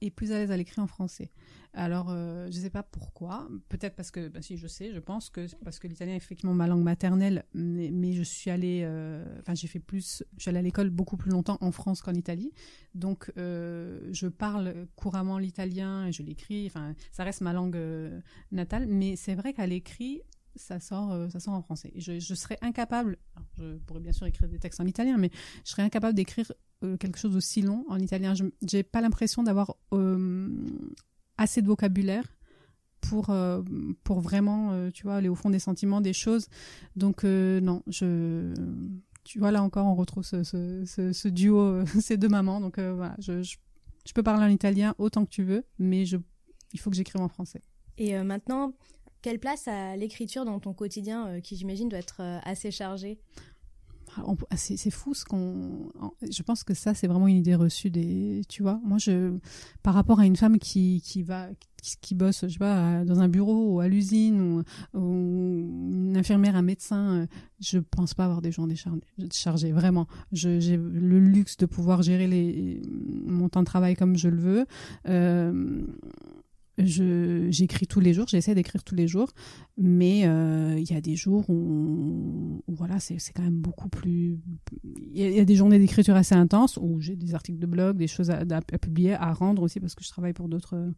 et 0.00 0.10
plus 0.10 0.32
à 0.32 0.38
l'aise 0.38 0.50
à 0.50 0.56
l'écrit 0.56 0.80
en 0.80 0.86
français. 0.86 1.30
Alors, 1.76 2.06
euh, 2.08 2.48
je 2.50 2.58
sais 2.58 2.70
pas 2.70 2.82
pourquoi. 2.82 3.48
Peut-être 3.68 3.96
parce 3.96 4.10
que, 4.10 4.28
ben 4.28 4.40
si, 4.40 4.56
je 4.56 4.66
sais, 4.66 4.94
je 4.94 4.98
pense 4.98 5.28
que 5.28 5.46
parce 5.62 5.78
que 5.78 5.86
l'italien 5.86 6.14
est 6.14 6.16
effectivement 6.16 6.54
ma 6.54 6.66
langue 6.66 6.82
maternelle, 6.82 7.44
mais, 7.52 8.12
je 8.14 8.22
suis 8.22 8.50
allée, 8.50 8.80
euh, 8.84 9.24
enfin, 9.40 9.54
j'ai 9.54 9.66
fait 9.66 9.78
plus, 9.78 10.24
je 10.36 10.42
suis 10.42 10.48
allée 10.48 10.58
à 10.58 10.62
l'école 10.62 10.88
beaucoup 10.88 11.18
plus 11.18 11.30
longtemps 11.30 11.58
en 11.60 11.72
France 11.72 12.00
qu'en 12.00 12.14
Italie. 12.14 12.50
Donc, 12.94 13.30
euh, 13.36 14.08
je 14.10 14.26
parle 14.26 14.86
couramment 14.96 15.38
l'italien 15.38 16.06
et 16.06 16.12
je 16.12 16.22
l'écris. 16.22 16.66
Enfin, 16.66 16.94
ça 17.12 17.24
reste 17.24 17.42
ma 17.42 17.52
langue 17.52 17.78
natale, 18.52 18.86
mais 18.86 19.16
c'est 19.16 19.34
vrai 19.34 19.52
qu'à 19.52 19.66
l'écrit, 19.66 20.22
ça 20.54 20.80
sort, 20.80 21.30
ça 21.30 21.40
sort 21.40 21.52
en 21.52 21.62
français. 21.62 21.92
Je, 21.96 22.18
serais 22.34 22.56
incapable, 22.62 23.18
je 23.58 23.76
pourrais 23.84 24.00
bien 24.00 24.12
sûr 24.12 24.26
écrire 24.26 24.48
des 24.48 24.58
textes 24.58 24.80
en 24.80 24.86
italien, 24.86 25.18
mais 25.18 25.30
je 25.64 25.70
serais 25.72 25.82
incapable 25.82 26.14
d'écrire 26.14 26.50
euh, 26.84 26.98
quelque 26.98 27.18
chose 27.18 27.34
aussi 27.36 27.62
long 27.62 27.86
en 27.88 27.98
italien. 27.98 28.34
Je 28.34 28.44
j'ai 28.66 28.82
pas 28.82 29.00
l'impression 29.00 29.42
d'avoir 29.42 29.76
euh, 29.94 30.48
assez 31.38 31.62
de 31.62 31.66
vocabulaire 31.66 32.36
pour 33.00 33.30
euh, 33.30 33.62
pour 34.04 34.20
vraiment, 34.20 34.90
tu 34.90 35.04
vois, 35.04 35.16
aller 35.16 35.28
au 35.28 35.34
fond 35.34 35.48
des 35.48 35.58
sentiments, 35.58 36.02
des 36.02 36.12
choses. 36.12 36.48
Donc 36.94 37.24
non, 37.24 37.82
je 37.86 38.52
tu 39.24 39.38
vois 39.38 39.50
là 39.50 39.62
encore 39.62 39.86
on 39.86 39.94
retrouve 39.94 40.22
ce, 40.22 40.44
ce, 40.44 41.28
duo, 41.28 41.84
ces 42.00 42.18
deux 42.18 42.28
mamans. 42.28 42.60
Donc 42.60 42.78
voilà, 42.78 43.16
je, 43.18 43.42
je 43.42 44.12
peux 44.14 44.22
parler 44.22 44.44
en 44.44 44.50
italien 44.50 44.94
autant 44.98 45.24
que 45.24 45.30
tu 45.30 45.44
veux, 45.44 45.64
mais 45.78 46.04
je, 46.04 46.18
il 46.74 46.80
faut 46.80 46.90
que 46.90 46.96
j'écrive 46.96 47.22
en 47.22 47.28
français. 47.28 47.62
Et 47.96 48.18
maintenant, 48.22 48.74
quelle 49.22 49.38
place 49.38 49.66
a 49.66 49.96
l'écriture 49.96 50.44
dans 50.44 50.60
ton 50.60 50.74
quotidien, 50.74 51.40
qui 51.40 51.56
j'imagine 51.56 51.88
doit 51.88 52.00
être 52.00 52.20
assez 52.44 52.70
chargé 52.70 53.18
c'est 54.56 54.90
fou 54.90 55.14
ce 55.14 55.24
qu'on. 55.24 55.90
Je 56.30 56.42
pense 56.42 56.64
que 56.64 56.74
ça, 56.74 56.94
c'est 56.94 57.06
vraiment 57.06 57.28
une 57.28 57.36
idée 57.36 57.54
reçue 57.54 57.90
des. 57.90 58.42
Tu 58.48 58.62
vois, 58.62 58.80
moi, 58.84 58.98
je, 58.98 59.36
par 59.82 59.94
rapport 59.94 60.20
à 60.20 60.26
une 60.26 60.36
femme 60.36 60.58
qui, 60.58 61.02
qui 61.04 61.22
va, 61.22 61.48
qui, 62.00 62.14
bosse, 62.14 62.42
je 62.42 62.52
sais 62.52 62.58
pas, 62.58 63.04
dans 63.04 63.20
un 63.20 63.28
bureau 63.28 63.74
ou 63.74 63.80
à 63.80 63.88
l'usine 63.88 64.62
ou, 64.94 64.98
une 65.00 66.16
infirmière, 66.16 66.56
un 66.56 66.62
médecin, 66.62 67.22
euh, 67.22 67.26
je 67.60 67.78
pense 67.78 68.14
pas 68.14 68.24
avoir 68.24 68.42
des 68.42 68.52
journées 68.52 68.76
chargées. 69.32 69.72
Vraiment, 69.72 70.06
j'ai 70.32 70.76
le 70.76 71.18
luxe 71.18 71.56
de 71.56 71.66
pouvoir 71.66 72.02
gérer 72.02 72.26
les, 72.26 72.82
mon 73.26 73.48
temps 73.48 73.60
de 73.60 73.66
travail 73.66 73.94
comme 73.94 74.16
je 74.16 74.28
le 74.28 74.38
veux. 74.38 74.66
Euh, 75.08 75.82
j'écris 76.78 77.86
tous 77.86 78.00
les 78.00 78.12
jours, 78.12 78.26
j'essaie 78.28 78.54
d'écrire 78.54 78.84
tous 78.84 78.94
les 78.94 79.08
jours, 79.08 79.32
mais 79.78 80.26
euh, 80.26 80.76
il 80.78 80.90
y 80.90 80.96
a 80.96 81.00
des 81.00 81.16
jours 81.16 81.48
où, 81.48 82.62
voilà, 82.68 82.98
c'est 83.00 83.18
quand 83.34 83.42
même 83.42 83.60
beaucoup 83.60 83.88
plus. 83.88 84.38
Il 84.84 85.18
y, 85.18 85.40
a 85.40 85.44
des 85.44 85.54
journées 85.54 85.78
d'écriture 85.78 86.16
assez 86.16 86.34
intenses 86.34 86.78
où 86.80 87.00
j'ai 87.00 87.16
des 87.16 87.34
articles 87.34 87.58
de 87.58 87.66
blog, 87.66 87.96
des 87.96 88.06
choses 88.06 88.30
à, 88.30 88.44
publier, 88.60 89.14
à 89.14 89.32
rendre 89.32 89.62
aussi 89.62 89.80
parce 89.80 89.94
que 89.94 90.04
je 90.04 90.10
travaille 90.10 90.34
pour 90.34 90.48
d'autres 90.48 90.92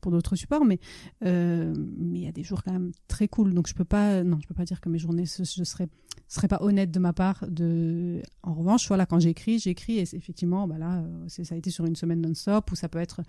pour 0.00 0.10
d'autres 0.10 0.34
supports, 0.34 0.64
mais 0.64 0.80
euh, 1.24 1.74
mais 1.98 2.20
il 2.20 2.24
y 2.24 2.28
a 2.28 2.32
des 2.32 2.42
jours 2.42 2.62
quand 2.64 2.72
même 2.72 2.90
très 3.06 3.28
cool, 3.28 3.52
donc 3.52 3.68
je 3.68 3.74
peux 3.74 3.84
pas 3.84 4.24
non, 4.24 4.38
je 4.40 4.48
peux 4.48 4.54
pas 4.54 4.64
dire 4.64 4.80
que 4.80 4.88
mes 4.88 4.98
journées 4.98 5.26
serais 5.26 5.44
ce 5.44 6.36
serait 6.36 6.48
pas 6.48 6.58
honnête 6.60 6.90
de 6.90 6.98
ma 6.98 7.12
part 7.12 7.44
de. 7.48 8.22
En 8.42 8.54
revanche, 8.54 8.86
voilà, 8.88 9.04
quand 9.04 9.18
j'écris, 9.18 9.58
j'écris 9.58 9.98
et 9.98 10.02
effectivement, 10.02 10.66
bah 10.66 10.78
là, 10.78 11.02
euh, 11.02 11.28
ça 11.28 11.54
a 11.54 11.58
été 11.58 11.70
sur 11.70 11.84
une 11.84 11.96
semaine 11.96 12.20
non-stop 12.20 12.70
ou 12.70 12.76
ça 12.76 12.88
peut 12.88 13.00
être 13.00 13.20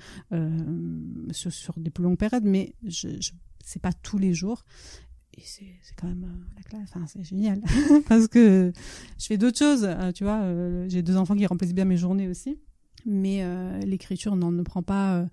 sur, 1.32 1.52
sur 1.52 1.78
des 1.78 1.91
plus 1.92 2.04
longues 2.04 2.18
périodes, 2.18 2.46
mais 2.46 2.74
je, 2.84 3.10
je 3.22 3.32
c'est 3.64 3.82
pas 3.82 3.94
tous 3.94 4.18
les 4.18 4.34
jours. 4.34 4.66
Et 5.38 5.42
c'est 5.44 5.96
quand 5.96 6.08
même 6.08 6.26
euh, 6.26 6.56
la 6.58 6.64
classe, 6.64 6.90
enfin, 6.94 7.06
c'est 7.08 7.24
génial. 7.24 7.62
Parce 8.08 8.28
que 8.28 8.74
je 9.18 9.26
fais 9.26 9.38
d'autres 9.38 9.58
choses, 9.58 9.86
euh, 9.86 10.12
tu 10.12 10.24
vois. 10.24 10.42
Euh, 10.42 10.88
j'ai 10.90 11.02
deux 11.02 11.16
enfants 11.16 11.36
qui 11.36 11.46
remplissent 11.46 11.74
bien 11.74 11.86
mes 11.86 11.98
journées 11.98 12.28
aussi. 12.28 12.60
Mais 13.06 13.44
l'écriture 13.84 14.36
n'en 14.36 14.52
ne 14.52 14.62
prend 14.62 14.84
pas. 14.84 15.26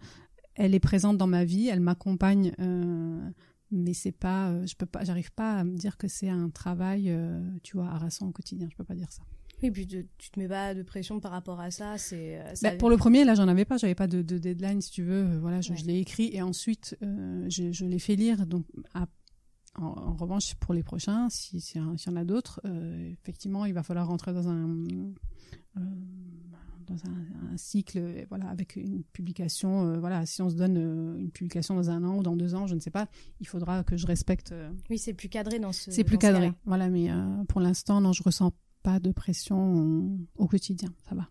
elle 0.55 0.75
est 0.75 0.81
présente 0.81 1.19
dans 1.19 1.27
ma 1.27 1.45
vie, 1.45 1.69
elle 1.69 1.81
m'accompagne. 1.81 2.53
mais 3.71 3.93
c'est 3.93 4.13
pas. 4.13 4.65
je 4.65 4.75
peux 4.75 4.87
pas. 4.87 5.05
J'arrive 5.05 5.33
pas 5.33 5.59
à 5.59 5.65
me 5.65 5.77
dire 5.77 5.99
que 5.99 6.09
c'est 6.09 6.31
un 6.31 6.49
travail, 6.49 7.15
tu 7.63 7.77
vois, 7.77 7.89
harassant 7.89 8.29
au 8.29 8.31
quotidien. 8.31 8.69
Je 8.71 8.77
peux 8.77 8.85
pas 8.85 8.95
dire 8.95 9.13
ça. 9.13 9.23
Oui, 9.63 9.71
puis 9.71 9.87
tu, 9.87 10.31
te 10.31 10.39
mets 10.39 10.49
pas 10.49 10.75
de 10.75 10.83
pression 10.83 11.21
par 11.21 11.33
rapport 11.33 11.61
à 11.61 11.71
ça. 11.71 11.99
C'est. 11.99 12.41
Euh, 12.41 12.55
bah, 12.63 12.73
pour 12.73 12.91
le 12.91 12.97
premier, 12.97 13.25
là, 13.25 13.35
j'en 13.35 13.49
avais 13.49 13.65
pas. 13.65 13.77
J'avais 13.77 13.95
pas 13.95 14.07
de, 14.07 14.23
deadline, 14.23 14.81
si 14.81 14.91
tu 14.91 15.03
veux. 15.03 15.25
Euh, 15.25 15.39
voilà, 15.41 15.61
je, 15.61 15.73
l'ai 15.85 15.99
écrit 15.99 16.31
et 16.33 16.43
ensuite 16.43 16.97
euh, 17.03 17.45
je, 17.49 17.85
l'ai 17.85 17.99
fait 17.99 18.15
lire. 18.15 18.47
Donc, 18.47 18.67
en, 19.75 20.15
revanche, 20.17 20.55
pour 20.57 20.75
les 20.75 20.83
prochains, 20.83 21.29
si 21.29 21.61
s'il 21.61 21.81
y 21.81 22.09
en 22.11 22.17
a 22.17 22.25
d'autres, 22.25 22.61
effectivement, 23.23 23.65
il 23.65 23.75
va 23.75 23.83
falloir 23.83 24.09
rentrer 24.09 24.33
dans 24.33 24.49
un 24.49 24.85
dans 26.87 26.97
un, 27.05 27.57
cycle, 27.57 28.27
voilà, 28.31 28.49
avec 28.49 28.77
une 28.77 29.05
publication. 29.05 30.01
voilà, 30.01 30.25
si 30.25 30.41
on 30.41 30.49
se 30.49 30.55
donne 30.55 30.77
une 31.19 31.31
publication 31.31 31.75
dans 31.75 31.91
un 31.91 32.03
an 32.03 32.17
ou 32.17 32.23
dans 32.23 32.35
deux 32.35 32.55
ans, 32.55 32.67
je 32.67 32.75
ne 32.75 32.81
sais 32.81 32.91
pas, 32.91 33.09
il 33.41 33.47
faudra 33.47 33.85
que 33.85 33.97
je 33.97 34.07
respecte. 34.07 34.55
oui, 34.89 34.99
c'est 34.99 35.13
plus 35.13 35.29
cadré 35.29 35.59
dans 35.59 35.73
ce. 35.73 35.91
C'est 35.91 36.05
plus 36.05 36.19
cadré, 36.19 36.53
voilà, 36.65 36.89
mais 36.89 37.11
pour 37.49 37.61
l'instant, 37.61 38.01
non, 38.01 38.13
je 38.13 38.23
ressens 38.23 38.53
pas 38.89 39.01
de 39.01 39.13
pression 39.13 40.19
au 40.39 40.47
quotidien, 40.47 40.89
ça 41.07 41.15
va. 41.15 41.29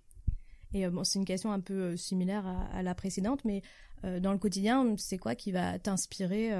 Et 0.75 0.85
euh, 0.85 0.91
bon, 0.91 1.03
c'est 1.03 1.17
une 1.17 1.25
question 1.25 1.51
un 1.51 1.59
peu 1.59 1.73
euh, 1.73 1.97
similaire 1.97 2.45
à, 2.45 2.83
la 2.83 2.93
précédente, 2.93 3.43
mais 3.45 3.63
euh, 4.03 4.19
dans 4.19 4.31
le 4.31 4.37
quotidien, 4.37 4.93
c'est 4.97 5.17
quoi 5.17 5.33
qui 5.33 5.51
va 5.51 5.79
t'inspirer 5.79 6.51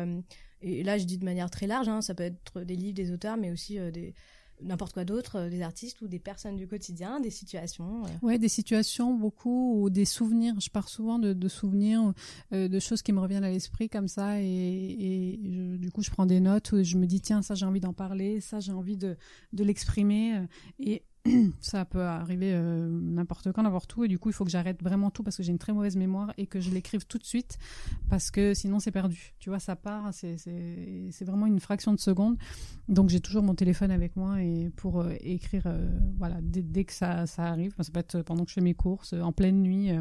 Et 0.63 0.81
là, 0.83 0.97
je 0.97 1.03
dis 1.03 1.19
de 1.19 1.25
manière 1.25 1.51
très 1.51 1.67
large, 1.67 1.87
hein, 1.87 2.01
ça 2.01 2.15
peut 2.15 2.23
être 2.23 2.61
des 2.61 2.75
livres, 2.75 2.95
des 2.95 3.11
auteurs, 3.11 3.37
mais 3.37 3.51
aussi 3.51 3.77
des, 3.91 4.15
n'importe 4.61 4.93
quoi 4.93 5.05
d'autre, 5.05 5.37
euh, 5.37 5.49
des 5.49 5.61
artistes 5.61 6.01
ou 6.01 6.07
des 6.07 6.19
personnes 6.19 6.55
du 6.55 6.67
quotidien, 6.67 7.19
des 7.19 7.29
situations. 7.29 8.05
Euh. 8.05 8.09
Ouais, 8.21 8.39
des 8.39 8.47
situations 8.47 9.13
beaucoup 9.13 9.81
ou 9.81 9.89
des 9.89 10.05
souvenirs. 10.05 10.55
Je 10.59 10.69
pars 10.69 10.89
souvent 10.89 11.19
de, 11.19 11.47
souvenirs, 11.47 12.13
euh, 12.53 12.67
de 12.67 12.79
choses 12.79 13.01
qui 13.01 13.13
me 13.13 13.19
reviennent 13.19 13.43
à 13.43 13.49
l'esprit 13.49 13.89
comme 13.89 14.07
ça 14.07 14.41
et, 14.41 15.39
du 15.79 15.91
coup 15.91 16.01
je 16.01 16.09
prends 16.09 16.25
des 16.25 16.39
notes 16.39 16.71
où 16.71 16.83
je 16.83 16.97
me 16.97 17.05
dis 17.05 17.21
tiens 17.21 17.41
ça 17.41 17.55
j'ai 17.55 17.65
envie 17.65 17.79
d'en 17.79 17.93
parler, 17.93 18.41
ça 18.41 18.59
j'ai 18.59 18.71
envie 18.71 18.97
de, 18.97 19.15
de 19.53 19.63
l'exprimer 19.63 20.45
et 20.79 21.03
ça 21.59 21.85
peut 21.85 22.01
arriver 22.01 22.51
euh, 22.53 22.87
n'importe 22.89 23.51
quand, 23.51 23.63
n'importe 23.63 23.95
où, 23.95 24.03
et 24.03 24.07
du 24.07 24.19
coup, 24.19 24.29
il 24.29 24.33
faut 24.33 24.45
que 24.45 24.51
j'arrête 24.51 24.81
vraiment 24.81 25.09
tout 25.09 25.23
parce 25.23 25.37
que 25.37 25.43
j'ai 25.43 25.51
une 25.51 25.57
très 25.57 25.73
mauvaise 25.73 25.95
mémoire 25.95 26.33
et 26.37 26.47
que 26.47 26.59
je 26.59 26.71
l'écrive 26.71 27.05
tout 27.05 27.17
de 27.17 27.25
suite 27.25 27.57
parce 28.09 28.31
que 28.31 28.53
sinon 28.53 28.79
c'est 28.79 28.91
perdu. 28.91 29.33
Tu 29.39 29.49
vois, 29.49 29.59
ça 29.59 29.75
part, 29.75 30.13
c'est 30.13 31.25
vraiment 31.25 31.45
une 31.45 31.59
fraction 31.59 31.93
de 31.93 31.99
seconde. 31.99 32.37
Donc 32.87 33.09
j'ai 33.09 33.19
toujours 33.19 33.43
mon 33.43 33.55
téléphone 33.55 33.91
avec 33.91 34.15
moi 34.15 34.41
et 34.41 34.69
pour 34.75 35.01
euh, 35.01 35.13
écrire, 35.21 35.63
euh, 35.65 35.87
voilà, 36.17 36.37
dès, 36.41 36.83
que 36.83 36.93
ça, 36.93 37.25
ça 37.25 37.45
arrive, 37.45 37.73
ça 37.79 37.91
peut 37.91 37.99
être 37.99 38.21
pendant 38.21 38.43
que 38.43 38.49
je 38.49 38.55
fais 38.55 38.61
mes 38.61 38.73
courses, 38.73 39.13
en 39.13 39.31
pleine 39.31 39.61
nuit, 39.61 39.91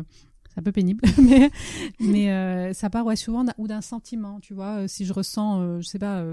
un 0.56 0.62
peu 0.62 0.72
pénible, 0.72 1.04
mais, 2.00 2.30
euh, 2.30 2.72
ça 2.72 2.88
part 2.88 3.06
souvent 3.16 3.44
ou 3.58 3.68
d'un 3.68 3.82
sentiment, 3.82 4.40
tu 4.40 4.54
vois. 4.54 4.82
Euh, 4.82 4.88
si 4.88 5.04
je 5.04 5.12
ressens, 5.12 5.60
euh, 5.60 5.80
je 5.80 5.86
sais 5.86 5.98
pas, 5.98 6.24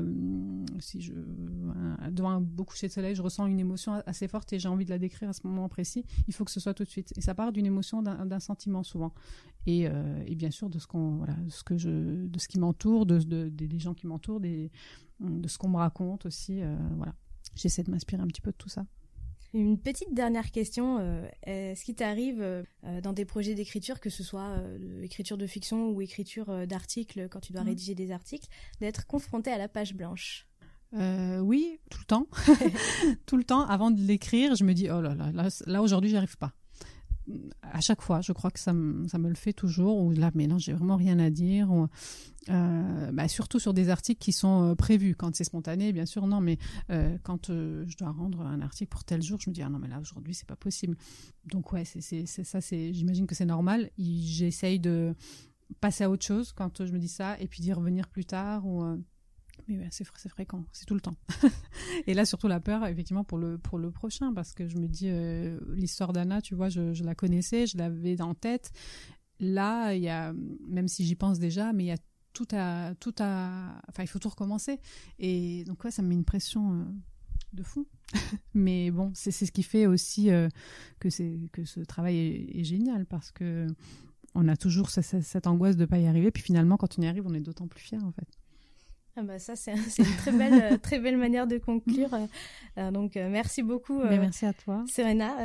si 0.80 1.02
je 1.02 1.14
devant 2.10 2.30
un 2.30 2.42
beau 2.42 2.64
coucher 2.64 2.88
de 2.88 2.94
soleil, 2.94 3.16
je 3.16 3.22
ressens 3.22 3.46
une 3.48 3.60
émotion 3.60 4.02
assez 4.06 4.28
forte 4.28 4.54
et 4.54 4.60
j'ai 4.60 4.70
envie 4.70 4.86
de 4.86 4.90
la 4.90 4.98
décrire 4.98 5.30
à 5.30 5.34
ce 5.34 5.46
moment 5.46 5.68
précis, 5.68 6.06
il 6.28 6.34
faut 6.34 6.46
que 6.46 6.52
ce 6.52 6.60
soit 6.60 6.74
tout 6.74 6.84
de 6.84 6.90
suite. 6.90 7.14
Et 7.18 7.22
ça 7.22 7.36
part 7.36 7.52
d'une 7.52 7.66
émotion, 7.66 8.02
d'un 8.02 8.40
sentiment 8.40 8.84
souvent, 8.84 9.14
et, 9.66 9.90
bien 10.36 10.52
sûr 10.52 10.70
de 10.70 10.80
ce 10.80 10.88
qu'on, 10.88 11.18
voilà, 11.18 11.34
de 11.34 11.50
ce 11.50 11.64
que 11.64 11.78
je, 11.78 12.26
de 12.26 12.40
ce 12.40 12.48
qui 12.48 12.60
m'entoure, 12.60 13.06
de, 13.06 13.20
de, 13.20 13.50
des 13.50 13.80
gens 13.80 13.94
qui 13.94 14.08
m'entourent, 14.08 14.40
de 14.40 14.70
ce 15.48 15.58
qu'on 15.58 15.70
me 15.70 15.78
raconte 15.78 16.26
aussi, 16.26 16.62
voilà. 16.96 17.14
J'essaie 17.56 17.84
de 17.84 17.92
m'inspirer 17.92 18.22
un 18.22 18.28
petit 18.28 18.42
peu 18.42 18.52
de 18.52 18.58
tout 18.58 18.70
ça. 18.70 18.86
Une 19.54 19.78
petite 19.78 20.16
dernière 20.16 20.50
question. 20.50 20.98
Euh, 21.00 21.28
est-ce 21.44 21.86
qu'il 21.86 21.94
t'arrive 21.94 22.42
euh, 22.42 22.64
dans 23.02 23.14
des 23.14 23.24
projets 23.24 23.54
d'écriture, 23.54 24.00
que 24.00 24.10
ce 24.10 24.24
soit 24.24 24.50
euh, 24.58 25.04
écriture 25.04 25.38
de 25.38 25.46
fiction 25.46 25.90
ou 25.90 26.02
écriture 26.02 26.66
d'articles, 26.66 27.28
quand 27.30 27.40
tu 27.40 27.54
dois 27.54 27.62
mhm. 27.62 27.70
rédiger 27.70 27.94
des 27.94 28.12
articles, 28.12 28.48
d'être 28.82 29.06
confronté 29.06 29.52
à 29.52 29.60
la 29.60 29.68
page 29.68 29.94
blanche? 29.94 30.48
Oui, 30.96 31.80
tout 31.90 32.00
le 32.00 32.06
temps. 32.06 32.28
tout 33.26 33.38
le 33.38 33.44
temps. 33.44 33.66
Avant 33.66 33.92
de 33.92 34.00
l'écrire, 34.00 34.56
je 34.56 34.64
me 34.64 34.74
dis, 34.74 34.90
oh 34.90 35.02
là 35.02 35.16
là, 35.16 35.32
là, 35.32 35.50
là 35.66 35.82
aujourd'hui, 35.82 36.10
j'y 36.10 36.18
arrive 36.18 36.38
pas 36.38 36.54
à 37.62 37.80
chaque 37.80 38.02
fois, 38.02 38.22
je 38.22 38.34
crois 38.34 38.52
que 38.52 38.60
ça, 38.60 38.74
me, 38.74 39.08
le 39.28 39.36
fait 39.36 39.54
toujours, 39.54 39.98
ou 40.00 40.12
là, 40.12 40.32
mais 40.36 40.48
non, 40.48 40.58
j'ai 40.58 40.74
vraiment 40.74 40.98
rien 40.98 41.20
à 41.20 41.30
dire. 41.30 41.70
Euh, 42.50 43.12
bah, 43.12 43.28
surtout 43.28 43.60
sur 43.60 43.74
des 43.74 43.90
articles 43.90 44.22
qui 44.22 44.34
sont 44.34 44.72
euh, 44.72 44.76
prévus. 44.76 45.16
Quand 45.16 45.34
c'est 45.36 45.46
spontané, 45.46 45.94
bien 45.94 46.06
sûr, 46.06 46.28
non, 46.28 46.42
mais 46.42 46.58
euh, 46.90 47.18
quand 47.24 47.48
je 47.48 47.98
dois 47.98 48.12
rendre 48.12 48.42
un 48.42 48.62
article 48.62 48.90
pour 48.90 49.04
tel 49.04 49.22
jour, 49.22 49.40
je 49.40 49.50
me 49.50 49.56
dis, 49.56 49.62
ah 49.62 49.70
non, 49.70 49.80
mais 49.80 49.88
là, 49.88 50.00
aujourd'hui, 50.00 50.34
c'est 50.34 50.48
pas 50.48 50.56
possible. 50.56 50.98
Donc, 51.46 51.72
ouais, 51.72 51.86
c'est 51.86 52.26
ça, 52.26 52.60
j'imagine 52.60 53.28
que 53.28 53.36
c'est 53.36 53.46
normal. 53.46 53.90
J'essaye 53.98 54.80
de 54.80 55.16
passer 55.80 56.04
à 56.04 56.10
autre 56.10 56.26
chose 56.26 56.52
quand 56.52 56.86
je 56.86 56.92
me 56.92 57.00
dis 57.00 57.08
ça, 57.08 57.40
et 57.40 57.48
puis 57.48 57.62
d'y 57.62 57.72
revenir 57.74 58.08
plus 58.08 58.26
tard, 58.26 58.66
ou 58.68 58.84
mais 59.68 59.88
c'est 59.92 60.06
fréquent, 60.06 60.66
c'est 60.72 60.86
tout 60.86 60.94
le 60.94 61.02
temps. 61.02 61.16
et 62.08 62.14
là, 62.14 62.26
surtout 62.26 62.48
la 62.48 62.60
peur, 62.60 62.86
effectivement, 62.86 63.24
pour 63.24 63.38
le, 63.38 63.58
prochain, 63.92 64.34
parce 64.34 64.54
que 64.54 64.68
je 64.68 64.78
me 64.78 64.88
dis, 64.88 65.08
euh, 65.10 65.60
l'histoire 65.76 66.14
d'Anna, 66.14 66.42
tu 66.42 66.56
vois, 66.56 66.70
je, 66.70 67.04
la 67.04 67.16
connaissais, 67.16 67.68
je 67.68 67.78
l'avais 67.78 68.22
en 68.22 68.34
tête. 68.34 68.72
Là, 69.40 69.94
y 69.94 70.10
a, 70.10 70.34
même 70.68 70.88
si 70.88 71.06
j'y 71.06 71.16
pense 71.16 71.40
déjà, 71.40 71.74
mais 71.74 71.84
il 71.84 71.88
y 71.88 71.92
a 71.92 71.98
tout 72.34 72.48
à, 72.52 72.96
tout 72.96 73.16
à, 73.20 73.82
enfin, 73.90 74.04
il 74.04 74.08
faut 74.08 74.20
tout 74.20 74.30
recommencer. 74.30 74.80
Et 75.20 75.64
donc, 75.66 75.84
ouais, 75.84 75.92
ça 75.92 76.02
me 76.02 76.08
met 76.08 76.16
une 76.16 76.26
pression 76.26 76.74
euh, 76.74 76.84
de 77.54 77.64
fou. 77.64 77.88
mais 78.54 78.92
bon, 78.92 79.12
c'est 79.14 79.32
ce 79.32 79.52
qui 79.52 79.64
fait 79.64 79.86
aussi 79.86 80.30
euh, 80.30 80.50
que, 81.00 81.10
ce 81.10 81.80
travail 81.82 82.18
est, 82.18 82.60
est, 82.60 82.64
génial, 82.64 83.06
parce 83.06 83.32
que 83.32 83.68
on 84.36 84.48
a 84.48 84.58
toujours 84.58 84.90
cette, 84.90 85.22
cette 85.22 85.48
angoisse 85.48 85.76
de 85.76 85.82
ne 85.82 85.86
pas 85.86 86.00
y 86.00 86.08
arriver. 86.08 86.32
Puis 86.32 86.44
finalement, 86.44 86.78
quand 86.78 86.98
on 86.98 87.02
y 87.02 87.08
arrive, 87.08 87.26
on 87.28 87.34
est 87.34 87.42
d'autant 87.42 87.68
plus 87.68 87.82
fier, 87.82 88.04
en 88.04 88.12
fait. 88.12 88.28
Ah 89.16 89.22
bah 89.22 89.38
ça 89.38 89.56
c'est 89.56 89.74
une 89.74 90.16
très 90.18 90.32
belle 90.32 90.74
euh, 90.74 90.78
très 90.78 91.00
belle 91.00 91.18
manière 91.18 91.46
de 91.46 91.58
conclure. 91.58 92.10
Euh, 92.78 92.92
donc 92.92 93.16
euh, 93.16 93.30
merci 93.30 93.62
beaucoup. 93.62 94.00
merci 94.00 94.46
à 94.46 94.54
toi, 94.54 94.84
Serena, 94.88 95.36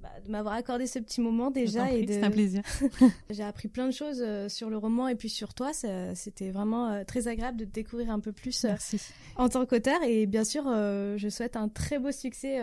bah, 0.00 0.08
de 0.24 0.30
m'avoir 0.30 0.54
accordé 0.54 0.86
ce 0.86 0.98
petit 0.98 1.20
moment 1.20 1.50
déjà 1.50 1.92
et 1.92 2.06
C'est 2.06 2.22
un 2.22 2.30
plaisir. 2.30 2.62
J'ai 3.30 3.42
appris 3.42 3.68
plein 3.68 3.86
de 3.86 3.92
choses 3.92 4.24
sur 4.48 4.70
le 4.70 4.76
roman 4.76 5.08
et 5.08 5.16
puis 5.16 5.28
sur 5.28 5.54
toi. 5.54 5.72
C'était 6.14 6.50
vraiment 6.50 7.04
très 7.04 7.26
agréable 7.28 7.58
de 7.58 7.64
te 7.64 7.72
découvrir 7.72 8.10
un 8.10 8.20
peu 8.20 8.32
plus 8.32 8.66
en 9.36 9.48
tant 9.48 9.66
qu'auteur 9.66 10.02
et 10.06 10.26
bien 10.26 10.44
sûr 10.44 10.64
je 10.64 11.28
souhaite 11.28 11.56
un 11.56 11.68
très 11.68 11.98
beau 11.98 12.12
succès 12.12 12.60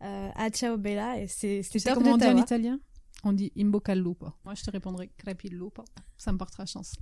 à 0.00 0.50
Ciao 0.50 0.76
Bella 0.76 1.18
et 1.20 1.26
c'est 1.28 1.62
top 1.82 1.94
comment 1.94 2.12
on 2.12 2.16
dit 2.18 2.26
en 2.26 2.36
italien? 2.36 2.78
On 3.24 3.32
dit 3.32 3.52
in 3.56 3.70
bocca 3.70 3.92
al 3.92 3.98
lupo. 3.98 4.32
Moi, 4.44 4.54
je 4.54 4.62
te 4.62 4.70
répondrai 4.70 5.10
crepi 5.16 5.48
il 5.48 5.58
lupo. 5.58 5.84
Ça 6.16 6.32
me 6.32 6.38
portera 6.38 6.66
chance. 6.66 6.94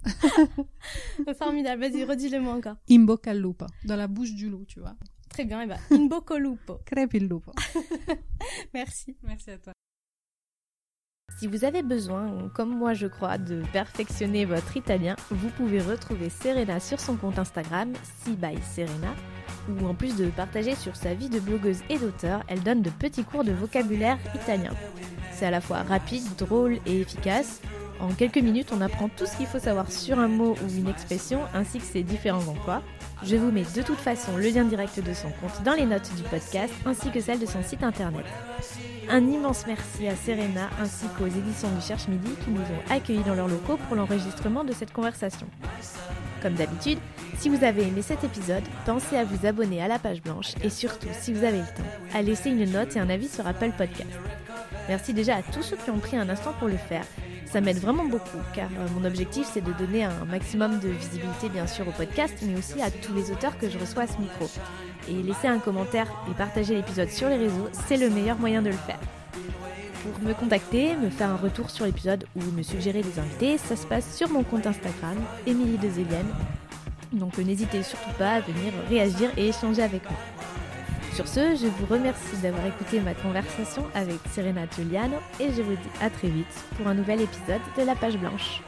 Formidable. 1.38 1.80
Vas-y, 1.82 2.04
redis-le-moi 2.04 2.54
encore. 2.54 2.76
In 2.88 3.04
bocca 3.04 3.30
al 3.30 3.40
lupo. 3.40 3.66
Dans 3.84 3.96
la 3.96 4.08
bouche 4.08 4.34
du 4.34 4.48
loup, 4.48 4.64
tu 4.66 4.80
vois. 4.80 4.96
Très 5.28 5.44
bien. 5.44 5.62
Et 5.62 5.68
crepi 6.84 7.18
il 7.18 7.28
lupo. 7.28 7.52
Merci. 8.74 9.16
Merci 9.22 9.50
à 9.50 9.58
toi. 9.58 9.72
Si 11.38 11.48
vous 11.48 11.66
avez 11.66 11.82
besoin, 11.82 12.48
comme 12.54 12.70
moi 12.70 12.94
je 12.94 13.06
crois, 13.06 13.36
de 13.36 13.62
perfectionner 13.70 14.46
votre 14.46 14.74
italien, 14.74 15.16
vous 15.30 15.50
pouvez 15.50 15.82
retrouver 15.82 16.30
Serena 16.30 16.80
sur 16.80 16.98
son 16.98 17.16
compte 17.16 17.38
Instagram, 17.38 17.92
Si 18.22 18.30
by 18.30 18.56
Serena, 18.62 19.14
où 19.68 19.86
en 19.86 19.94
plus 19.94 20.16
de 20.16 20.30
partager 20.30 20.74
sur 20.74 20.96
sa 20.96 21.12
vie 21.12 21.28
de 21.28 21.38
blogueuse 21.38 21.80
et 21.90 21.98
d'auteur, 21.98 22.42
elle 22.48 22.62
donne 22.62 22.80
de 22.80 22.88
petits 22.88 23.22
cours 23.22 23.44
de 23.44 23.52
vocabulaire 23.52 24.18
italien. 24.34 24.70
C'est 25.30 25.44
à 25.44 25.50
la 25.50 25.60
fois 25.60 25.82
rapide, 25.82 26.24
drôle 26.38 26.78
et 26.86 27.02
efficace. 27.02 27.60
En 28.00 28.08
quelques 28.14 28.38
minutes, 28.38 28.72
on 28.72 28.80
apprend 28.80 29.10
tout 29.10 29.26
ce 29.26 29.36
qu'il 29.36 29.46
faut 29.46 29.58
savoir 29.58 29.92
sur 29.92 30.18
un 30.18 30.28
mot 30.28 30.54
ou 30.64 30.78
une 30.78 30.88
expression, 30.88 31.40
ainsi 31.52 31.80
que 31.80 31.84
ses 31.84 32.02
différents 32.02 32.48
emplois. 32.48 32.82
Je 33.22 33.36
vous 33.36 33.52
mets 33.52 33.64
de 33.74 33.82
toute 33.82 33.98
façon 33.98 34.38
le 34.38 34.48
lien 34.48 34.64
direct 34.64 35.00
de 35.00 35.12
son 35.12 35.28
compte 35.28 35.62
dans 35.64 35.74
les 35.74 35.84
notes 35.84 36.10
du 36.16 36.22
podcast, 36.22 36.72
ainsi 36.86 37.10
que 37.10 37.20
celle 37.20 37.40
de 37.40 37.46
son 37.46 37.62
site 37.62 37.82
internet. 37.82 38.24
Un 39.08 39.24
immense 39.28 39.66
merci 39.66 40.08
à 40.08 40.16
Serena 40.16 40.68
ainsi 40.80 41.06
qu'aux 41.16 41.26
éditions 41.26 41.70
du 41.70 41.80
Cherche 41.80 42.08
Midi 42.08 42.30
qui 42.44 42.50
nous 42.50 42.60
ont 42.60 42.92
accueillis 42.92 43.22
dans 43.22 43.34
leurs 43.34 43.48
locaux 43.48 43.78
pour 43.86 43.96
l'enregistrement 43.96 44.64
de 44.64 44.72
cette 44.72 44.92
conversation. 44.92 45.46
Comme 46.42 46.54
d'habitude, 46.54 46.98
si 47.38 47.48
vous 47.48 47.62
avez 47.62 47.82
aimé 47.82 48.02
cet 48.02 48.24
épisode, 48.24 48.64
pensez 48.84 49.16
à 49.16 49.24
vous 49.24 49.46
abonner 49.46 49.80
à 49.80 49.88
la 49.88 49.98
page 49.98 50.22
blanche 50.22 50.54
et 50.62 50.70
surtout, 50.70 51.06
si 51.12 51.32
vous 51.32 51.44
avez 51.44 51.58
le 51.58 51.64
temps, 51.64 52.16
à 52.18 52.22
laisser 52.22 52.50
une 52.50 52.70
note 52.70 52.96
et 52.96 53.00
un 53.00 53.08
avis 53.08 53.28
sur 53.28 53.46
Apple 53.46 53.72
Podcast. 53.78 54.10
Merci 54.88 55.12
déjà 55.12 55.36
à 55.36 55.42
tous 55.42 55.62
ceux 55.62 55.76
qui 55.76 55.90
ont 55.90 55.98
pris 55.98 56.16
un 56.16 56.28
instant 56.28 56.52
pour 56.58 56.68
le 56.68 56.76
faire. 56.76 57.04
Ça 57.46 57.60
m'aide 57.60 57.78
vraiment 57.78 58.04
beaucoup 58.04 58.38
car 58.54 58.68
euh, 58.78 58.86
mon 58.98 59.06
objectif 59.06 59.48
c'est 59.52 59.62
de 59.62 59.72
donner 59.72 60.04
un 60.04 60.24
maximum 60.24 60.80
de 60.80 60.88
visibilité 60.88 61.48
bien 61.48 61.66
sûr 61.66 61.86
au 61.88 61.92
podcast 61.92 62.34
mais 62.42 62.58
aussi 62.58 62.82
à 62.82 62.90
tous 62.90 63.14
les 63.14 63.30
auteurs 63.30 63.56
que 63.56 63.70
je 63.70 63.78
reçois 63.78 64.02
à 64.02 64.06
ce 64.06 64.18
micro. 64.18 64.46
Et 65.08 65.22
laisser 65.22 65.46
un 65.46 65.58
commentaire 65.58 66.08
et 66.30 66.34
partager 66.34 66.74
l'épisode 66.74 67.10
sur 67.10 67.28
les 67.28 67.36
réseaux, 67.36 67.68
c'est 67.86 67.96
le 67.96 68.10
meilleur 68.10 68.38
moyen 68.38 68.62
de 68.62 68.68
le 68.68 68.76
faire. 68.76 68.98
Pour 70.02 70.28
me 70.28 70.34
contacter, 70.34 70.96
me 70.96 71.08
faire 71.08 71.30
un 71.30 71.36
retour 71.36 71.70
sur 71.70 71.84
l'épisode 71.86 72.26
ou 72.36 72.42
me 72.56 72.62
suggérer 72.62 73.02
des 73.02 73.18
invités, 73.18 73.58
ça 73.58 73.76
se 73.76 73.86
passe 73.86 74.16
sur 74.16 74.28
mon 74.28 74.42
compte 74.42 74.66
Instagram, 74.66 75.16
Émilie 75.46 75.78
de 75.78 75.88
Donc 77.12 77.38
euh, 77.38 77.42
n'hésitez 77.42 77.82
surtout 77.82 78.12
pas 78.18 78.34
à 78.34 78.40
venir 78.40 78.72
réagir 78.88 79.30
et 79.36 79.48
échanger 79.48 79.82
avec 79.82 80.02
moi. 80.04 80.18
Sur 81.16 81.26
ce, 81.26 81.56
je 81.56 81.66
vous 81.66 81.86
remercie 81.86 82.36
d'avoir 82.42 82.66
écouté 82.66 83.00
ma 83.00 83.14
conversation 83.14 83.86
avec 83.94 84.18
Serena 84.32 84.66
Giuliano 84.76 85.16
et 85.40 85.50
je 85.50 85.62
vous 85.62 85.72
dis 85.72 85.88
à 86.02 86.10
très 86.10 86.28
vite 86.28 86.44
pour 86.76 86.88
un 86.88 86.92
nouvel 86.92 87.22
épisode 87.22 87.62
de 87.78 87.84
La 87.84 87.94
Page 87.94 88.18
Blanche. 88.18 88.60